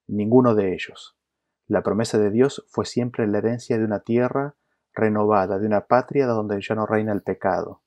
ninguno 0.07 0.55
de 0.55 0.73
ellos. 0.73 1.17
La 1.67 1.83
promesa 1.83 2.17
de 2.17 2.31
Dios 2.31 2.65
fue 2.69 2.85
siempre 2.85 3.27
la 3.27 3.39
herencia 3.39 3.77
de 3.77 3.83
una 3.83 3.99
tierra 3.99 4.55
renovada, 4.93 5.59
de 5.59 5.67
una 5.67 5.87
patria 5.87 6.27
donde 6.27 6.61
ya 6.61 6.75
no 6.75 6.85
reina 6.85 7.11
el 7.11 7.21
pecado. 7.21 7.81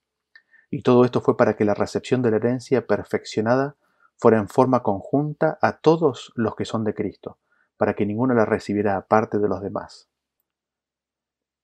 Y 0.71 0.83
todo 0.83 1.05
esto 1.05 1.21
fue 1.21 1.37
para 1.37 1.57
que 1.57 1.65
la 1.65 1.75
recepción 1.75 2.23
de 2.23 2.31
la 2.31 2.37
herencia 2.37 2.87
perfeccionada 2.87 3.77
fuera 4.17 4.39
en 4.39 4.49
forma 4.49 4.83
conjunta 4.83 5.59
a 5.61 5.79
todos 5.79 6.33
los 6.37 6.55
que 6.55 6.65
son 6.65 6.85
de 6.85 6.95
Cristo, 6.95 7.39
para 7.77 7.95
que 7.95 8.07
ninguno 8.07 8.35
la 8.35 8.45
recibiera 8.45 8.97
aparte 8.97 9.39
de 9.39 9.49
los 9.49 9.61
demás. 9.61 10.09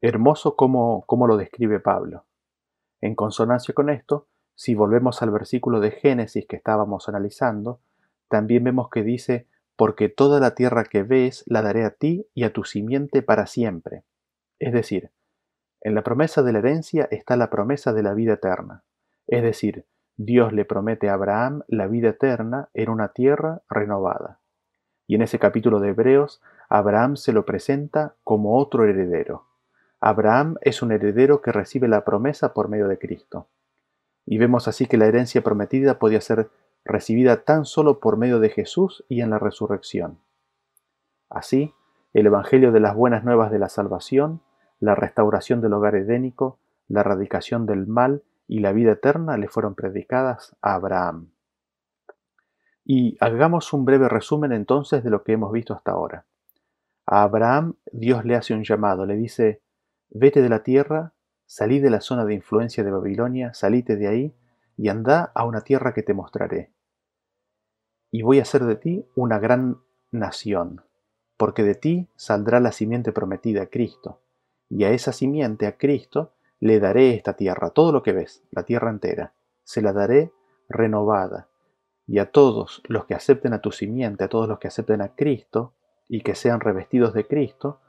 Hermoso 0.01 0.57
como, 0.57 1.05
como 1.07 1.27
lo 1.27 1.37
describe 1.37 1.81
Pablo. 1.81 2.27
En 3.01 3.15
consonancia 3.15 3.75
con 3.75 3.91
esto, 3.91 4.29
si 4.59 4.75
volvemos 4.75 5.23
al 5.23 5.31
versículo 5.31 5.79
de 5.79 5.93
Génesis 5.93 6.45
que 6.45 6.57
estábamos 6.57 7.09
analizando, 7.09 7.79
también 8.29 8.65
vemos 8.65 8.91
que 8.91 9.05
dice, 9.05 9.47
porque 9.77 10.09
toda 10.09 10.41
la 10.41 10.57
tierra 10.57 10.83
que 10.83 11.05
ves 11.05 11.45
la 11.47 11.63
daré 11.63 11.85
a 11.85 11.91
ti 11.91 12.27
y 12.35 12.43
a 12.43 12.53
tu 12.53 12.65
simiente 12.65 13.23
para 13.23 13.47
siempre. 13.47 14.03
Es 14.59 14.73
decir, 14.73 15.13
en 15.81 15.95
la 15.95 16.03
promesa 16.03 16.43
de 16.43 16.53
la 16.53 16.59
herencia 16.59 17.07
está 17.13 17.37
la 17.37 17.51
promesa 17.51 17.93
de 17.93 18.03
la 18.03 18.15
vida 18.15 18.33
eterna. 18.33 18.83
Es 19.29 19.45
decir, 19.45 19.87
Dios 20.17 20.53
le 20.53 20.65
promete 20.65 21.09
a 21.09 21.15
Abraham 21.15 21.63
la 21.69 21.87
vida 21.87 22.09
eterna 22.09 22.69
en 22.75 22.91
una 22.91 23.13
tierra 23.13 23.63
renovada. 23.71 24.41
Y 25.07 25.15
en 25.15 25.23
ese 25.23 25.39
capítulo 25.39 25.79
de 25.79 25.91
Hebreos, 25.91 26.43
Abraham 26.69 27.15
se 27.15 27.33
lo 27.33 27.47
presenta 27.47 28.17
como 28.25 28.59
otro 28.59 28.87
heredero. 28.87 29.47
Abraham 30.01 30.57
es 30.63 30.83
un 30.83 30.91
heredero 30.91 31.43
que 31.43 31.53
recibe 31.53 31.87
la 31.87 32.05
promesa 32.05 32.53
por 32.55 32.69
medio 32.69 32.89
de 32.89 32.99
Cristo. 32.99 33.47
Y 34.31 34.37
vemos 34.37 34.69
así 34.69 34.85
que 34.85 34.99
la 34.99 35.07
herencia 35.07 35.43
prometida 35.43 35.99
podía 35.99 36.21
ser 36.21 36.51
recibida 36.85 37.45
tan 37.45 37.65
solo 37.65 37.99
por 37.99 38.19
medio 38.19 38.41
de 38.41 38.51
Jesús 38.51 39.03
y 39.09 39.23
en 39.23 39.31
la 39.31 39.39
resurrección. 39.39 40.19
Así, 41.31 41.73
el 42.13 42.27
Evangelio 42.27 42.71
de 42.71 42.81
las 42.81 42.95
buenas 42.95 43.25
nuevas 43.25 43.51
de 43.51 43.59
la 43.59 43.71
salvación, 43.71 44.43
la 44.81 44.95
restauración 44.95 45.63
del 45.63 45.73
hogar 45.73 45.95
edénico, 45.95 46.59
la 46.89 47.01
erradicación 47.01 47.65
del 47.65 47.87
mal 47.87 48.23
y 48.47 48.59
la 48.59 48.73
vida 48.73 48.93
eterna 48.93 49.39
le 49.39 49.49
fueron 49.49 49.75
predicadas 49.75 50.55
a 50.61 50.75
Abraham. 50.75 51.31
Y 52.85 53.17
hagamos 53.21 53.73
un 53.73 53.87
breve 53.87 54.11
resumen 54.11 54.53
entonces 54.53 55.03
de 55.03 55.09
lo 55.09 55.25
que 55.25 55.33
hemos 55.33 55.53
visto 55.53 55.73
hasta 55.73 55.93
ahora. 55.93 56.27
A 57.07 57.23
Abraham 57.23 57.77
Dios 57.93 58.27
le 58.27 58.37
hace 58.37 58.53
un 58.53 58.63
llamado, 58.63 59.07
le 59.07 59.17
dice, 59.17 59.63
vete 60.11 60.43
de 60.43 60.51
la 60.51 60.63
tierra, 60.63 61.15
salí 61.49 61.81
de 61.81 61.89
la 61.89 62.03
zona 62.03 62.27
de 62.27 62.35
influencia 62.35 62.85
de 62.85 62.91
Babilonia, 62.91 63.55
salite 63.55 63.97
de 63.97 64.07
ahí 64.07 64.35
y 64.77 64.91
anda 64.91 65.33
a 65.35 65.45
una 65.47 65.63
tierra 65.63 65.95
que 65.95 66.03
te 66.03 66.13
mostraré. 66.13 66.71
Y 68.11 68.21
voy 68.21 68.39
a 68.39 68.43
hacer 68.43 68.65
de 68.65 68.77
ti 68.77 69.07
una 69.17 69.39
gran 69.39 69.79
nación, 70.11 70.83
porque 71.39 71.63
de 71.65 71.75
ti 71.75 72.07
saldrá 72.17 72.61
la 72.61 72.71
simiente 72.71 73.13
prometida, 73.13 73.67
Cristo, 73.67 74.21
y 74.69 74.85
a 74.85 74.91
esa 74.91 75.13
simiente, 75.13 75.67
a 75.67 75.79
Cristo, 75.79 76.33
le 76.61 76.81
daré 76.81 77.15
esta 77.15 77.33
tierra, 77.33 77.71
todo 77.71 77.93
lo 77.93 78.03
que 78.03 78.13
ves, 78.13 78.43
la 78.51 78.65
tierra 78.65 78.91
entera, 78.91 79.33
se 79.65 79.81
la 79.81 79.95
daré 79.95 80.33
renovada, 80.69 81.49
y 82.07 82.19
a 82.19 82.31
todos 82.31 82.83
los 82.89 83.07
que 83.07 83.15
acepten 83.15 83.55
a 83.55 83.63
tu 83.63 83.73
simiente, 83.73 84.25
a 84.25 84.29
todos 84.29 84.49
los 84.49 84.59
que 84.59 84.69
acepten 84.69 85.01
a 85.01 85.15
Cristo 85.15 85.73
y 86.09 86.21
que 86.21 86.35
sean 86.35 86.61
revestidos 86.61 87.15
de 87.15 87.27
Cristo, 87.27 87.81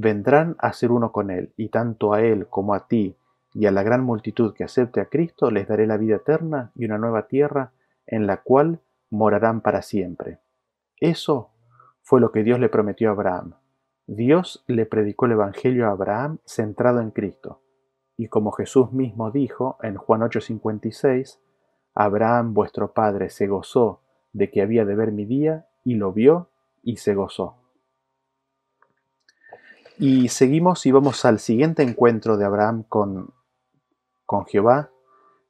vendrán 0.00 0.54
a 0.60 0.72
ser 0.72 0.92
uno 0.92 1.10
con 1.10 1.30
Él, 1.30 1.52
y 1.56 1.70
tanto 1.70 2.12
a 2.12 2.22
Él 2.22 2.46
como 2.46 2.72
a 2.72 2.86
ti 2.86 3.16
y 3.52 3.66
a 3.66 3.72
la 3.72 3.82
gran 3.82 4.04
multitud 4.04 4.54
que 4.54 4.62
acepte 4.62 5.00
a 5.00 5.06
Cristo 5.06 5.50
les 5.50 5.66
daré 5.66 5.88
la 5.88 5.96
vida 5.96 6.16
eterna 6.16 6.70
y 6.76 6.84
una 6.84 6.98
nueva 6.98 7.26
tierra 7.26 7.72
en 8.06 8.28
la 8.28 8.42
cual 8.42 8.80
morarán 9.10 9.60
para 9.60 9.82
siempre. 9.82 10.38
Eso 11.00 11.50
fue 12.02 12.20
lo 12.20 12.30
que 12.30 12.44
Dios 12.44 12.60
le 12.60 12.68
prometió 12.68 13.08
a 13.08 13.12
Abraham. 13.12 13.54
Dios 14.06 14.64
le 14.68 14.86
predicó 14.86 15.26
el 15.26 15.32
Evangelio 15.32 15.88
a 15.88 15.90
Abraham 15.90 16.38
centrado 16.44 17.00
en 17.00 17.10
Cristo. 17.10 17.62
Y 18.16 18.28
como 18.28 18.52
Jesús 18.52 18.92
mismo 18.92 19.32
dijo 19.32 19.78
en 19.82 19.96
Juan 19.96 20.22
8:56, 20.22 21.40
Abraham 21.94 22.54
vuestro 22.54 22.92
padre 22.92 23.30
se 23.30 23.48
gozó 23.48 24.02
de 24.32 24.48
que 24.50 24.62
había 24.62 24.84
de 24.84 24.94
ver 24.94 25.10
mi 25.10 25.24
día, 25.24 25.66
y 25.82 25.94
lo 25.94 26.12
vio 26.12 26.50
y 26.82 26.98
se 26.98 27.14
gozó. 27.14 27.57
Y 30.00 30.28
seguimos 30.28 30.86
y 30.86 30.92
vamos 30.92 31.24
al 31.24 31.40
siguiente 31.40 31.82
encuentro 31.82 32.36
de 32.36 32.44
Abraham 32.44 32.84
con, 32.88 33.34
con 34.26 34.46
Jehová, 34.46 34.92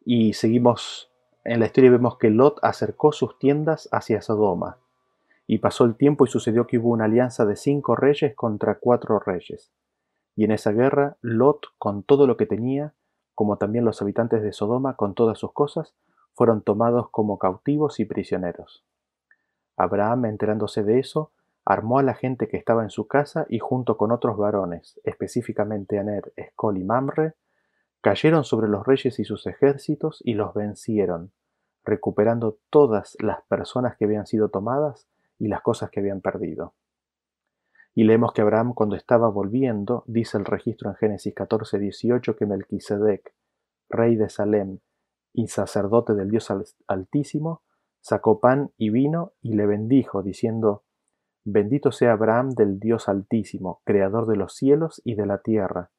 y 0.07 0.33
seguimos 0.33 1.13
en 1.45 1.61
la 1.61 1.67
historia 1.67 1.91
vemos 1.91 2.17
que 2.17 2.31
Lot 2.31 2.59
acercó 2.63 3.13
sus 3.13 3.39
tiendas 3.39 3.91
hacia 3.93 4.23
Sodoma, 4.23 4.79
y 5.47 5.59
pasó 5.59 5.85
el 5.85 5.97
tiempo 5.97 6.25
y 6.25 6.29
sucedió 6.29 6.67
que 6.67 6.79
hubo 6.79 6.89
una 6.89 7.05
alianza 7.05 7.45
de 7.45 7.57
cinco 7.57 7.95
reyes 7.95 8.35
contra 8.35 8.79
cuatro 8.79 9.19
reyes. 9.19 9.71
Y 10.35 10.45
en 10.45 10.53
esa 10.53 10.73
guerra 10.73 11.19
Lot, 11.21 11.67
con 11.77 12.03
todo 12.03 12.27
lo 12.27 12.39
que 12.39 12.47
tenía, 12.47 12.95
como 13.35 13.59
también 13.59 13.85
los 13.85 14.01
habitantes 14.01 14.43
de 14.43 14.55
Sodoma, 14.55 14.97
con 14.97 15.15
todas 15.15 15.39
sus 15.39 15.53
cosas, 15.53 15.95
fueron 16.33 16.63
tomados 16.63 17.11
como 17.11 17.39
cautivos 17.39 18.01
y 18.01 18.07
prisioneros. 18.07 18.83
Abraham, 19.77 20.25
enterándose 20.25 20.85
de 20.85 21.01
eso, 21.01 21.33
armó 21.69 21.99
a 21.99 22.03
la 22.03 22.15
gente 22.15 22.49
que 22.49 22.57
estaba 22.57 22.83
en 22.83 22.89
su 22.89 23.07
casa 23.07 23.45
y 23.51 23.59
junto 23.59 23.99
con 23.99 24.11
otros 24.11 24.39
varones, 24.39 24.99
específicamente 25.05 25.99
Aner, 25.99 26.33
Escol 26.35 26.79
y 26.79 26.85
Mamre, 26.85 27.35
cayeron 28.01 28.43
sobre 28.45 28.69
los 28.69 28.87
reyes 28.87 29.19
y 29.19 29.25
sus 29.25 29.47
ejércitos 29.47 30.23
y 30.25 30.33
los 30.33 30.55
vencieron, 30.55 31.31
recuperando 31.85 32.59
todas 32.71 33.19
las 33.21 33.43
personas 33.49 33.99
que 33.99 34.07
habían 34.07 34.25
sido 34.25 34.49
tomadas 34.49 35.09
y 35.39 35.49
las 35.49 35.61
cosas 35.61 35.91
que 35.91 36.01
habían 36.01 36.23
perdido. 36.23 36.73
Y 37.95 38.05
leemos 38.05 38.33
que 38.33 38.41
Abraham 38.41 38.73
cuando 38.73 38.97
estaba 38.97 39.29
volviendo, 39.29 40.05
dice 40.07 40.39
el 40.39 40.47
registro 40.47 40.89
en 40.89 40.97
Génesis 40.97 41.35
14, 41.35 41.79
18, 41.79 42.35
que 42.35 42.47
Melquisedec, 42.47 43.35
rey 43.91 44.17
de 44.17 44.31
Salem, 44.31 44.79
y 45.35 45.49
sacerdote 45.49 46.15
del 46.15 46.31
Dios 46.31 46.51
Altísimo, 46.87 47.61
sacó 48.01 48.41
pan 48.41 48.73
y 48.79 48.89
vino 48.89 49.35
y 49.43 49.53
le 49.53 49.67
bendijo, 49.67 50.23
diciendo, 50.23 50.85
Bendito 51.45 51.93
sea 51.93 52.13
Abraham 52.13 52.51
del 52.51 52.79
Dios 52.79 53.09
Altísimo, 53.09 53.81
Creador 53.85 54.27
de 54.27 54.37
los 54.37 54.55
cielos 54.55 55.01
y 55.05 55.15
de 55.15 55.27
la 55.27 55.39
tierra, 55.39 55.91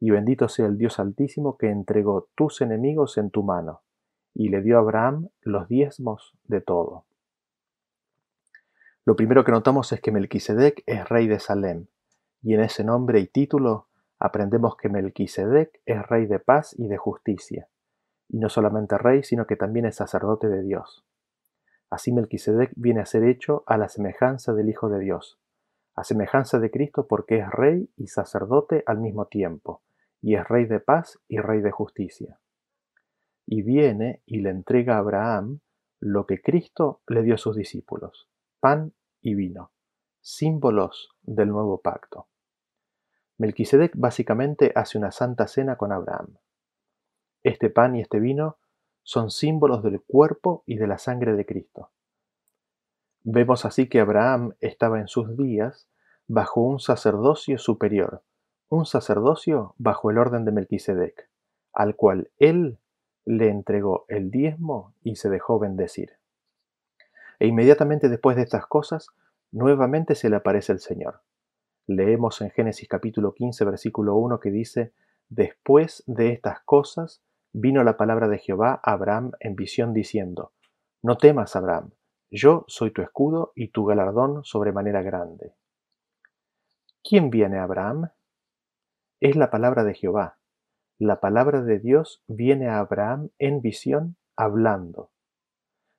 y 0.00 0.10
bendito 0.10 0.48
sea 0.48 0.66
el 0.66 0.78
Dios 0.78 0.98
Altísimo 0.98 1.56
que 1.56 1.70
entregó 1.70 2.28
tus 2.34 2.60
enemigos 2.60 3.18
en 3.18 3.30
tu 3.30 3.42
mano, 3.42 3.82
y 4.34 4.48
le 4.48 4.62
dio 4.62 4.76
a 4.76 4.80
Abraham 4.80 5.28
los 5.40 5.68
diezmos 5.68 6.36
de 6.44 6.60
todo. 6.60 7.04
Lo 9.04 9.16
primero 9.16 9.44
que 9.44 9.52
notamos 9.52 9.92
es 9.92 10.00
que 10.00 10.12
Melquisedec 10.12 10.82
es 10.86 11.08
rey 11.08 11.26
de 11.26 11.40
Salem, 11.40 11.86
y 12.42 12.54
en 12.54 12.60
ese 12.60 12.84
nombre 12.84 13.20
y 13.20 13.26
título 13.26 13.88
aprendemos 14.18 14.76
que 14.76 14.88
Melquisedec 14.88 15.80
es 15.86 16.06
rey 16.06 16.26
de 16.26 16.38
paz 16.38 16.74
y 16.78 16.86
de 16.86 16.96
justicia, 16.96 17.68
y 18.28 18.38
no 18.38 18.48
solamente 18.48 18.98
rey, 18.98 19.24
sino 19.24 19.46
que 19.46 19.56
también 19.56 19.86
es 19.86 19.96
sacerdote 19.96 20.48
de 20.48 20.62
Dios. 20.62 21.04
Así 21.92 22.10
Melquisedec 22.10 22.72
viene 22.74 23.02
a 23.02 23.04
ser 23.04 23.22
hecho 23.22 23.64
a 23.66 23.76
la 23.76 23.86
semejanza 23.86 24.54
del 24.54 24.70
Hijo 24.70 24.88
de 24.88 24.98
Dios, 24.98 25.38
a 25.94 26.04
semejanza 26.04 26.58
de 26.58 26.70
Cristo 26.70 27.06
porque 27.06 27.40
es 27.40 27.50
rey 27.50 27.92
y 27.98 28.06
sacerdote 28.06 28.82
al 28.86 28.98
mismo 28.98 29.26
tiempo, 29.26 29.82
y 30.22 30.36
es 30.36 30.48
rey 30.48 30.64
de 30.64 30.80
paz 30.80 31.20
y 31.28 31.38
rey 31.38 31.60
de 31.60 31.70
justicia. 31.70 32.40
Y 33.44 33.60
viene 33.60 34.22
y 34.24 34.40
le 34.40 34.48
entrega 34.48 34.94
a 34.94 35.00
Abraham 35.00 35.60
lo 36.00 36.24
que 36.24 36.40
Cristo 36.40 37.02
le 37.08 37.22
dio 37.22 37.34
a 37.34 37.38
sus 37.38 37.56
discípulos, 37.56 38.26
pan 38.58 38.94
y 39.20 39.34
vino, 39.34 39.70
símbolos 40.22 41.10
del 41.20 41.50
nuevo 41.50 41.82
pacto. 41.82 42.26
Melquisedec 43.36 43.92
básicamente 43.96 44.72
hace 44.74 44.96
una 44.96 45.10
santa 45.10 45.46
cena 45.46 45.76
con 45.76 45.92
Abraham. 45.92 46.38
Este 47.42 47.68
pan 47.68 47.96
y 47.96 48.00
este 48.00 48.18
vino 48.18 48.56
son 49.02 49.30
símbolos 49.30 49.82
del 49.82 50.00
cuerpo 50.00 50.62
y 50.66 50.76
de 50.76 50.86
la 50.86 50.98
sangre 50.98 51.34
de 51.34 51.46
Cristo. 51.46 51.90
Vemos 53.24 53.64
así 53.64 53.88
que 53.88 54.00
Abraham 54.00 54.54
estaba 54.60 55.00
en 55.00 55.08
sus 55.08 55.36
días 55.36 55.88
bajo 56.26 56.60
un 56.60 56.80
sacerdocio 56.80 57.58
superior, 57.58 58.22
un 58.68 58.86
sacerdocio 58.86 59.74
bajo 59.78 60.10
el 60.10 60.18
orden 60.18 60.44
de 60.44 60.52
Melquisedec, 60.52 61.28
al 61.72 61.94
cual 61.94 62.30
él 62.38 62.78
le 63.24 63.48
entregó 63.48 64.04
el 64.08 64.30
diezmo 64.30 64.94
y 65.02 65.16
se 65.16 65.30
dejó 65.30 65.58
bendecir. 65.58 66.12
E 67.38 67.46
inmediatamente 67.46 68.08
después 68.08 68.36
de 68.36 68.42
estas 68.42 68.66
cosas, 68.66 69.08
nuevamente 69.50 70.14
se 70.14 70.30
le 70.30 70.36
aparece 70.36 70.72
el 70.72 70.80
Señor. 70.80 71.20
Leemos 71.86 72.40
en 72.40 72.50
Génesis 72.50 72.88
capítulo 72.88 73.34
15, 73.34 73.64
versículo 73.64 74.16
1 74.16 74.40
que 74.40 74.50
dice, 74.50 74.92
Después 75.28 76.04
de 76.06 76.30
estas 76.30 76.60
cosas 76.60 77.22
vino 77.52 77.84
la 77.84 77.96
palabra 77.96 78.28
de 78.28 78.38
Jehová 78.38 78.80
a 78.82 78.92
Abraham 78.92 79.32
en 79.40 79.56
visión 79.56 79.92
diciendo, 79.92 80.52
No 81.02 81.16
temas, 81.18 81.54
Abraham, 81.56 81.92
yo 82.30 82.64
soy 82.66 82.92
tu 82.92 83.02
escudo 83.02 83.52
y 83.54 83.68
tu 83.68 83.84
galardón 83.84 84.44
sobremanera 84.44 85.02
grande. 85.02 85.54
¿Quién 87.04 87.30
viene 87.30 87.58
a 87.58 87.64
Abraham? 87.64 88.10
Es 89.20 89.36
la 89.36 89.50
palabra 89.50 89.84
de 89.84 89.94
Jehová. 89.94 90.38
La 90.98 91.20
palabra 91.20 91.62
de 91.62 91.78
Dios 91.78 92.22
viene 92.28 92.68
a 92.68 92.78
Abraham 92.78 93.30
en 93.38 93.60
visión 93.60 94.16
hablando. 94.36 95.10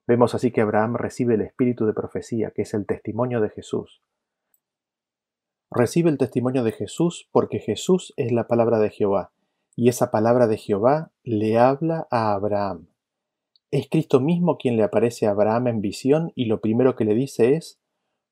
Vemos 0.08 0.34
así 0.34 0.51
que 0.51 0.62
Abraham 0.62 0.95
recibe 0.95 1.36
el 1.36 1.41
espíritu 1.41 1.86
de 1.86 1.93
profecía, 1.93 2.51
que 2.51 2.64
es 2.64 2.74
el 2.74 2.86
testimonio 2.86 3.41
de 3.41 3.49
Jesús. 3.49 4.01
Recibe 5.70 6.10
el 6.10 6.18
testimonio 6.18 6.64
de 6.64 6.72
Jesús 6.72 7.30
porque 7.32 7.60
Jesús 7.60 8.14
es 8.16 8.32
la 8.32 8.47
palabra 8.47 8.80
de 8.80 8.89
Jehová, 8.89 9.33
y 9.76 9.89
esa 9.89 10.11
palabra 10.11 10.47
de 10.47 10.57
Jehová 10.57 11.11
le 11.24 11.57
habla 11.57 12.07
a 12.11 12.34
Abraham. 12.34 12.88
Es 13.71 13.89
Cristo 13.89 14.19
mismo 14.19 14.57
quien 14.57 14.78
le 14.78 14.84
aparece 14.84 15.26
a 15.26 15.32
Abraham 15.32 15.67
en 15.67 15.82
visión 15.82 16.32
y 16.36 16.45
lo 16.45 16.61
primero 16.61 16.95
que 16.95 17.05
le 17.05 17.15
dice 17.15 17.55
es, 17.55 17.80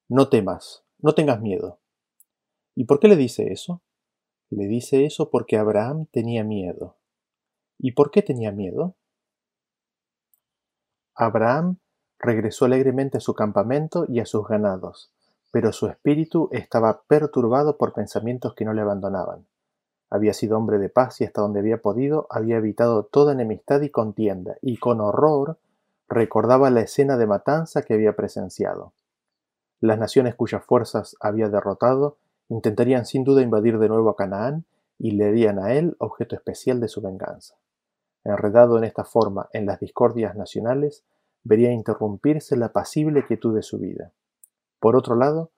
no 0.08 0.30
temas, 0.30 0.84
no 1.00 1.14
tengas 1.14 1.42
miedo. 1.42 1.80
¿Y 2.76 2.86
por 2.86 3.00
qué 3.00 3.08
le 3.08 3.16
dice 3.16 3.52
eso? 3.52 3.82
Le 4.50 4.68
dice 4.68 5.06
eso 5.06 5.30
porque 5.32 5.58
Abraham 5.58 6.06
tenía 6.12 6.44
miedo. 6.44 6.98
¿Y 7.80 7.94
por 7.94 8.12
qué 8.12 8.22
tenía 8.22 8.52
miedo? 8.52 8.96
Abraham 11.16 11.78
regresó 12.20 12.66
alegremente 12.66 13.18
a 13.18 13.22
su 13.22 13.34
campamento 13.34 14.06
y 14.08 14.20
a 14.20 14.26
sus 14.26 14.48
ganados, 14.48 15.12
pero 15.52 15.72
su 15.72 15.88
espíritu 15.88 16.50
estaba 16.52 17.04
perturbado 17.08 17.78
por 17.78 17.94
pensamientos 17.94 18.54
que 18.54 18.66
no 18.66 18.74
le 18.74 18.82
abandonaban. 18.82 19.48
Había 20.12 20.34
sido 20.34 20.58
hombre 20.58 20.78
de 20.78 20.90
paz 20.90 21.22
y 21.22 21.24
hasta 21.24 21.42
donde 21.42 21.62
había 21.62 21.82
podido 21.82 22.28
había 22.30 22.58
evitado 22.58 23.06
toda 23.06 23.32
enemistad 23.32 23.82
y 23.82 23.90
contienda, 23.90 24.58
y 24.62 24.78
con 24.78 25.00
horror 25.00 25.58
recordaba 26.10 26.70
la 26.70 26.82
escena 26.82 27.16
de 27.16 27.26
matanza 27.26 27.84
que 27.84 27.94
había 27.94 28.16
presenciado. 28.16 28.92
Las 29.80 29.98
naciones 29.98 30.36
cuyas 30.36 30.66
fuerzas 30.66 31.16
había 31.22 31.48
derrotado 31.48 32.18
intentarían 32.50 33.06
sin 33.06 33.24
duda 33.24 33.42
invadir 33.42 33.80
de 33.80 33.88
nuevo 33.88 34.10
a 34.10 34.18
Canaán 34.18 34.66
y 35.00 35.12
le 35.12 35.30
harían 35.30 35.58
a 35.58 35.74
él 35.74 35.96
objeto 35.98 36.36
especial 36.36 36.82
de 36.82 36.90
su 36.90 37.02
venganza. 37.02 37.56
Enredado 38.26 38.78
en 38.78 38.84
esta 38.84 39.06
forma 39.06 39.48
en 39.54 39.66
las 39.66 39.80
discordias 39.80 40.36
nacionales, 40.36 41.06
vería 41.44 41.72
interrumpirse 41.72 42.58
la 42.58 42.74
pasible 42.74 43.26
quietud 43.26 43.56
de 43.56 43.64
su 43.64 43.80
vida. 43.80 44.12
Por 44.80 44.98
otro 44.98 45.16
lado, 45.16 45.52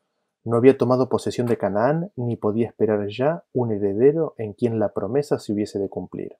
no 0.43 0.57
había 0.57 0.77
tomado 0.77 1.09
posesión 1.09 1.47
de 1.47 1.57
Canaán 1.57 2.11
ni 2.15 2.35
podía 2.35 2.67
esperar 2.67 3.07
ya 3.07 3.43
un 3.53 3.71
heredero 3.71 4.35
en 4.37 4.53
quien 4.53 4.79
la 4.79 4.93
promesa 4.93 5.39
se 5.39 5.53
hubiese 5.53 5.79
de 5.79 5.89
cumplir. 5.89 6.37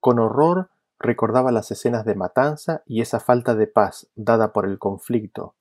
Con 0.00 0.18
horror 0.18 0.70
recordaba 0.98 1.52
las 1.52 1.70
escenas 1.70 2.04
de 2.04 2.14
matanza 2.14 2.82
y 2.86 3.00
esa 3.00 3.20
falta 3.20 3.54
de 3.54 3.66
paz 3.66 4.08
dada 4.14 4.52
por 4.52 4.66
el 4.66 4.78
conflicto, 4.78 5.54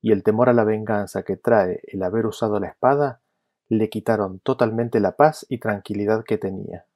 y 0.00 0.12
el 0.12 0.22
temor 0.22 0.48
a 0.48 0.52
la 0.52 0.64
venganza 0.64 1.22
que 1.22 1.36
trae 1.36 1.80
el 1.84 2.02
haber 2.02 2.26
usado 2.26 2.58
la 2.60 2.68
espada 2.68 3.20
le 3.68 3.88
quitaron 3.88 4.40
totalmente 4.40 5.00
la 5.00 5.12
paz 5.16 5.46
y 5.48 5.58
tranquilidad 5.58 6.24
que 6.24 6.38
tenía. 6.38 6.86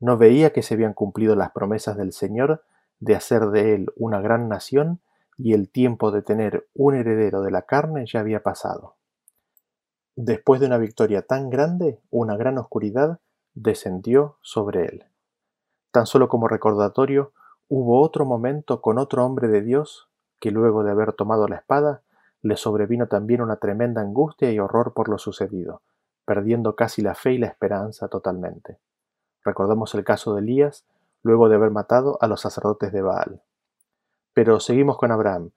No 0.00 0.16
veía 0.16 0.52
que 0.52 0.62
se 0.62 0.74
habían 0.74 0.94
cumplido 0.94 1.36
las 1.36 1.52
promesas 1.52 1.96
del 1.96 2.12
Señor 2.12 2.64
de 2.98 3.14
hacer 3.14 3.46
de 3.48 3.74
él 3.74 3.92
una 3.96 4.20
gran 4.20 4.48
nación 4.48 5.00
y 5.42 5.54
el 5.54 5.70
tiempo 5.70 6.12
de 6.12 6.22
tener 6.22 6.68
un 6.72 6.94
heredero 6.94 7.42
de 7.42 7.50
la 7.50 7.62
carne 7.62 8.04
ya 8.06 8.20
había 8.20 8.44
pasado. 8.44 8.94
Después 10.14 10.60
de 10.60 10.66
una 10.66 10.78
victoria 10.78 11.22
tan 11.22 11.50
grande, 11.50 12.00
una 12.10 12.36
gran 12.36 12.58
oscuridad 12.58 13.18
descendió 13.54 14.38
sobre 14.40 14.84
él. 14.84 15.04
Tan 15.90 16.06
solo 16.06 16.28
como 16.28 16.46
recordatorio, 16.46 17.32
hubo 17.68 18.00
otro 18.02 18.24
momento 18.24 18.80
con 18.80 18.98
otro 18.98 19.26
hombre 19.26 19.48
de 19.48 19.62
Dios 19.62 20.08
que 20.38 20.52
luego 20.52 20.84
de 20.84 20.92
haber 20.92 21.12
tomado 21.12 21.48
la 21.48 21.56
espada, 21.56 22.02
le 22.40 22.56
sobrevino 22.56 23.08
también 23.08 23.42
una 23.42 23.56
tremenda 23.56 24.00
angustia 24.00 24.52
y 24.52 24.60
horror 24.60 24.94
por 24.94 25.08
lo 25.08 25.18
sucedido, 25.18 25.82
perdiendo 26.24 26.76
casi 26.76 27.02
la 27.02 27.14
fe 27.14 27.32
y 27.32 27.38
la 27.38 27.48
esperanza 27.48 28.08
totalmente. 28.08 28.78
Recordamos 29.44 29.94
el 29.94 30.04
caso 30.04 30.34
de 30.34 30.42
Elías, 30.42 30.84
luego 31.22 31.48
de 31.48 31.56
haber 31.56 31.70
matado 31.70 32.16
a 32.20 32.28
los 32.28 32.40
sacerdotes 32.40 32.92
de 32.92 33.02
Baal. 33.02 33.42
Pero 34.34 34.60
seguimos 34.60 34.98
con 34.98 35.12
Abraham. 35.12 35.50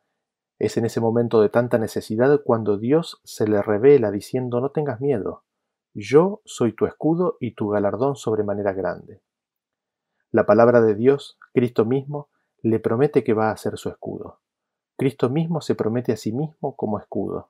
Es 0.59 0.77
en 0.77 0.85
ese 0.85 1.01
momento 1.01 1.41
de 1.41 1.49
tanta 1.49 1.77
necesidad 1.77 2.41
cuando 2.43 2.77
Dios 2.77 3.21
se 3.23 3.47
le 3.47 3.61
revela 3.61 4.11
diciendo 4.11 4.61
no 4.61 4.71
tengas 4.71 5.01
miedo, 5.01 5.43
yo 5.93 6.41
soy 6.43 6.73
tu 6.73 6.85
escudo 6.85 7.37
y 7.39 7.51
tu 7.51 7.69
galardón 7.69 8.15
sobremanera 8.15 8.73
grande. 8.73 9.21
La 10.31 10.45
palabra 10.45 10.81
de 10.81 10.93
Dios, 10.93 11.37
Cristo 11.53 11.85
mismo, 11.85 12.29
le 12.61 12.79
promete 12.79 13.23
que 13.23 13.33
va 13.33 13.51
a 13.51 13.57
ser 13.57 13.77
su 13.77 13.87
escudo. 13.87 14.41
Cristo 14.97 15.29
mismo 15.29 15.61
se 15.61 15.75
promete 15.75 16.11
a 16.11 16.17
sí 16.17 16.33
mismo 16.33 16.75
como 16.75 16.99
escudo. 16.99 17.49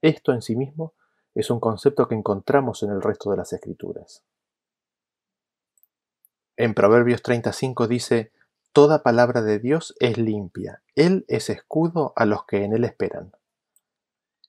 Esto 0.00 0.32
en 0.32 0.42
sí 0.42 0.56
mismo 0.56 0.94
es 1.34 1.50
un 1.50 1.60
concepto 1.60 2.08
que 2.08 2.14
encontramos 2.14 2.82
en 2.82 2.90
el 2.90 3.00
resto 3.00 3.30
de 3.30 3.36
las 3.36 3.52
escrituras. 3.52 4.24
En 6.56 6.74
Proverbios 6.74 7.22
35 7.22 7.86
dice, 7.88 8.32
Toda 8.74 9.04
palabra 9.04 9.40
de 9.40 9.60
Dios 9.60 9.94
es 10.00 10.18
limpia, 10.18 10.82
Él 10.96 11.24
es 11.28 11.48
escudo 11.48 12.12
a 12.16 12.24
los 12.24 12.44
que 12.44 12.64
en 12.64 12.72
Él 12.72 12.82
esperan. 12.82 13.30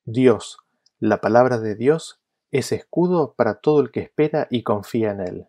Dios, 0.03 0.57
la 0.97 1.21
palabra 1.21 1.59
de 1.59 1.75
Dios, 1.75 2.23
es 2.49 2.71
escudo 2.71 3.35
para 3.35 3.59
todo 3.59 3.81
el 3.81 3.91
que 3.91 3.99
espera 3.99 4.47
y 4.49 4.63
confía 4.63 5.11
en 5.11 5.19
Él. 5.19 5.47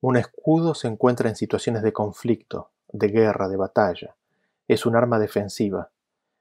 Un 0.00 0.16
escudo 0.16 0.76
se 0.76 0.86
encuentra 0.86 1.28
en 1.28 1.34
situaciones 1.34 1.82
de 1.82 1.92
conflicto, 1.92 2.70
de 2.92 3.08
guerra, 3.08 3.48
de 3.48 3.56
batalla. 3.56 4.14
Es 4.68 4.86
un 4.86 4.94
arma 4.94 5.18
defensiva. 5.18 5.90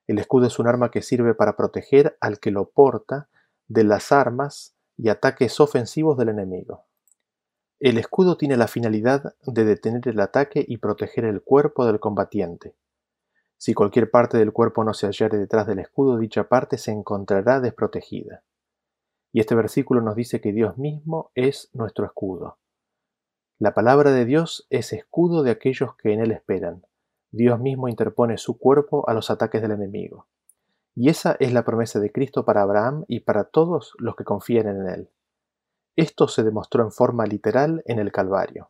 El 0.06 0.20
escudo 0.20 0.45
es 0.45 0.60
un 0.60 0.68
arma 0.68 0.91
que 0.91 1.02
sirve 1.02 1.34
para 1.34 1.58
proteger 1.58 2.16
al 2.22 2.39
que 2.39 2.52
lo 2.52 2.70
porta 2.70 3.28
de 3.68 3.86
las 3.86 4.12
armas 4.12 4.76
y 4.97 5.10
ataques 5.10 5.60
ofensivos 5.60 6.16
del 6.16 6.30
enemigo. 6.30 6.86
El 7.80 7.98
escudo 7.98 8.36
tiene 8.36 8.58
la 8.58 8.68
finalidad 8.68 9.36
de 9.46 9.64
detener 9.64 10.06
el 10.10 10.20
ataque 10.20 10.66
y 10.68 10.78
proteger 10.78 11.24
el 11.24 11.42
cuerpo 11.42 11.86
del 11.86 12.02
combatiente. 12.02 12.76
Si 13.56 13.74
cualquier 13.74 14.12
parte 14.12 14.38
del 14.38 14.52
cuerpo 14.52 14.84
no 14.84 14.94
se 14.94 15.06
hallare 15.06 15.38
detrás 15.38 15.66
del 15.66 15.80
escudo, 15.80 16.18
dicha 16.18 16.50
parte 16.50 16.78
se 16.78 16.92
encontrará 16.92 17.62
desprotegida. 17.62 18.44
Y 19.32 19.40
este 19.40 19.56
versículo 19.56 20.02
nos 20.02 20.16
dice 20.16 20.42
que 20.42 20.52
Dios 20.52 20.78
mismo 20.78 21.32
es 21.36 21.70
nuestro 21.72 22.06
escudo. 22.06 22.58
La 23.60 23.74
palabra 23.74 24.12
de 24.12 24.26
Dios 24.26 24.68
es 24.70 24.92
escudo 24.92 25.44
de 25.44 25.52
aquellos 25.52 25.96
que 25.96 26.12
en 26.12 26.20
Él 26.20 26.32
esperan, 26.32 26.86
Dios 27.32 27.60
mismo 27.60 27.88
interpone 27.88 28.38
su 28.38 28.58
cuerpo 28.58 29.08
a 29.08 29.14
los 29.14 29.30
ataques 29.30 29.62
del 29.62 29.72
enemigo. 29.72 30.28
Y 30.96 31.10
esa 31.10 31.38
es 31.40 31.54
la 31.54 31.64
promesa 31.64 32.00
de 32.00 32.12
Cristo 32.12 32.44
para 32.44 32.62
Abraham 32.62 33.06
y 33.08 33.22
para 33.22 33.46
todos 33.46 33.94
los 34.00 34.16
que 34.16 34.26
confían 34.26 34.68
en 34.68 34.88
Él. 34.88 35.10
Esto 36.00 36.30
se 36.30 36.43
demostró 36.43 36.82
en 36.86 36.93
forma 36.93 37.26
literal 37.26 37.84
en 37.86 38.00
el 38.00 38.14
Calvario. 38.14 38.70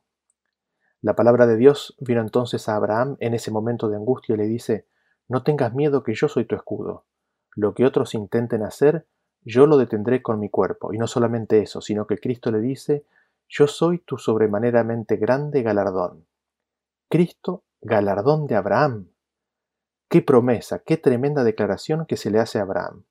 La 0.99 1.15
palabra 1.15 1.45
de 1.45 1.57
Dios 1.57 1.95
vino 1.99 2.21
entonces 2.21 2.67
a 2.67 2.75
Abraham 2.75 3.17
en 3.19 3.35
ese 3.35 3.51
momento 3.51 3.87
de 3.87 3.97
angustia 3.97 4.33
y 4.33 4.39
le 4.39 4.47
dice, 4.47 4.87
No 5.27 5.43
tengas 5.43 5.75
miedo 5.75 6.01
que 6.01 6.15
yo 6.15 6.27
soy 6.27 6.45
tu 6.45 6.55
escudo. 6.55 7.05
Lo 7.55 7.75
que 7.75 7.85
otros 7.85 8.15
intenten 8.15 8.63
hacer, 8.63 9.05
yo 9.43 9.67
lo 9.67 9.77
detendré 9.77 10.23
con 10.23 10.39
mi 10.39 10.49
cuerpo. 10.49 10.91
Y 10.91 10.97
no 10.97 11.05
solamente 11.05 11.61
eso, 11.61 11.81
sino 11.81 12.07
que 12.07 12.17
Cristo 12.17 12.49
le 12.49 12.61
dice, 12.61 13.05
Yo 13.47 13.67
soy 13.67 13.99
tu 13.99 14.17
sobremaneramente 14.17 15.17
grande 15.17 15.61
galardón. 15.61 16.25
Cristo, 17.09 17.63
galardón 17.79 18.47
de 18.47 18.55
Abraham. 18.55 19.11
Qué 20.09 20.23
promesa, 20.23 20.79
qué 20.79 20.97
tremenda 20.97 21.43
declaración 21.43 22.07
que 22.07 22.17
se 22.17 22.31
le 22.31 22.39
hace 22.39 22.57
a 22.57 22.63
Abraham. 22.63 23.03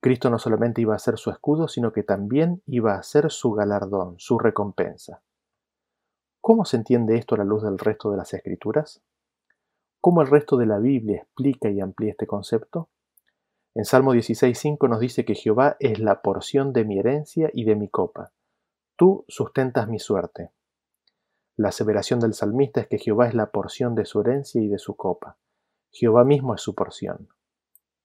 Cristo 0.00 0.30
no 0.30 0.38
solamente 0.38 0.80
iba 0.80 0.94
a 0.94 0.98
ser 0.98 1.18
su 1.18 1.30
escudo, 1.30 1.66
sino 1.66 1.92
que 1.92 2.04
también 2.04 2.62
iba 2.66 2.94
a 2.94 3.02
ser 3.02 3.30
su 3.30 3.52
galardón, 3.52 4.14
su 4.18 4.38
recompensa. 4.38 5.22
¿Cómo 6.40 6.64
se 6.64 6.76
entiende 6.76 7.16
esto 7.16 7.34
a 7.34 7.38
la 7.38 7.44
luz 7.44 7.62
del 7.62 7.78
resto 7.78 8.10
de 8.10 8.16
las 8.16 8.32
escrituras? 8.32 9.02
¿Cómo 10.00 10.22
el 10.22 10.28
resto 10.28 10.56
de 10.56 10.66
la 10.66 10.78
Biblia 10.78 11.22
explica 11.22 11.68
y 11.68 11.80
amplía 11.80 12.12
este 12.12 12.26
concepto? 12.26 12.88
En 13.74 13.84
Salmo 13.84 14.14
16.5 14.14 14.88
nos 14.88 15.00
dice 15.00 15.24
que 15.24 15.34
Jehová 15.34 15.76
es 15.80 15.98
la 15.98 16.22
porción 16.22 16.72
de 16.72 16.84
mi 16.84 16.98
herencia 16.98 17.50
y 17.52 17.64
de 17.64 17.74
mi 17.74 17.88
copa. 17.88 18.32
Tú 18.96 19.24
sustentas 19.28 19.88
mi 19.88 19.98
suerte. 19.98 20.50
La 21.56 21.68
aseveración 21.70 22.20
del 22.20 22.34
salmista 22.34 22.80
es 22.80 22.86
que 22.86 22.98
Jehová 22.98 23.26
es 23.26 23.34
la 23.34 23.50
porción 23.50 23.96
de 23.96 24.04
su 24.04 24.20
herencia 24.20 24.62
y 24.62 24.68
de 24.68 24.78
su 24.78 24.96
copa. 24.96 25.36
Jehová 25.90 26.24
mismo 26.24 26.54
es 26.54 26.60
su 26.60 26.74
porción. 26.74 27.28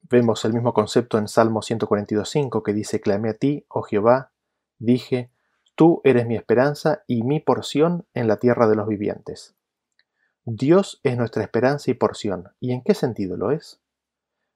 Vemos 0.10 0.43
el 0.45 0.54
mismo 0.54 0.74
concepto 0.74 1.18
en 1.18 1.28
Salmo 1.28 1.62
142.5 1.62 2.62
que 2.62 2.74
dice, 2.74 3.01
Clamé 3.01 3.30
a 3.30 3.34
ti, 3.36 3.66
oh 3.70 3.84
Jehová, 3.84 4.32
dije, 4.78 5.32
Tú 5.76 6.01
eres 6.04 6.28
mi 6.28 6.36
esperanza 6.36 7.04
y 7.08 7.24
mi 7.24 7.39
porción 7.39 8.06
en 8.14 8.28
la 8.28 8.38
tierra 8.38 8.68
de 8.68 8.76
los 8.76 8.88
vivientes. 8.88 9.56
Dios 10.45 10.99
es 11.04 11.18
nuestra 11.18 11.41
esperanza 11.41 11.89
y 11.89 11.95
porción. 11.95 12.49
¿Y 12.60 12.74
en 12.74 12.84
qué 12.84 12.93
sentido 12.93 13.38
lo 13.38 13.51
es? 13.51 13.82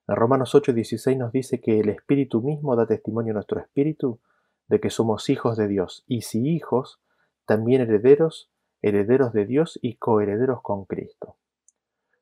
En 0.08 0.16
Romanos 0.16 0.54
8:16 0.54 1.18
nos 1.18 1.32
dice 1.32 1.60
que 1.60 1.80
el 1.80 1.90
Espíritu 1.90 2.42
mismo 2.42 2.76
da 2.76 2.86
testimonio 2.86 3.32
a 3.32 3.36
nuestro 3.36 3.60
espíritu 3.60 4.20
de 4.68 4.80
que 4.80 4.90
somos 4.90 5.30
hijos 5.30 5.58
de 5.58 5.68
Dios, 5.68 6.04
y 6.08 6.22
si 6.22 6.48
hijos, 6.48 7.02
también 7.46 7.82
herederos, 7.82 8.52
herederos 8.82 9.34
de 9.34 9.46
Dios 9.46 9.80
y 9.82 9.96
coherederos 9.96 10.62
con 10.62 10.86
Cristo. 10.86 11.38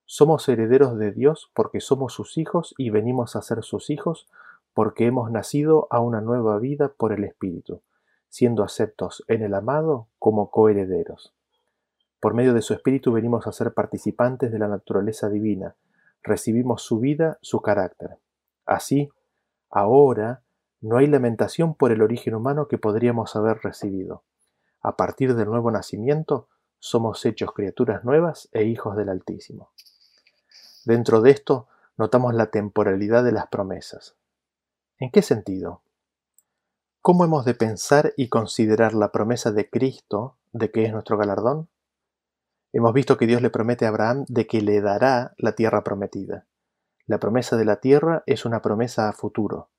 Somos 0.06 0.47
herederos 0.49 0.97
de 0.97 1.12
Dios 1.12 1.51
porque 1.53 1.82
somos 1.82 2.14
sus 2.14 2.38
hijos 2.38 2.74
y 2.78 2.89
venimos 2.89 3.36
a 3.36 3.41
ser 3.41 3.64
sus 3.64 3.89
hijos 3.89 4.28
porque 4.74 5.06
hemos 5.06 5.32
nacido 5.32 5.88
a 5.89 5.99
una 5.99 6.22
nueva 6.22 6.60
vida 6.60 6.89
por 6.89 7.14
el 7.14 7.24
Espíritu 7.24 7.82
siendo 8.36 8.66
aceptos 8.66 9.24
en 9.30 9.43
el 9.43 9.53
amado 9.53 10.10
como 10.20 10.51
coherederos. 10.51 11.34
Por 12.20 12.34
medio 12.34 12.53
de 12.53 12.62
su 12.62 12.74
Espíritu 12.74 13.14
venimos 13.14 13.47
a 13.47 13.53
ser 13.53 13.74
participantes 13.74 14.51
de 14.51 14.60
la 14.60 14.68
naturaleza 14.68 15.30
divina, 15.30 15.78
recibimos 16.22 16.82
su 16.82 16.99
vida, 16.99 17.39
su 17.41 17.62
carácter. 17.62 18.18
Así, 18.66 19.10
ahora, 19.70 20.41
no 20.82 20.97
hay 20.97 21.08
lamentación 21.08 21.76
por 21.76 21.93
el 21.93 22.01
origen 22.01 22.36
humano 22.36 22.68
que 22.68 22.78
podríamos 22.78 23.38
haber 23.38 23.60
recibido. 23.60 24.24
A 24.82 24.97
partir 24.97 25.34
del 25.36 25.47
nuevo 25.47 25.72
nacimiento, 25.72 26.49
somos 26.78 27.26
hechos 27.26 27.53
criaturas 27.53 28.03
nuevas 28.03 28.49
e 28.51 28.66
hijos 28.66 28.97
del 28.97 29.08
Altísimo. 29.08 29.70
Dentro 30.86 31.22
de 31.22 31.32
esto, 31.32 31.68
notamos 31.98 32.36
la 32.36 32.52
temporalidad 32.52 33.24
de 33.24 33.32
las 33.32 33.48
promesas. 33.48 34.16
¿En 35.00 35.10
qué 35.10 35.24
sentido? 35.24 35.82
¿Cómo 37.02 37.26
hemos 37.26 37.44
de 37.44 37.56
pensar 37.56 38.14
y 38.18 38.30
considerar 38.30 38.94
la 38.94 39.12
promesa 39.12 39.52
de 39.52 39.68
Cristo 39.70 40.38
de 40.54 40.72
que 40.72 40.86
es 40.86 40.94
nuestro 40.94 41.18
galardón? 41.18 41.70
Hemos 42.72 42.94
visto 42.94 43.18
que 43.18 43.26
Dios 43.26 43.42
le 43.42 43.50
promete 43.50 43.86
a 43.86 43.90
Abraham 43.90 44.26
de 44.28 44.46
que 44.46 44.62
le 44.62 44.80
dará 44.80 45.34
la 45.38 45.54
tierra 45.54 45.84
prometida. 45.84 46.46
La 47.08 47.20
promesa 47.20 47.58
de 47.58 47.66
la 47.66 47.78
tierra 47.78 48.24
es 48.28 48.46
una 48.46 48.62
promesa 48.62 49.10
a 49.10 49.14
futuro. 49.14 49.70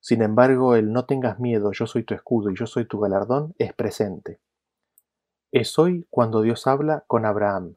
Sin 0.00 0.20
embargo, 0.20 0.74
el 0.74 0.92
no 0.92 1.06
tengas 1.06 1.38
miedo, 1.38 1.72
yo 1.72 1.86
soy 1.86 2.04
tu 2.04 2.14
escudo 2.14 2.50
y 2.50 2.56
yo 2.56 2.66
soy 2.66 2.86
tu 2.86 2.98
galardón 3.00 3.54
es 3.58 3.72
presente. 3.72 4.40
Es 5.52 5.78
hoy 5.78 6.06
cuando 6.10 6.42
Dios 6.42 6.66
habla 6.66 7.04
con 7.06 7.24
Abraham. 7.24 7.76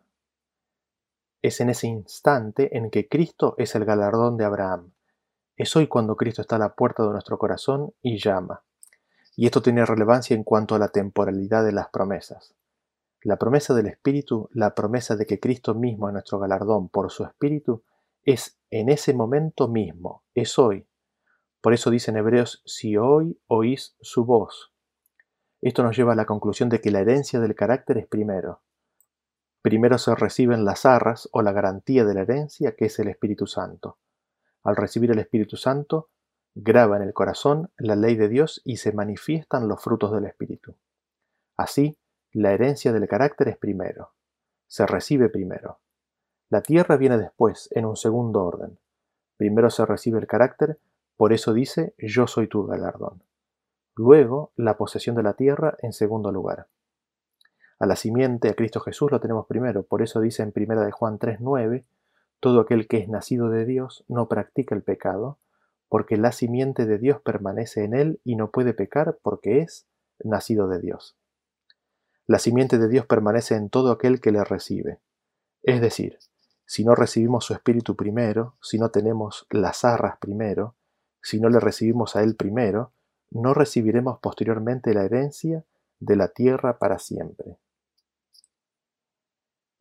Es 1.43 1.59
en 1.59 1.69
ese 1.69 1.87
instante 1.87 2.77
en 2.77 2.89
que 2.89 3.09
Cristo 3.09 3.55
es 3.57 3.75
el 3.75 3.83
galardón 3.83 4.37
de 4.37 4.45
Abraham. 4.45 4.93
Es 5.57 5.75
hoy 5.75 5.87
cuando 5.87 6.15
Cristo 6.15 6.41
está 6.41 6.55
a 6.55 6.59
la 6.59 6.73
puerta 6.73 7.03
de 7.03 7.09
nuestro 7.09 7.37
corazón 7.37 7.93
y 8.01 8.17
llama. 8.17 8.63
Y 9.35 9.45
esto 9.45 9.61
tiene 9.61 9.85
relevancia 9.85 10.37
en 10.37 10.45
cuanto 10.45 10.73
a 10.73 10.79
la 10.79 10.87
temporalidad 10.87 11.65
de 11.65 11.73
las 11.73 11.89
promesas. 11.89 12.55
La 13.21 13.35
promesa 13.35 13.73
del 13.73 13.87
Espíritu, 13.87 14.47
la 14.53 14.73
promesa 14.73 15.17
de 15.17 15.25
que 15.25 15.41
Cristo 15.41 15.75
mismo 15.75 16.07
es 16.07 16.13
nuestro 16.13 16.39
galardón 16.39 16.87
por 16.87 17.11
su 17.11 17.25
Espíritu, 17.25 17.83
es 18.23 18.57
en 18.71 18.87
ese 18.87 19.13
momento 19.13 19.67
mismo, 19.67 20.23
es 20.33 20.57
hoy. 20.57 20.87
Por 21.59 21.73
eso 21.73 21.89
dicen 21.89 22.15
Hebreos, 22.15 22.61
si 22.65 22.95
hoy 22.95 23.37
oís 23.47 23.97
su 23.99 24.23
voz. 24.23 24.71
Esto 25.61 25.83
nos 25.83 25.97
lleva 25.97 26.13
a 26.13 26.15
la 26.15 26.25
conclusión 26.25 26.69
de 26.69 26.79
que 26.79 26.89
la 26.89 27.01
herencia 27.01 27.41
del 27.41 27.53
carácter 27.53 27.97
es 27.97 28.07
primero. 28.07 28.61
Primero 29.63 29.97
se 29.97 30.13
reciben 30.13 30.65
las 30.65 30.85
arras 30.85 31.29
o 31.31 31.41
la 31.41 31.53
garantía 31.53 32.03
de 32.03 32.13
la 32.13 32.23
herencia, 32.23 32.75
que 32.75 32.85
es 32.85 32.99
el 32.99 33.07
Espíritu 33.07 33.47
Santo. 33.47 33.97
Al 34.61 34.75
recibir 34.75 35.09
el 35.11 35.19
Espíritu 35.19 35.55
Santo, 35.55 36.09
graba 36.53 36.97
en 36.97 37.03
el 37.03 37.13
corazón 37.13 37.71
la 37.77 37.95
ley 37.95 38.17
de 38.17 38.27
Dios 38.27 38.61
y 38.65 38.75
se 38.75 38.91
manifiestan 38.91 39.69
los 39.69 39.81
frutos 39.81 40.11
del 40.11 40.25
Espíritu. 40.25 40.75
Así, 41.55 41.97
la 42.33 42.51
herencia 42.51 42.91
del 42.91 43.07
carácter 43.07 43.47
es 43.47 43.57
primero, 43.57 44.11
se 44.67 44.85
recibe 44.85 45.29
primero. 45.29 45.79
La 46.49 46.61
tierra 46.61 46.97
viene 46.97 47.17
después, 47.17 47.69
en 47.71 47.85
un 47.85 47.95
segundo 47.95 48.43
orden. 48.43 48.79
Primero 49.37 49.69
se 49.69 49.85
recibe 49.85 50.19
el 50.19 50.27
carácter, 50.27 50.77
por 51.15 51.31
eso 51.31 51.53
dice, 51.53 51.95
yo 51.97 52.27
soy 52.27 52.49
tu 52.49 52.65
galardón. 52.65 53.23
Luego, 53.95 54.51
la 54.57 54.75
posesión 54.75 55.15
de 55.15 55.23
la 55.23 55.35
tierra 55.35 55.77
en 55.79 55.93
segundo 55.93 56.33
lugar. 56.33 56.67
A 57.83 57.85
la 57.85 57.97
simiente, 57.97 58.47
a 58.47 58.53
Cristo 58.53 58.79
Jesús, 58.79 59.11
lo 59.11 59.19
tenemos 59.19 59.45
primero, 59.45 59.83
por 59.83 60.01
eso 60.01 60.21
dice 60.21 60.41
en 60.41 60.53
1 60.55 60.85
de 60.85 60.91
Juan 60.91 61.19
3.9, 61.19 61.83
todo 62.39 62.61
aquel 62.61 62.87
que 62.87 62.95
es 62.99 63.09
nacido 63.09 63.49
de 63.49 63.65
Dios 63.65 64.05
no 64.07 64.29
practica 64.29 64.73
el 64.73 64.83
pecado, 64.83 65.37
porque 65.89 66.15
la 66.15 66.31
simiente 66.31 66.85
de 66.85 66.97
Dios 66.97 67.19
permanece 67.19 67.83
en 67.83 67.93
él 67.93 68.21
y 68.23 68.37
no 68.37 68.51
puede 68.51 68.73
pecar 68.73 69.17
porque 69.21 69.59
es 69.59 69.85
nacido 70.23 70.69
de 70.69 70.79
Dios. 70.79 71.17
La 72.25 72.39
simiente 72.39 72.77
de 72.77 72.87
Dios 72.87 73.05
permanece 73.05 73.55
en 73.55 73.69
todo 73.69 73.91
aquel 73.91 74.21
que 74.21 74.31
le 74.31 74.45
recibe. 74.45 75.01
Es 75.61 75.81
decir, 75.81 76.19
si 76.65 76.85
no 76.85 76.95
recibimos 76.95 77.43
su 77.43 77.53
espíritu 77.53 77.97
primero, 77.97 78.55
si 78.61 78.79
no 78.79 78.91
tenemos 78.91 79.45
las 79.49 79.83
arras 79.83 80.19
primero, 80.19 80.77
si 81.21 81.41
no 81.41 81.49
le 81.49 81.59
recibimos 81.59 82.15
a 82.15 82.23
él 82.23 82.37
primero, 82.37 82.93
no 83.29 83.53
recibiremos 83.53 84.19
posteriormente 84.19 84.93
la 84.93 85.03
herencia 85.03 85.65
de 85.99 86.15
la 86.15 86.29
tierra 86.29 86.79
para 86.79 86.97
siempre. 86.97 87.57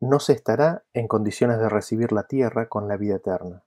No 0.05 0.19
se 0.19 0.33
estará 0.33 0.83
en 0.95 1.07
condiciones 1.07 1.61
de 1.61 1.69
recibir 1.69 2.11
la 2.11 2.25
tierra 2.25 2.69
con 2.69 2.89
la 2.89 2.97
vida 2.97 3.15
eterna. 3.15 3.63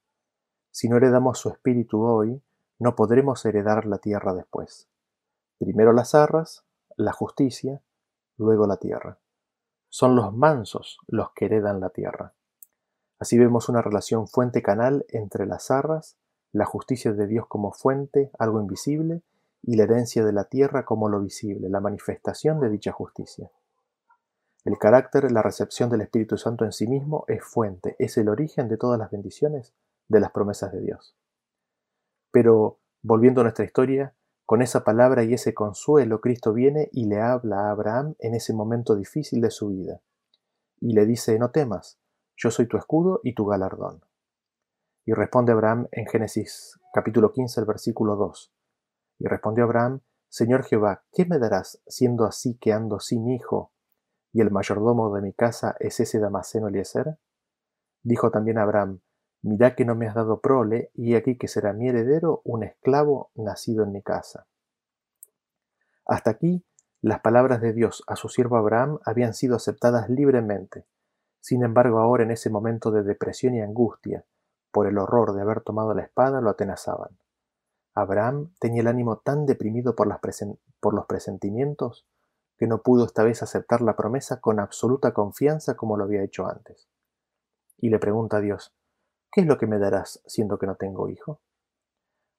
Si 0.70 0.90
no 0.90 0.98
heredamos 0.98 1.40
su 1.40 1.48
espíritu 1.48 2.04
hoy, 2.04 2.44
no 2.78 2.94
podremos 2.98 3.46
heredar 3.46 3.86
la 3.86 4.00
tierra 4.00 4.34
después. 4.34 4.90
Primero 5.60 5.94
las 5.94 6.14
arras, 6.14 6.66
la 6.98 7.14
justicia, 7.14 7.82
luego 8.36 8.68
la 8.68 8.76
tierra. 8.76 9.18
Son 9.88 10.18
los 10.18 10.34
mansos 10.34 10.98
los 11.08 11.32
que 11.32 11.46
heredan 11.46 11.80
la 11.80 11.92
tierra. 11.92 12.34
Así 13.18 13.40
vemos 13.40 13.70
una 13.70 13.82
relación 13.82 14.28
fuente-canal 14.28 15.06
entre 15.08 15.46
las 15.46 15.72
arras, 15.72 16.18
la 16.52 16.66
justicia 16.66 17.14
de 17.14 17.28
Dios 17.28 17.46
como 17.48 17.72
fuente, 17.72 18.30
algo 18.38 18.60
invisible, 18.60 19.24
y 19.62 19.78
la 19.78 19.84
herencia 19.84 20.26
de 20.26 20.34
la 20.34 20.44
tierra 20.44 20.84
como 20.84 21.08
lo 21.08 21.22
visible, 21.22 21.70
la 21.70 21.80
manifestación 21.80 22.60
de 22.60 22.70
dicha 22.70 22.92
justicia. 22.92 23.50
El 24.66 24.80
carácter, 24.80 25.32
la 25.32 25.44
recepción 25.44 25.92
del 25.92 26.02
Espíritu 26.02 26.38
Santo 26.38 26.66
en 26.66 26.72
sí 26.72 26.88
mismo 26.88 27.24
es 27.28 27.44
fuente, 27.44 27.96
es 28.00 28.18
el 28.18 28.30
origen 28.30 28.68
de 28.68 28.78
todas 28.78 28.98
las 28.98 29.12
bendiciones 29.12 29.76
de 30.08 30.20
las 30.20 30.32
promesas 30.32 30.72
de 30.72 30.82
Dios. 30.82 31.16
Pero, 32.32 32.80
volviendo 33.04 33.42
a 33.42 33.44
nuestra 33.44 33.64
historia, 33.64 34.16
con 34.44 34.64
esa 34.64 34.84
palabra 34.84 35.24
y 35.24 35.36
ese 35.36 35.54
consuelo, 35.54 36.20
Cristo 36.20 36.52
viene 36.52 36.90
y 36.92 37.06
le 37.06 37.22
habla 37.22 37.68
a 37.68 37.72
Abraham 37.72 38.16
en 38.18 38.34
ese 38.34 38.54
momento 38.54 38.96
difícil 38.96 39.40
de 39.40 39.52
su 39.52 39.70
vida. 39.70 40.02
Y 40.80 40.94
le 40.94 41.06
dice, 41.06 41.38
no 41.38 41.52
temas, 41.52 42.00
yo 42.36 42.50
soy 42.50 42.68
tu 42.68 42.78
escudo 42.78 43.20
y 43.24 43.36
tu 43.36 43.46
galardón. 43.46 44.04
Y 45.06 45.14
responde 45.14 45.52
Abraham 45.52 45.88
en 45.92 46.08
Génesis 46.08 46.80
capítulo 46.92 47.32
15, 47.32 47.60
el 47.60 47.68
versículo 47.68 48.16
2. 48.16 48.52
Y 49.20 49.28
respondió 49.28 49.66
Abraham, 49.66 50.02
Señor 50.28 50.64
Jehová, 50.64 51.04
¿qué 51.14 51.26
me 51.26 51.38
darás 51.38 51.84
siendo 51.86 52.26
así 52.26 52.58
que 52.58 52.74
ando 52.74 53.00
sin 53.00 53.30
hijo 53.30 53.72
y 54.36 54.42
el 54.42 54.52
mayordomo 54.52 55.16
de 55.16 55.22
mi 55.22 55.32
casa 55.32 55.78
es 55.80 56.02
ese 56.02 56.20
Damaseno 56.20 56.68
Eliezer? 56.68 57.18
Dijo 58.04 58.32
también 58.32 58.58
Abraham, 58.58 59.00
Mirá 59.42 59.76
que 59.76 59.86
no 59.86 59.96
me 59.96 60.10
has 60.10 60.16
dado 60.16 60.42
prole, 60.42 60.92
y 60.94 61.16
aquí 61.16 61.38
que 61.38 61.48
será 61.48 61.72
mi 61.72 61.88
heredero 61.88 62.42
un 62.44 62.64
esclavo 62.64 63.32
nacido 63.36 63.86
en 63.86 63.94
mi 63.94 64.02
casa. 64.02 64.46
Hasta 66.06 66.32
aquí, 66.32 66.66
las 67.00 67.22
palabras 67.22 67.62
de 67.62 67.72
Dios 67.72 68.04
a 68.08 68.18
su 68.18 68.28
siervo 68.28 68.58
Abraham 68.58 69.00
habían 69.06 69.34
sido 69.34 69.56
aceptadas 69.56 70.10
libremente. 70.10 70.86
Sin 71.40 71.64
embargo, 71.64 72.00
ahora 72.00 72.24
en 72.24 72.32
ese 72.32 72.50
momento 72.50 72.92
de 72.92 73.04
depresión 73.04 73.56
y 73.56 73.62
angustia, 73.62 74.26
por 74.70 74.86
el 74.86 74.98
horror 74.98 75.34
de 75.34 75.44
haber 75.44 75.62
tomado 75.62 75.94
la 75.94 76.02
espada, 76.02 76.42
lo 76.42 76.50
atenazaban. 76.50 77.18
Abraham 77.94 78.52
tenía 78.60 78.82
el 78.82 78.88
ánimo 78.88 79.20
tan 79.20 79.46
deprimido 79.46 79.96
por, 79.96 80.10
por 80.82 80.94
los 80.94 81.06
presentimientos 81.06 82.06
que 82.58 82.68
no 82.68 82.82
pudo 82.82 83.06
esta 83.06 83.24
vez 83.24 83.44
aceptar 83.44 83.82
la 83.82 83.96
promesa 83.96 84.40
con 84.40 84.60
absoluta 84.60 85.14
confianza 85.14 85.76
como 85.76 85.98
lo 85.98 86.06
había 86.06 86.24
hecho 86.24 86.48
antes. 86.48 86.88
Y 87.78 87.90
le 87.90 88.00
pregunta 88.00 88.38
a 88.38 88.42
Dios, 88.42 88.74
¿Qué 89.36 89.42
es 89.42 89.48
lo 89.48 89.58
que 89.58 89.68
me 89.68 89.80
darás 89.80 90.22
siendo 90.26 90.58
que 90.58 90.66
no 90.66 90.78
tengo 90.78 91.10
hijo? 91.10 91.42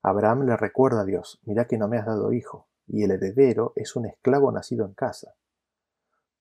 Abraham 0.02 0.46
le 0.46 0.56
recuerda 0.56 1.02
a 1.02 1.04
Dios, 1.04 1.38
mira 1.44 1.66
que 1.66 1.76
no 1.76 1.88
me 1.88 1.98
has 1.98 2.06
dado 2.06 2.32
hijo, 2.32 2.68
y 2.86 3.04
el 3.04 3.10
heredero 3.10 3.74
es 3.76 3.96
un 3.96 4.06
esclavo 4.06 4.50
nacido 4.50 4.86
en 4.86 4.94
casa. 4.94 5.34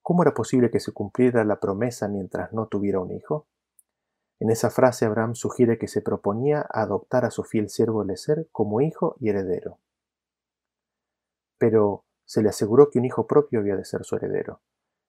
¿Cómo 0.01 0.21
era 0.21 0.33
posible 0.33 0.71
que 0.71 0.79
se 0.79 0.93
cumpliera 0.93 1.43
la 1.43 1.59
promesa 1.59 2.07
mientras 2.07 2.53
no 2.53 2.67
tuviera 2.67 3.01
un 3.01 3.11
hijo? 3.11 3.47
En 4.39 4.49
esa 4.49 4.69
frase 4.69 5.03
Abraham 5.03 5.35
sugiere 5.35 5.77
que 5.77 5.89
se 5.89 6.01
proponía 6.01 6.65
adoptar 6.69 7.25
a 7.25 7.31
su 7.31 7.43
fiel 7.43 7.67
siervo 7.67 8.03
Elezer 8.03 8.47
como 8.53 8.79
hijo 8.79 9.17
y 9.19 9.31
heredero. 9.31 9.79
Pero 11.57 12.04
se 12.25 12.41
le 12.41 12.49
aseguró 12.49 12.89
que 12.89 12.99
un 12.99 13.05
hijo 13.05 13.27
propio 13.27 13.59
había 13.59 13.75
de 13.75 13.85
ser 13.85 14.03
su 14.03 14.15
heredero. 14.15 14.61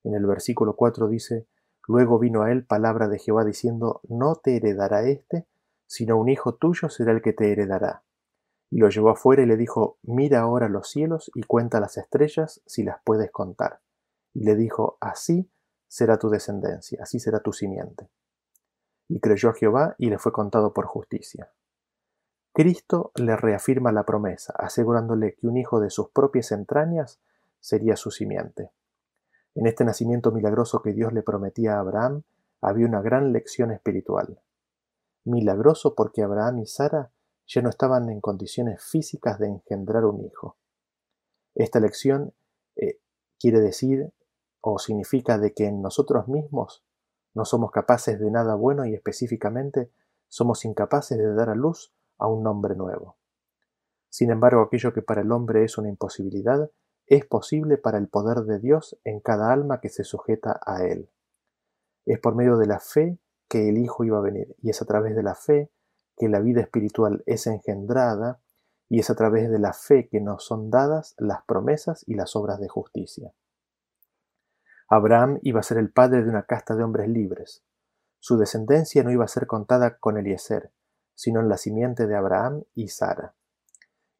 En 0.04 0.14
el 0.14 0.26
versículo 0.26 0.76
4 0.76 1.08
dice, 1.08 1.46
Luego 1.88 2.18
vino 2.18 2.42
a 2.42 2.50
él 2.50 2.64
palabra 2.64 3.08
de 3.08 3.18
Jehová 3.18 3.44
diciendo, 3.44 4.00
No 4.08 4.36
te 4.36 4.56
heredará 4.56 5.04
éste, 5.08 5.46
sino 5.86 6.16
un 6.16 6.28
hijo 6.28 6.54
tuyo 6.54 6.88
será 6.88 7.12
el 7.12 7.22
que 7.22 7.32
te 7.32 7.52
heredará. 7.52 8.02
Y 8.70 8.78
lo 8.78 8.88
llevó 8.88 9.10
afuera 9.10 9.42
y 9.42 9.46
le 9.46 9.56
dijo, 9.56 9.98
Mira 10.02 10.40
ahora 10.40 10.68
los 10.68 10.90
cielos 10.90 11.30
y 11.34 11.42
cuenta 11.42 11.80
las 11.80 11.96
estrellas 11.96 12.60
si 12.66 12.82
las 12.82 12.98
puedes 13.04 13.30
contar. 13.30 13.80
Y 14.34 14.44
le 14.44 14.56
dijo, 14.56 14.98
Así 15.00 15.48
será 15.86 16.18
tu 16.18 16.28
descendencia, 16.28 16.98
así 17.02 17.20
será 17.20 17.40
tu 17.40 17.52
simiente. 17.52 18.10
Y 19.08 19.20
creyó 19.20 19.50
a 19.50 19.54
Jehová 19.54 19.94
y 19.98 20.10
le 20.10 20.18
fue 20.18 20.32
contado 20.32 20.72
por 20.72 20.86
justicia. 20.86 21.52
Cristo 22.56 23.12
le 23.16 23.36
reafirma 23.36 23.92
la 23.92 24.06
promesa, 24.06 24.54
asegurándole 24.56 25.34
que 25.34 25.46
un 25.46 25.58
hijo 25.58 25.78
de 25.78 25.90
sus 25.90 26.08
propias 26.08 26.52
entrañas 26.52 27.20
sería 27.60 27.96
su 27.96 28.10
simiente. 28.10 28.70
En 29.54 29.66
este 29.66 29.84
nacimiento 29.84 30.32
milagroso 30.32 30.80
que 30.80 30.94
Dios 30.94 31.12
le 31.12 31.22
prometía 31.22 31.74
a 31.74 31.80
Abraham 31.80 32.22
había 32.62 32.86
una 32.86 33.02
gran 33.02 33.30
lección 33.34 33.72
espiritual. 33.72 34.40
Milagroso 35.24 35.94
porque 35.94 36.22
Abraham 36.22 36.60
y 36.60 36.66
Sara 36.66 37.10
ya 37.46 37.60
no 37.60 37.68
estaban 37.68 38.08
en 38.08 38.22
condiciones 38.22 38.82
físicas 38.82 39.38
de 39.38 39.48
engendrar 39.48 40.06
un 40.06 40.24
hijo. 40.24 40.56
Esta 41.54 41.78
lección 41.78 42.32
eh, 42.76 43.00
quiere 43.38 43.60
decir 43.60 44.14
o 44.62 44.78
significa 44.78 45.36
de 45.36 45.52
que 45.52 45.66
en 45.66 45.82
nosotros 45.82 46.26
mismos 46.26 46.86
no 47.34 47.44
somos 47.44 47.70
capaces 47.70 48.18
de 48.18 48.30
nada 48.30 48.54
bueno 48.54 48.86
y 48.86 48.94
específicamente 48.94 49.90
somos 50.28 50.64
incapaces 50.64 51.18
de 51.18 51.34
dar 51.34 51.50
a 51.50 51.54
luz 51.54 51.92
a 52.18 52.28
un 52.28 52.42
nombre 52.42 52.74
nuevo. 52.74 53.16
Sin 54.08 54.30
embargo, 54.30 54.62
aquello 54.62 54.92
que 54.92 55.02
para 55.02 55.22
el 55.22 55.32
hombre 55.32 55.64
es 55.64 55.78
una 55.78 55.88
imposibilidad, 55.88 56.70
es 57.06 57.24
posible 57.26 57.78
para 57.78 57.98
el 57.98 58.08
poder 58.08 58.38
de 58.44 58.58
Dios 58.58 58.98
en 59.04 59.20
cada 59.20 59.52
alma 59.52 59.80
que 59.80 59.88
se 59.88 60.04
sujeta 60.04 60.60
a 60.64 60.84
Él. 60.84 61.10
Es 62.04 62.18
por 62.18 62.34
medio 62.34 62.56
de 62.56 62.66
la 62.66 62.80
fe 62.80 63.18
que 63.48 63.68
el 63.68 63.78
Hijo 63.78 64.04
iba 64.04 64.18
a 64.18 64.22
venir, 64.22 64.56
y 64.62 64.70
es 64.70 64.82
a 64.82 64.86
través 64.86 65.14
de 65.14 65.22
la 65.22 65.34
fe 65.34 65.70
que 66.16 66.28
la 66.28 66.40
vida 66.40 66.62
espiritual 66.62 67.22
es 67.26 67.46
engendrada, 67.46 68.40
y 68.88 69.00
es 69.00 69.10
a 69.10 69.14
través 69.16 69.50
de 69.50 69.58
la 69.58 69.72
fe 69.72 70.08
que 70.08 70.20
nos 70.20 70.44
son 70.44 70.70
dadas 70.70 71.14
las 71.18 71.42
promesas 71.44 72.04
y 72.06 72.14
las 72.14 72.36
obras 72.36 72.60
de 72.60 72.68
justicia. 72.68 73.32
Abraham 74.88 75.40
iba 75.42 75.60
a 75.60 75.64
ser 75.64 75.78
el 75.78 75.90
padre 75.90 76.22
de 76.22 76.30
una 76.30 76.44
casta 76.44 76.76
de 76.76 76.84
hombres 76.84 77.08
libres. 77.08 77.64
Su 78.20 78.38
descendencia 78.38 79.02
no 79.02 79.10
iba 79.10 79.24
a 79.24 79.28
ser 79.28 79.46
contada 79.46 79.98
con 79.98 80.16
Eliezer, 80.16 80.72
sino 81.16 81.40
en 81.40 81.48
la 81.48 81.56
simiente 81.56 82.06
de 82.06 82.14
Abraham 82.14 82.62
y 82.74 82.88
Sara. 82.88 83.34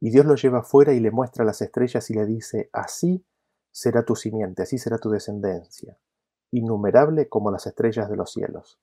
Y 0.00 0.10
Dios 0.10 0.26
lo 0.26 0.34
lleva 0.34 0.62
fuera 0.62 0.92
y 0.92 1.00
le 1.00 1.12
muestra 1.12 1.44
las 1.44 1.62
estrellas 1.62 2.10
y 2.10 2.14
le 2.14 2.26
dice, 2.26 2.68
así 2.72 3.24
será 3.70 4.04
tu 4.04 4.16
simiente, 4.16 4.62
así 4.62 4.78
será 4.78 4.98
tu 4.98 5.10
descendencia, 5.10 5.96
innumerable 6.50 7.28
como 7.28 7.52
las 7.52 7.66
estrellas 7.66 8.10
de 8.10 8.16
los 8.16 8.32
cielos. 8.32 8.80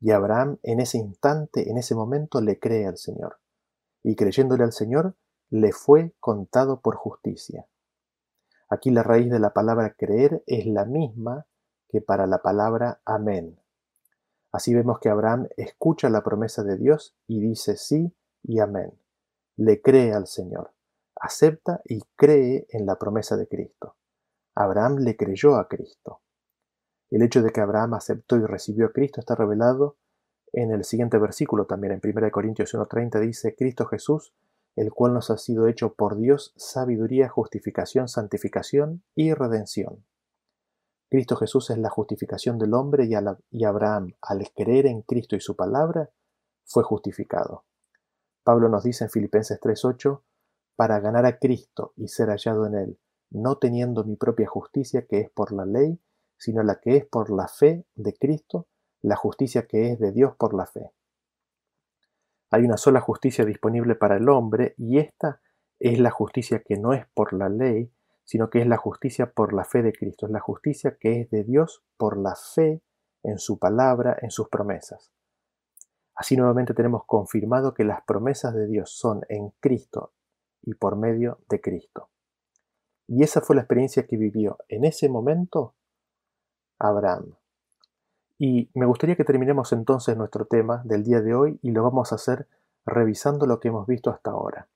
Y 0.00 0.10
Abraham 0.10 0.58
en 0.62 0.80
ese 0.80 0.98
instante, 0.98 1.70
en 1.70 1.78
ese 1.78 1.94
momento, 1.94 2.40
le 2.40 2.58
cree 2.58 2.86
al 2.86 2.98
Señor. 2.98 3.38
Y 4.02 4.16
creyéndole 4.16 4.64
al 4.64 4.72
Señor, 4.72 5.14
le 5.50 5.72
fue 5.72 6.14
contado 6.18 6.80
por 6.80 6.96
justicia. 6.96 7.66
Aquí 8.68 8.90
la 8.90 9.02
raíz 9.02 9.30
de 9.30 9.38
la 9.38 9.52
palabra 9.52 9.94
creer 9.96 10.42
es 10.46 10.66
la 10.66 10.84
misma 10.84 11.46
que 11.88 12.00
para 12.00 12.26
la 12.26 12.42
palabra 12.42 13.00
amén. 13.04 13.60
Así 14.56 14.74
vemos 14.74 14.98
que 15.00 15.08
Abraham 15.08 15.48
escucha 15.56 16.08
la 16.08 16.22
promesa 16.22 16.62
de 16.62 16.76
Dios 16.76 17.14
y 17.26 17.40
dice 17.40 17.76
sí 17.76 18.14
y 18.42 18.60
amén 18.60 18.92
le 19.56 19.80
cree 19.80 20.12
al 20.12 20.26
Señor, 20.26 20.72
acepta 21.18 21.80
y 21.84 22.02
cree 22.14 22.66
en 22.70 22.86
la 22.86 22.96
promesa 22.96 23.36
de 23.36 23.48
Cristo. 23.48 23.96
Abraham 24.54 24.98
le 24.98 25.16
creyó 25.16 25.56
a 25.56 25.68
Cristo. 25.68 26.20
El 27.10 27.22
hecho 27.22 27.42
de 27.42 27.50
que 27.50 27.60
Abraham 27.60 27.94
aceptó 27.94 28.36
y 28.36 28.44
recibió 28.44 28.86
a 28.86 28.92
Cristo 28.92 29.20
está 29.20 29.34
revelado 29.34 29.96
en 30.52 30.72
el 30.72 30.84
siguiente 30.84 31.18
versículo 31.18 31.66
también, 31.66 31.92
en 31.92 32.00
1 32.02 32.30
Corintios 32.30 32.74
1.30 32.74 33.20
dice, 33.20 33.54
Cristo 33.54 33.86
Jesús, 33.86 34.32
el 34.74 34.92
cual 34.92 35.14
nos 35.14 35.30
ha 35.30 35.38
sido 35.38 35.66
hecho 35.66 35.94
por 35.94 36.16
Dios 36.16 36.52
sabiduría, 36.56 37.28
justificación, 37.28 38.08
santificación 38.08 39.02
y 39.14 39.32
redención. 39.34 40.04
Cristo 41.08 41.36
Jesús 41.36 41.70
es 41.70 41.78
la 41.78 41.88
justificación 41.88 42.58
del 42.58 42.74
hombre 42.74 43.06
y, 43.06 43.64
Abraham, 43.64 44.14
al 44.20 44.50
creer 44.54 44.86
en 44.86 45.02
Cristo 45.02 45.36
y 45.36 45.40
su 45.40 45.54
palabra, 45.54 46.10
fue 46.64 46.82
justificado. 46.82 47.64
Pablo 48.42 48.68
nos 48.68 48.82
dice 48.82 49.04
en 49.04 49.10
Filipenses 49.10 49.60
3:8, 49.60 50.22
para 50.74 51.00
ganar 51.00 51.24
a 51.24 51.38
Cristo 51.38 51.92
y 51.96 52.08
ser 52.08 52.28
hallado 52.28 52.66
en 52.66 52.74
Él, 52.74 53.00
no 53.30 53.58
teniendo 53.58 54.04
mi 54.04 54.16
propia 54.16 54.46
justicia 54.46 55.06
que 55.06 55.20
es 55.20 55.30
por 55.30 55.52
la 55.52 55.64
ley, 55.64 56.00
sino 56.36 56.62
la 56.62 56.80
que 56.80 56.96
es 56.96 57.06
por 57.06 57.30
la 57.30 57.48
fe 57.48 57.86
de 57.94 58.14
Cristo, 58.14 58.68
la 59.00 59.16
justicia 59.16 59.66
que 59.66 59.92
es 59.92 59.98
de 59.98 60.12
Dios 60.12 60.34
por 60.36 60.54
la 60.54 60.66
fe. 60.66 60.92
Hay 62.50 62.62
una 62.64 62.76
sola 62.76 63.00
justicia 63.00 63.44
disponible 63.44 63.94
para 63.94 64.16
el 64.16 64.28
hombre 64.28 64.74
y 64.76 64.98
esta 64.98 65.40
es 65.78 65.98
la 65.98 66.10
justicia 66.10 66.62
que 66.62 66.76
no 66.76 66.92
es 66.92 67.06
por 67.14 67.32
la 67.32 67.48
ley, 67.48 67.92
sino 68.26 68.50
que 68.50 68.60
es 68.60 68.66
la 68.66 68.76
justicia 68.76 69.32
por 69.32 69.54
la 69.54 69.64
fe 69.64 69.82
de 69.82 69.92
Cristo, 69.92 70.26
es 70.26 70.32
la 70.32 70.40
justicia 70.40 70.98
que 71.00 71.22
es 71.22 71.30
de 71.30 71.44
Dios 71.44 71.84
por 71.96 72.18
la 72.18 72.34
fe 72.34 72.82
en 73.22 73.38
su 73.38 73.58
palabra, 73.58 74.18
en 74.20 74.30
sus 74.30 74.48
promesas. 74.48 75.12
Así 76.14 76.36
nuevamente 76.36 76.74
tenemos 76.74 77.04
confirmado 77.06 77.72
que 77.72 77.84
las 77.84 78.02
promesas 78.02 78.54
de 78.54 78.66
Dios 78.66 78.90
son 78.90 79.22
en 79.28 79.50
Cristo 79.60 80.12
y 80.62 80.74
por 80.74 80.96
medio 80.96 81.38
de 81.48 81.60
Cristo. 81.60 82.10
Y 83.06 83.22
esa 83.22 83.40
fue 83.40 83.54
la 83.54 83.62
experiencia 83.62 84.06
que 84.06 84.16
vivió 84.16 84.58
en 84.68 84.84
ese 84.84 85.08
momento 85.08 85.76
Abraham. 86.78 87.36
Y 88.38 88.70
me 88.74 88.86
gustaría 88.86 89.16
que 89.16 89.24
terminemos 89.24 89.72
entonces 89.72 90.16
nuestro 90.16 90.46
tema 90.46 90.82
del 90.84 91.04
día 91.04 91.20
de 91.20 91.34
hoy 91.34 91.60
y 91.62 91.70
lo 91.70 91.84
vamos 91.84 92.10
a 92.10 92.16
hacer 92.16 92.48
revisando 92.84 93.46
lo 93.46 93.60
que 93.60 93.68
hemos 93.68 93.86
visto 93.86 94.10
hasta 94.10 94.32
ahora. 94.32 94.68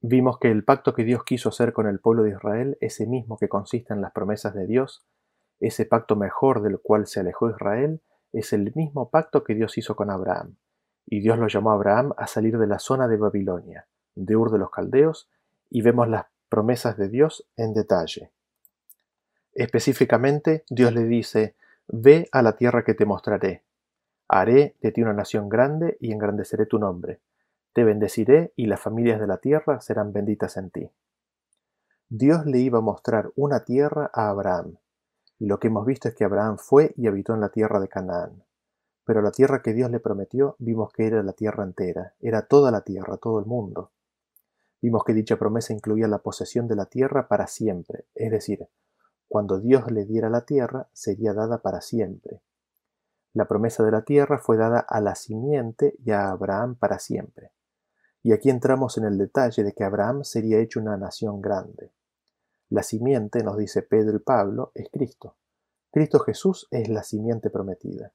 Vimos 0.00 0.38
que 0.38 0.50
el 0.50 0.64
pacto 0.64 0.94
que 0.94 1.04
Dios 1.04 1.24
quiso 1.24 1.48
hacer 1.48 1.72
con 1.72 1.88
el 1.88 1.98
pueblo 1.98 2.22
de 2.22 2.30
Israel, 2.30 2.78
ese 2.80 3.06
mismo 3.06 3.36
que 3.36 3.48
consiste 3.48 3.92
en 3.92 4.00
las 4.00 4.12
promesas 4.12 4.54
de 4.54 4.66
Dios, 4.66 5.04
ese 5.58 5.86
pacto 5.86 6.14
mejor 6.14 6.62
del 6.62 6.78
cual 6.78 7.06
se 7.06 7.20
alejó 7.20 7.50
Israel, 7.50 8.00
es 8.32 8.52
el 8.52 8.72
mismo 8.74 9.10
pacto 9.10 9.42
que 9.42 9.54
Dios 9.54 9.76
hizo 9.76 9.96
con 9.96 10.10
Abraham. 10.10 10.56
Y 11.06 11.20
Dios 11.20 11.38
lo 11.38 11.48
llamó 11.48 11.72
a 11.72 11.74
Abraham 11.74 12.12
a 12.16 12.26
salir 12.26 12.58
de 12.58 12.66
la 12.66 12.78
zona 12.78 13.08
de 13.08 13.16
Babilonia, 13.16 13.88
de 14.14 14.36
Ur 14.36 14.52
de 14.52 14.58
los 14.58 14.70
Caldeos, 14.70 15.28
y 15.70 15.82
vemos 15.82 16.08
las 16.08 16.26
promesas 16.48 16.96
de 16.96 17.08
Dios 17.08 17.48
en 17.56 17.74
detalle. 17.74 18.30
Específicamente, 19.52 20.64
Dios 20.68 20.92
le 20.92 21.04
dice, 21.04 21.56
Ve 21.88 22.28
a 22.32 22.42
la 22.42 22.56
tierra 22.56 22.84
que 22.84 22.94
te 22.94 23.06
mostraré. 23.06 23.64
Haré 24.28 24.76
de 24.80 24.92
ti 24.92 25.02
una 25.02 25.14
nación 25.14 25.48
grande 25.48 25.96
y 26.00 26.12
engrandeceré 26.12 26.66
tu 26.66 26.78
nombre. 26.78 27.20
Te 27.78 27.84
bendeciré 27.84 28.52
y 28.56 28.66
las 28.66 28.80
familias 28.80 29.20
de 29.20 29.28
la 29.28 29.36
tierra 29.36 29.80
serán 29.80 30.12
benditas 30.12 30.56
en 30.56 30.70
ti. 30.70 30.90
Dios 32.08 32.44
le 32.44 32.58
iba 32.58 32.78
a 32.78 32.82
mostrar 32.82 33.30
una 33.36 33.64
tierra 33.64 34.10
a 34.12 34.30
Abraham, 34.30 34.78
y 35.38 35.46
lo 35.46 35.60
que 35.60 35.68
hemos 35.68 35.86
visto 35.86 36.08
es 36.08 36.16
que 36.16 36.24
Abraham 36.24 36.58
fue 36.58 36.92
y 36.96 37.06
habitó 37.06 37.34
en 37.34 37.40
la 37.40 37.50
tierra 37.50 37.78
de 37.78 37.86
Canaán. 37.86 38.42
Pero 39.04 39.22
la 39.22 39.30
tierra 39.30 39.62
que 39.62 39.74
Dios 39.74 39.92
le 39.92 40.00
prometió 40.00 40.56
vimos 40.58 40.92
que 40.92 41.06
era 41.06 41.22
la 41.22 41.34
tierra 41.34 41.62
entera, 41.62 42.14
era 42.18 42.48
toda 42.48 42.72
la 42.72 42.80
tierra, 42.80 43.16
todo 43.16 43.38
el 43.38 43.46
mundo. 43.46 43.92
Vimos 44.82 45.04
que 45.04 45.14
dicha 45.14 45.36
promesa 45.36 45.72
incluía 45.72 46.08
la 46.08 46.18
posesión 46.18 46.66
de 46.66 46.74
la 46.74 46.86
tierra 46.86 47.28
para 47.28 47.46
siempre, 47.46 48.06
es 48.16 48.32
decir, 48.32 48.66
cuando 49.28 49.60
Dios 49.60 49.88
le 49.92 50.04
diera 50.04 50.28
la 50.30 50.44
tierra 50.44 50.88
sería 50.92 51.32
dada 51.32 51.62
para 51.62 51.80
siempre. 51.80 52.42
La 53.34 53.46
promesa 53.46 53.84
de 53.84 53.92
la 53.92 54.02
tierra 54.02 54.40
fue 54.40 54.56
dada 54.56 54.80
a 54.80 55.00
la 55.00 55.14
simiente 55.14 55.94
y 56.04 56.10
a 56.10 56.30
Abraham 56.30 56.74
para 56.74 56.98
siempre. 56.98 57.52
Y 58.28 58.32
aquí 58.34 58.50
entramos 58.50 58.98
en 58.98 59.06
el 59.06 59.16
detalle 59.16 59.64
de 59.64 59.72
que 59.72 59.84
Abraham 59.84 60.22
sería 60.22 60.58
hecho 60.58 60.80
una 60.80 60.98
nación 60.98 61.40
grande. 61.40 61.94
La 62.68 62.82
simiente, 62.82 63.42
nos 63.42 63.56
dice 63.56 63.80
Pedro 63.80 64.18
y 64.18 64.20
Pablo, 64.20 64.70
es 64.74 64.90
Cristo. 64.90 65.36
Cristo 65.90 66.18
Jesús 66.18 66.68
es 66.70 66.90
la 66.90 67.04
simiente 67.04 67.48
prometida. 67.48 68.12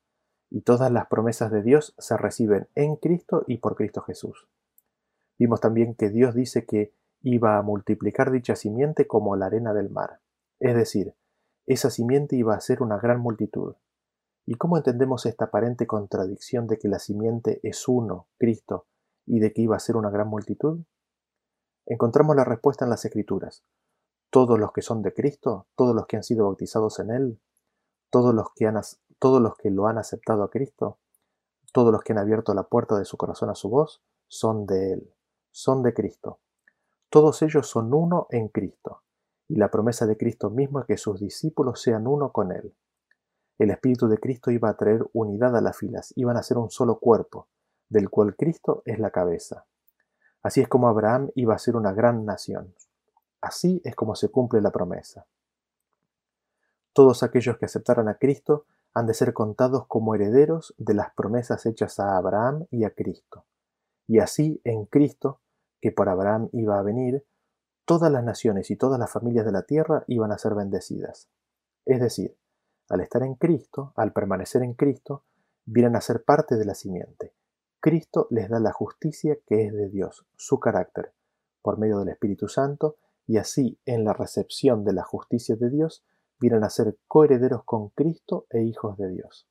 Y 0.51 0.61
todas 0.61 0.91
las 0.91 1.07
promesas 1.07 1.51
de 1.51 1.64
Dios 1.64 1.95
se 1.97 2.16
reciben 2.16 2.68
en 2.76 2.95
Cristo 2.97 3.43
y 3.47 3.57
por 3.57 3.76
Cristo 3.76 4.01
Jesús. 4.01 4.47
Vimos 5.39 5.61
también 5.61 5.95
que 5.95 6.11
Dios 6.11 6.36
dice 6.36 6.68
que 6.68 6.93
iba 7.24 7.57
a 7.57 7.64
multiplicar 7.64 8.30
dicha 8.30 8.55
simiente 8.55 9.07
como 9.07 9.36
la 9.36 9.47
arena 9.47 9.74
del 9.74 9.89
mar. 9.89 10.20
Es 10.59 10.76
decir, 10.76 11.16
esa 11.66 11.89
simiente 11.89 12.36
iba 12.36 12.53
a 12.53 12.61
ser 12.61 12.84
una 12.84 12.99
gran 12.99 13.20
multitud. 13.20 13.78
¿Y 14.45 14.53
cómo 14.57 14.78
entendemos 14.78 15.26
esta 15.26 15.45
aparente 15.45 15.88
contradicción 15.88 16.68
de 16.68 16.78
que 16.78 16.88
la 16.88 16.99
simiente 16.99 17.59
es 17.64 17.88
uno, 17.88 18.28
Cristo, 18.38 18.86
y 19.26 19.39
de 19.39 19.53
que 19.53 19.61
iba 19.61 19.76
a 19.76 19.80
ser 19.80 19.95
una 19.95 20.09
gran 20.09 20.28
multitud? 20.28 20.82
Encontramos 21.86 22.36
la 22.36 22.43
respuesta 22.43 22.86
en 22.86 22.91
las 22.91 23.05
Escrituras. 23.05 23.63
Todos 24.30 24.57
los 24.57 24.71
que 24.71 24.82
son 24.82 25.01
de 25.01 25.13
Cristo, 25.13 25.67
todos 25.76 25.95
los 25.95 26.07
que 26.07 26.17
han 26.17 26.24
sido 26.24 26.45
bautizados 26.45 26.99
en 26.99 27.11
Él, 27.11 27.39
todos 28.09 28.34
los 28.34 28.53
que, 28.55 28.67
han, 28.67 28.80
todos 29.19 29.41
los 29.41 29.55
que 29.57 29.69
lo 29.69 29.88
han 29.88 29.97
aceptado 29.97 30.43
a 30.43 30.49
Cristo, 30.49 30.99
todos 31.71 31.91
los 31.91 32.03
que 32.03 32.13
han 32.13 32.19
abierto 32.19 32.53
la 32.53 32.63
puerta 32.63 32.97
de 32.97 33.05
su 33.05 33.17
corazón 33.17 33.49
a 33.49 33.55
su 33.55 33.69
voz, 33.69 34.01
son 34.28 34.65
de 34.65 34.93
Él, 34.93 35.13
son 35.51 35.84
de 35.84 35.93
Cristo. 35.93 36.39
Todos 37.09 37.41
ellos 37.41 37.67
son 37.67 37.93
uno 37.93 38.28
en 38.30 38.47
Cristo, 38.47 39.03
y 39.47 39.57
la 39.57 39.69
promesa 39.69 40.05
de 40.05 40.17
Cristo 40.17 40.49
mismo 40.49 40.80
es 40.80 40.86
que 40.86 40.97
sus 40.97 41.19
discípulos 41.19 41.82
sean 41.82 42.07
uno 42.07 42.32
con 42.32 42.51
Él. 42.51 42.76
El 43.59 43.69
Espíritu 43.69 44.07
de 44.07 44.17
Cristo 44.17 44.51
iba 44.51 44.69
a 44.69 44.78
traer 44.78 45.05
unidad 45.13 45.55
a 45.55 45.61
las 45.61 45.78
filas, 45.78 46.13
iban 46.15 46.38
a 46.38 46.43
ser 46.43 46.57
un 46.57 46.71
solo 46.71 46.99
cuerpo, 46.99 47.47
del 47.89 48.09
cual 48.09 48.36
Cristo 48.36 48.81
es 48.86 48.99
la 48.99 49.11
cabeza. 49.11 49.65
Así 50.41 50.61
es 50.61 50.67
como 50.67 50.88
Abraham 50.88 51.29
iba 51.36 51.55
a 51.55 51.59
ser 51.59 51.75
una 51.75 51.93
gran 51.93 52.25
nación. 52.25 52.73
Así 53.41 53.81
es 53.84 53.95
como 53.95 54.15
se 54.15 54.29
cumple 54.29 54.61
la 54.61 54.71
promesa. 54.71 55.25
Todos 56.93 57.23
aquellos 57.23 57.57
que 57.57 57.65
aceptaran 57.65 58.07
a 58.07 58.15
Cristo 58.15 58.65
han 58.93 59.07
de 59.07 59.13
ser 59.13 59.34
contados 59.34 59.88
como 59.88 60.13
herederos 60.15 60.75
de 60.77 60.93
las 60.93 61.13
promesas 61.13 61.65
hechas 61.65 61.99
a 61.99 62.17
Abraham 62.17 62.67
y 62.69 62.84
a 62.84 62.91
Cristo. 62.91 63.45
Y 64.07 64.19
así 64.19 64.61
en 64.63 64.86
Cristo, 64.86 65.39
que 65.81 65.91
por 65.91 66.09
Abraham 66.09 66.49
iba 66.51 66.77
a 66.77 66.84
venir, 66.84 67.25
todas 67.86 68.11
las 68.11 68.23
naciones 68.23 68.69
y 68.69 68.75
todas 68.75 68.99
las 68.99 69.11
familias 69.11 69.45
de 69.45 69.51
la 69.51 69.63
tierra 69.63 70.03
iban 70.07 70.31
a 70.31 70.38
ser 70.38 70.53
bendecidas. 70.53 71.29
Es 71.86 71.99
decir, 71.99 72.38
al 72.89 73.01
estar 73.01 73.23
en 73.23 73.36
Cristo, 73.36 73.93
al 73.95 74.13
permanecer 74.13 74.61
en 74.61 74.73
Cristo, 74.73 75.23
vienen 75.65 75.95
a 75.95 76.01
ser 76.01 76.23
parte 76.23 76.55
de 76.55 76.65
la 76.65 76.75
simiente. 76.75 77.34
Cristo 77.84 78.27
les 78.29 78.47
da 78.47 78.61
la 78.61 78.71
justicia 78.71 79.38
que 79.45 79.65
es 79.65 79.73
de 79.73 79.89
Dios, 79.89 80.25
su 80.38 80.57
carácter, 80.57 81.11
por 81.61 81.77
medio 81.77 81.99
del 81.99 82.07
Espíritu 82.07 82.47
Santo, 82.47 82.95
y 83.27 83.36
así 83.36 83.77
en 83.86 84.05
la 84.05 84.13
recepción 84.13 84.86
de 84.86 84.93
la 84.93 85.03
justicia 85.03 85.57
de 85.57 85.69
Dios 85.69 86.01
vienen 86.39 86.63
a 86.63 86.69
ser 86.69 86.95
coherederos 87.09 87.65
con 87.65 87.89
Cristo 87.89 88.45
e 88.49 88.63
hijos 88.63 88.97
de 88.97 89.09
Dios. 89.09 89.49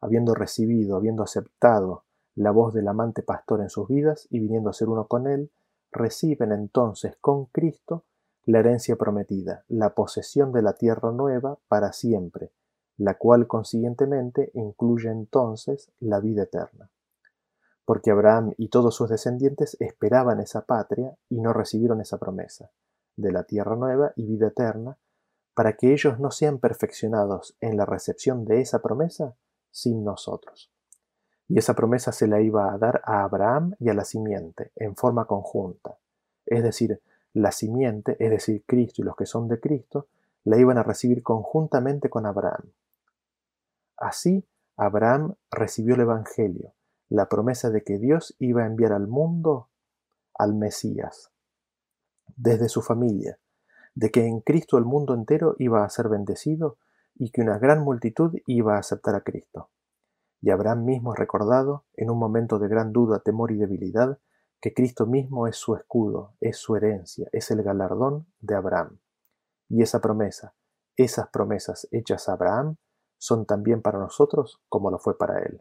Habiendo 0.00 0.36
recibido, 0.36 0.94
habiendo 0.94 1.24
aceptado 1.24 2.04
la 2.36 2.52
voz 2.52 2.72
del 2.72 2.86
amante 2.86 3.24
pastor 3.24 3.62
en 3.62 3.68
sus 3.68 3.88
vidas 3.88 4.28
y 4.30 4.38
viniendo 4.38 4.70
a 4.70 4.72
ser 4.72 4.88
uno 4.88 5.08
con 5.08 5.26
él, 5.26 5.50
reciben 5.90 6.52
entonces 6.52 7.16
con 7.20 7.46
Cristo 7.46 8.04
la 8.44 8.60
herencia 8.60 8.94
prometida, 8.94 9.64
la 9.66 9.92
posesión 9.96 10.52
de 10.52 10.62
la 10.62 10.74
tierra 10.74 11.10
nueva 11.10 11.58
para 11.66 11.92
siempre, 11.92 12.52
la 12.96 13.18
cual 13.18 13.48
consiguientemente 13.48 14.52
incluye 14.54 15.10
entonces 15.10 15.90
la 15.98 16.20
vida 16.20 16.44
eterna. 16.44 16.88
Porque 17.90 18.12
Abraham 18.12 18.52
y 18.56 18.68
todos 18.68 18.94
sus 18.94 19.08
descendientes 19.08 19.76
esperaban 19.80 20.38
esa 20.38 20.64
patria 20.64 21.16
y 21.28 21.40
no 21.40 21.52
recibieron 21.52 22.00
esa 22.00 22.18
promesa, 22.18 22.70
de 23.16 23.32
la 23.32 23.42
tierra 23.42 23.74
nueva 23.74 24.12
y 24.14 24.26
vida 24.26 24.46
eterna, 24.46 24.96
para 25.54 25.72
que 25.72 25.92
ellos 25.92 26.20
no 26.20 26.30
sean 26.30 26.60
perfeccionados 26.60 27.56
en 27.60 27.76
la 27.76 27.86
recepción 27.86 28.44
de 28.44 28.60
esa 28.60 28.80
promesa 28.80 29.34
sin 29.72 30.04
nosotros. 30.04 30.70
Y 31.48 31.58
esa 31.58 31.74
promesa 31.74 32.12
se 32.12 32.28
la 32.28 32.40
iba 32.40 32.72
a 32.72 32.78
dar 32.78 33.02
a 33.04 33.24
Abraham 33.24 33.74
y 33.80 33.88
a 33.88 33.94
la 33.94 34.04
simiente, 34.04 34.70
en 34.76 34.94
forma 34.94 35.24
conjunta, 35.24 35.98
es 36.46 36.62
decir, 36.62 37.02
la 37.32 37.50
simiente, 37.50 38.16
es 38.20 38.30
decir, 38.30 38.62
Cristo 38.68 39.02
y 39.02 39.04
los 39.04 39.16
que 39.16 39.26
son 39.26 39.48
de 39.48 39.58
Cristo, 39.58 40.06
la 40.44 40.58
iban 40.58 40.78
a 40.78 40.84
recibir 40.84 41.24
conjuntamente 41.24 42.08
con 42.08 42.24
Abraham. 42.24 42.70
Así, 43.96 44.46
Abraham 44.76 45.34
recibió 45.50 45.96
el 45.96 46.02
Evangelio, 46.02 46.72
la 47.10 47.28
promesa 47.28 47.70
de 47.70 47.82
que 47.82 47.98
Dios 47.98 48.36
iba 48.38 48.62
a 48.62 48.66
enviar 48.66 48.92
al 48.92 49.08
mundo 49.08 49.68
al 50.38 50.54
Mesías, 50.54 51.32
desde 52.36 52.68
su 52.68 52.82
familia, 52.82 53.38
de 53.94 54.10
que 54.10 54.26
en 54.26 54.40
Cristo 54.40 54.78
el 54.78 54.84
mundo 54.84 55.12
entero 55.12 55.56
iba 55.58 55.84
a 55.84 55.90
ser 55.90 56.08
bendecido 56.08 56.78
y 57.16 57.32
que 57.32 57.42
una 57.42 57.58
gran 57.58 57.82
multitud 57.82 58.34
iba 58.46 58.76
a 58.76 58.78
aceptar 58.78 59.16
a 59.16 59.22
Cristo. 59.22 59.70
Y 60.40 60.50
Abraham 60.50 60.84
mismo 60.84 61.12
recordado, 61.12 61.84
en 61.94 62.10
un 62.10 62.18
momento 62.18 62.60
de 62.60 62.68
gran 62.68 62.92
duda, 62.92 63.18
temor 63.18 63.50
y 63.50 63.56
debilidad, 63.56 64.20
que 64.60 64.72
Cristo 64.72 65.04
mismo 65.06 65.48
es 65.48 65.56
su 65.56 65.74
escudo, 65.74 66.36
es 66.40 66.58
su 66.58 66.76
herencia, 66.76 67.28
es 67.32 67.50
el 67.50 67.62
galardón 67.64 68.26
de 68.38 68.54
Abraham. 68.54 69.00
Y 69.68 69.82
esa 69.82 70.00
promesa, 70.00 70.54
esas 70.96 71.28
promesas 71.28 71.88
hechas 71.90 72.28
a 72.28 72.34
Abraham, 72.34 72.76
son 73.18 73.46
también 73.46 73.82
para 73.82 73.98
nosotros 73.98 74.62
como 74.68 74.90
lo 74.90 74.98
fue 74.98 75.18
para 75.18 75.42
él. 75.42 75.60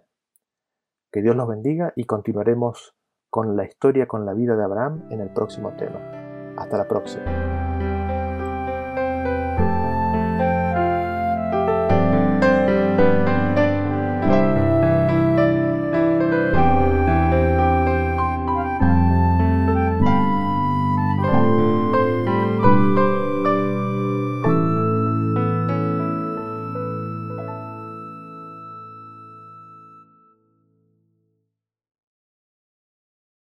Que 1.11 1.21
Dios 1.21 1.35
los 1.35 1.47
bendiga 1.47 1.93
y 1.95 2.05
continuaremos 2.05 2.95
con 3.29 3.55
la 3.55 3.65
historia, 3.65 4.07
con 4.07 4.25
la 4.25 4.33
vida 4.33 4.55
de 4.55 4.63
Abraham 4.63 5.07
en 5.09 5.21
el 5.21 5.29
próximo 5.29 5.75
tema. 5.75 5.99
Hasta 6.57 6.77
la 6.77 6.87
próxima. 6.87 7.58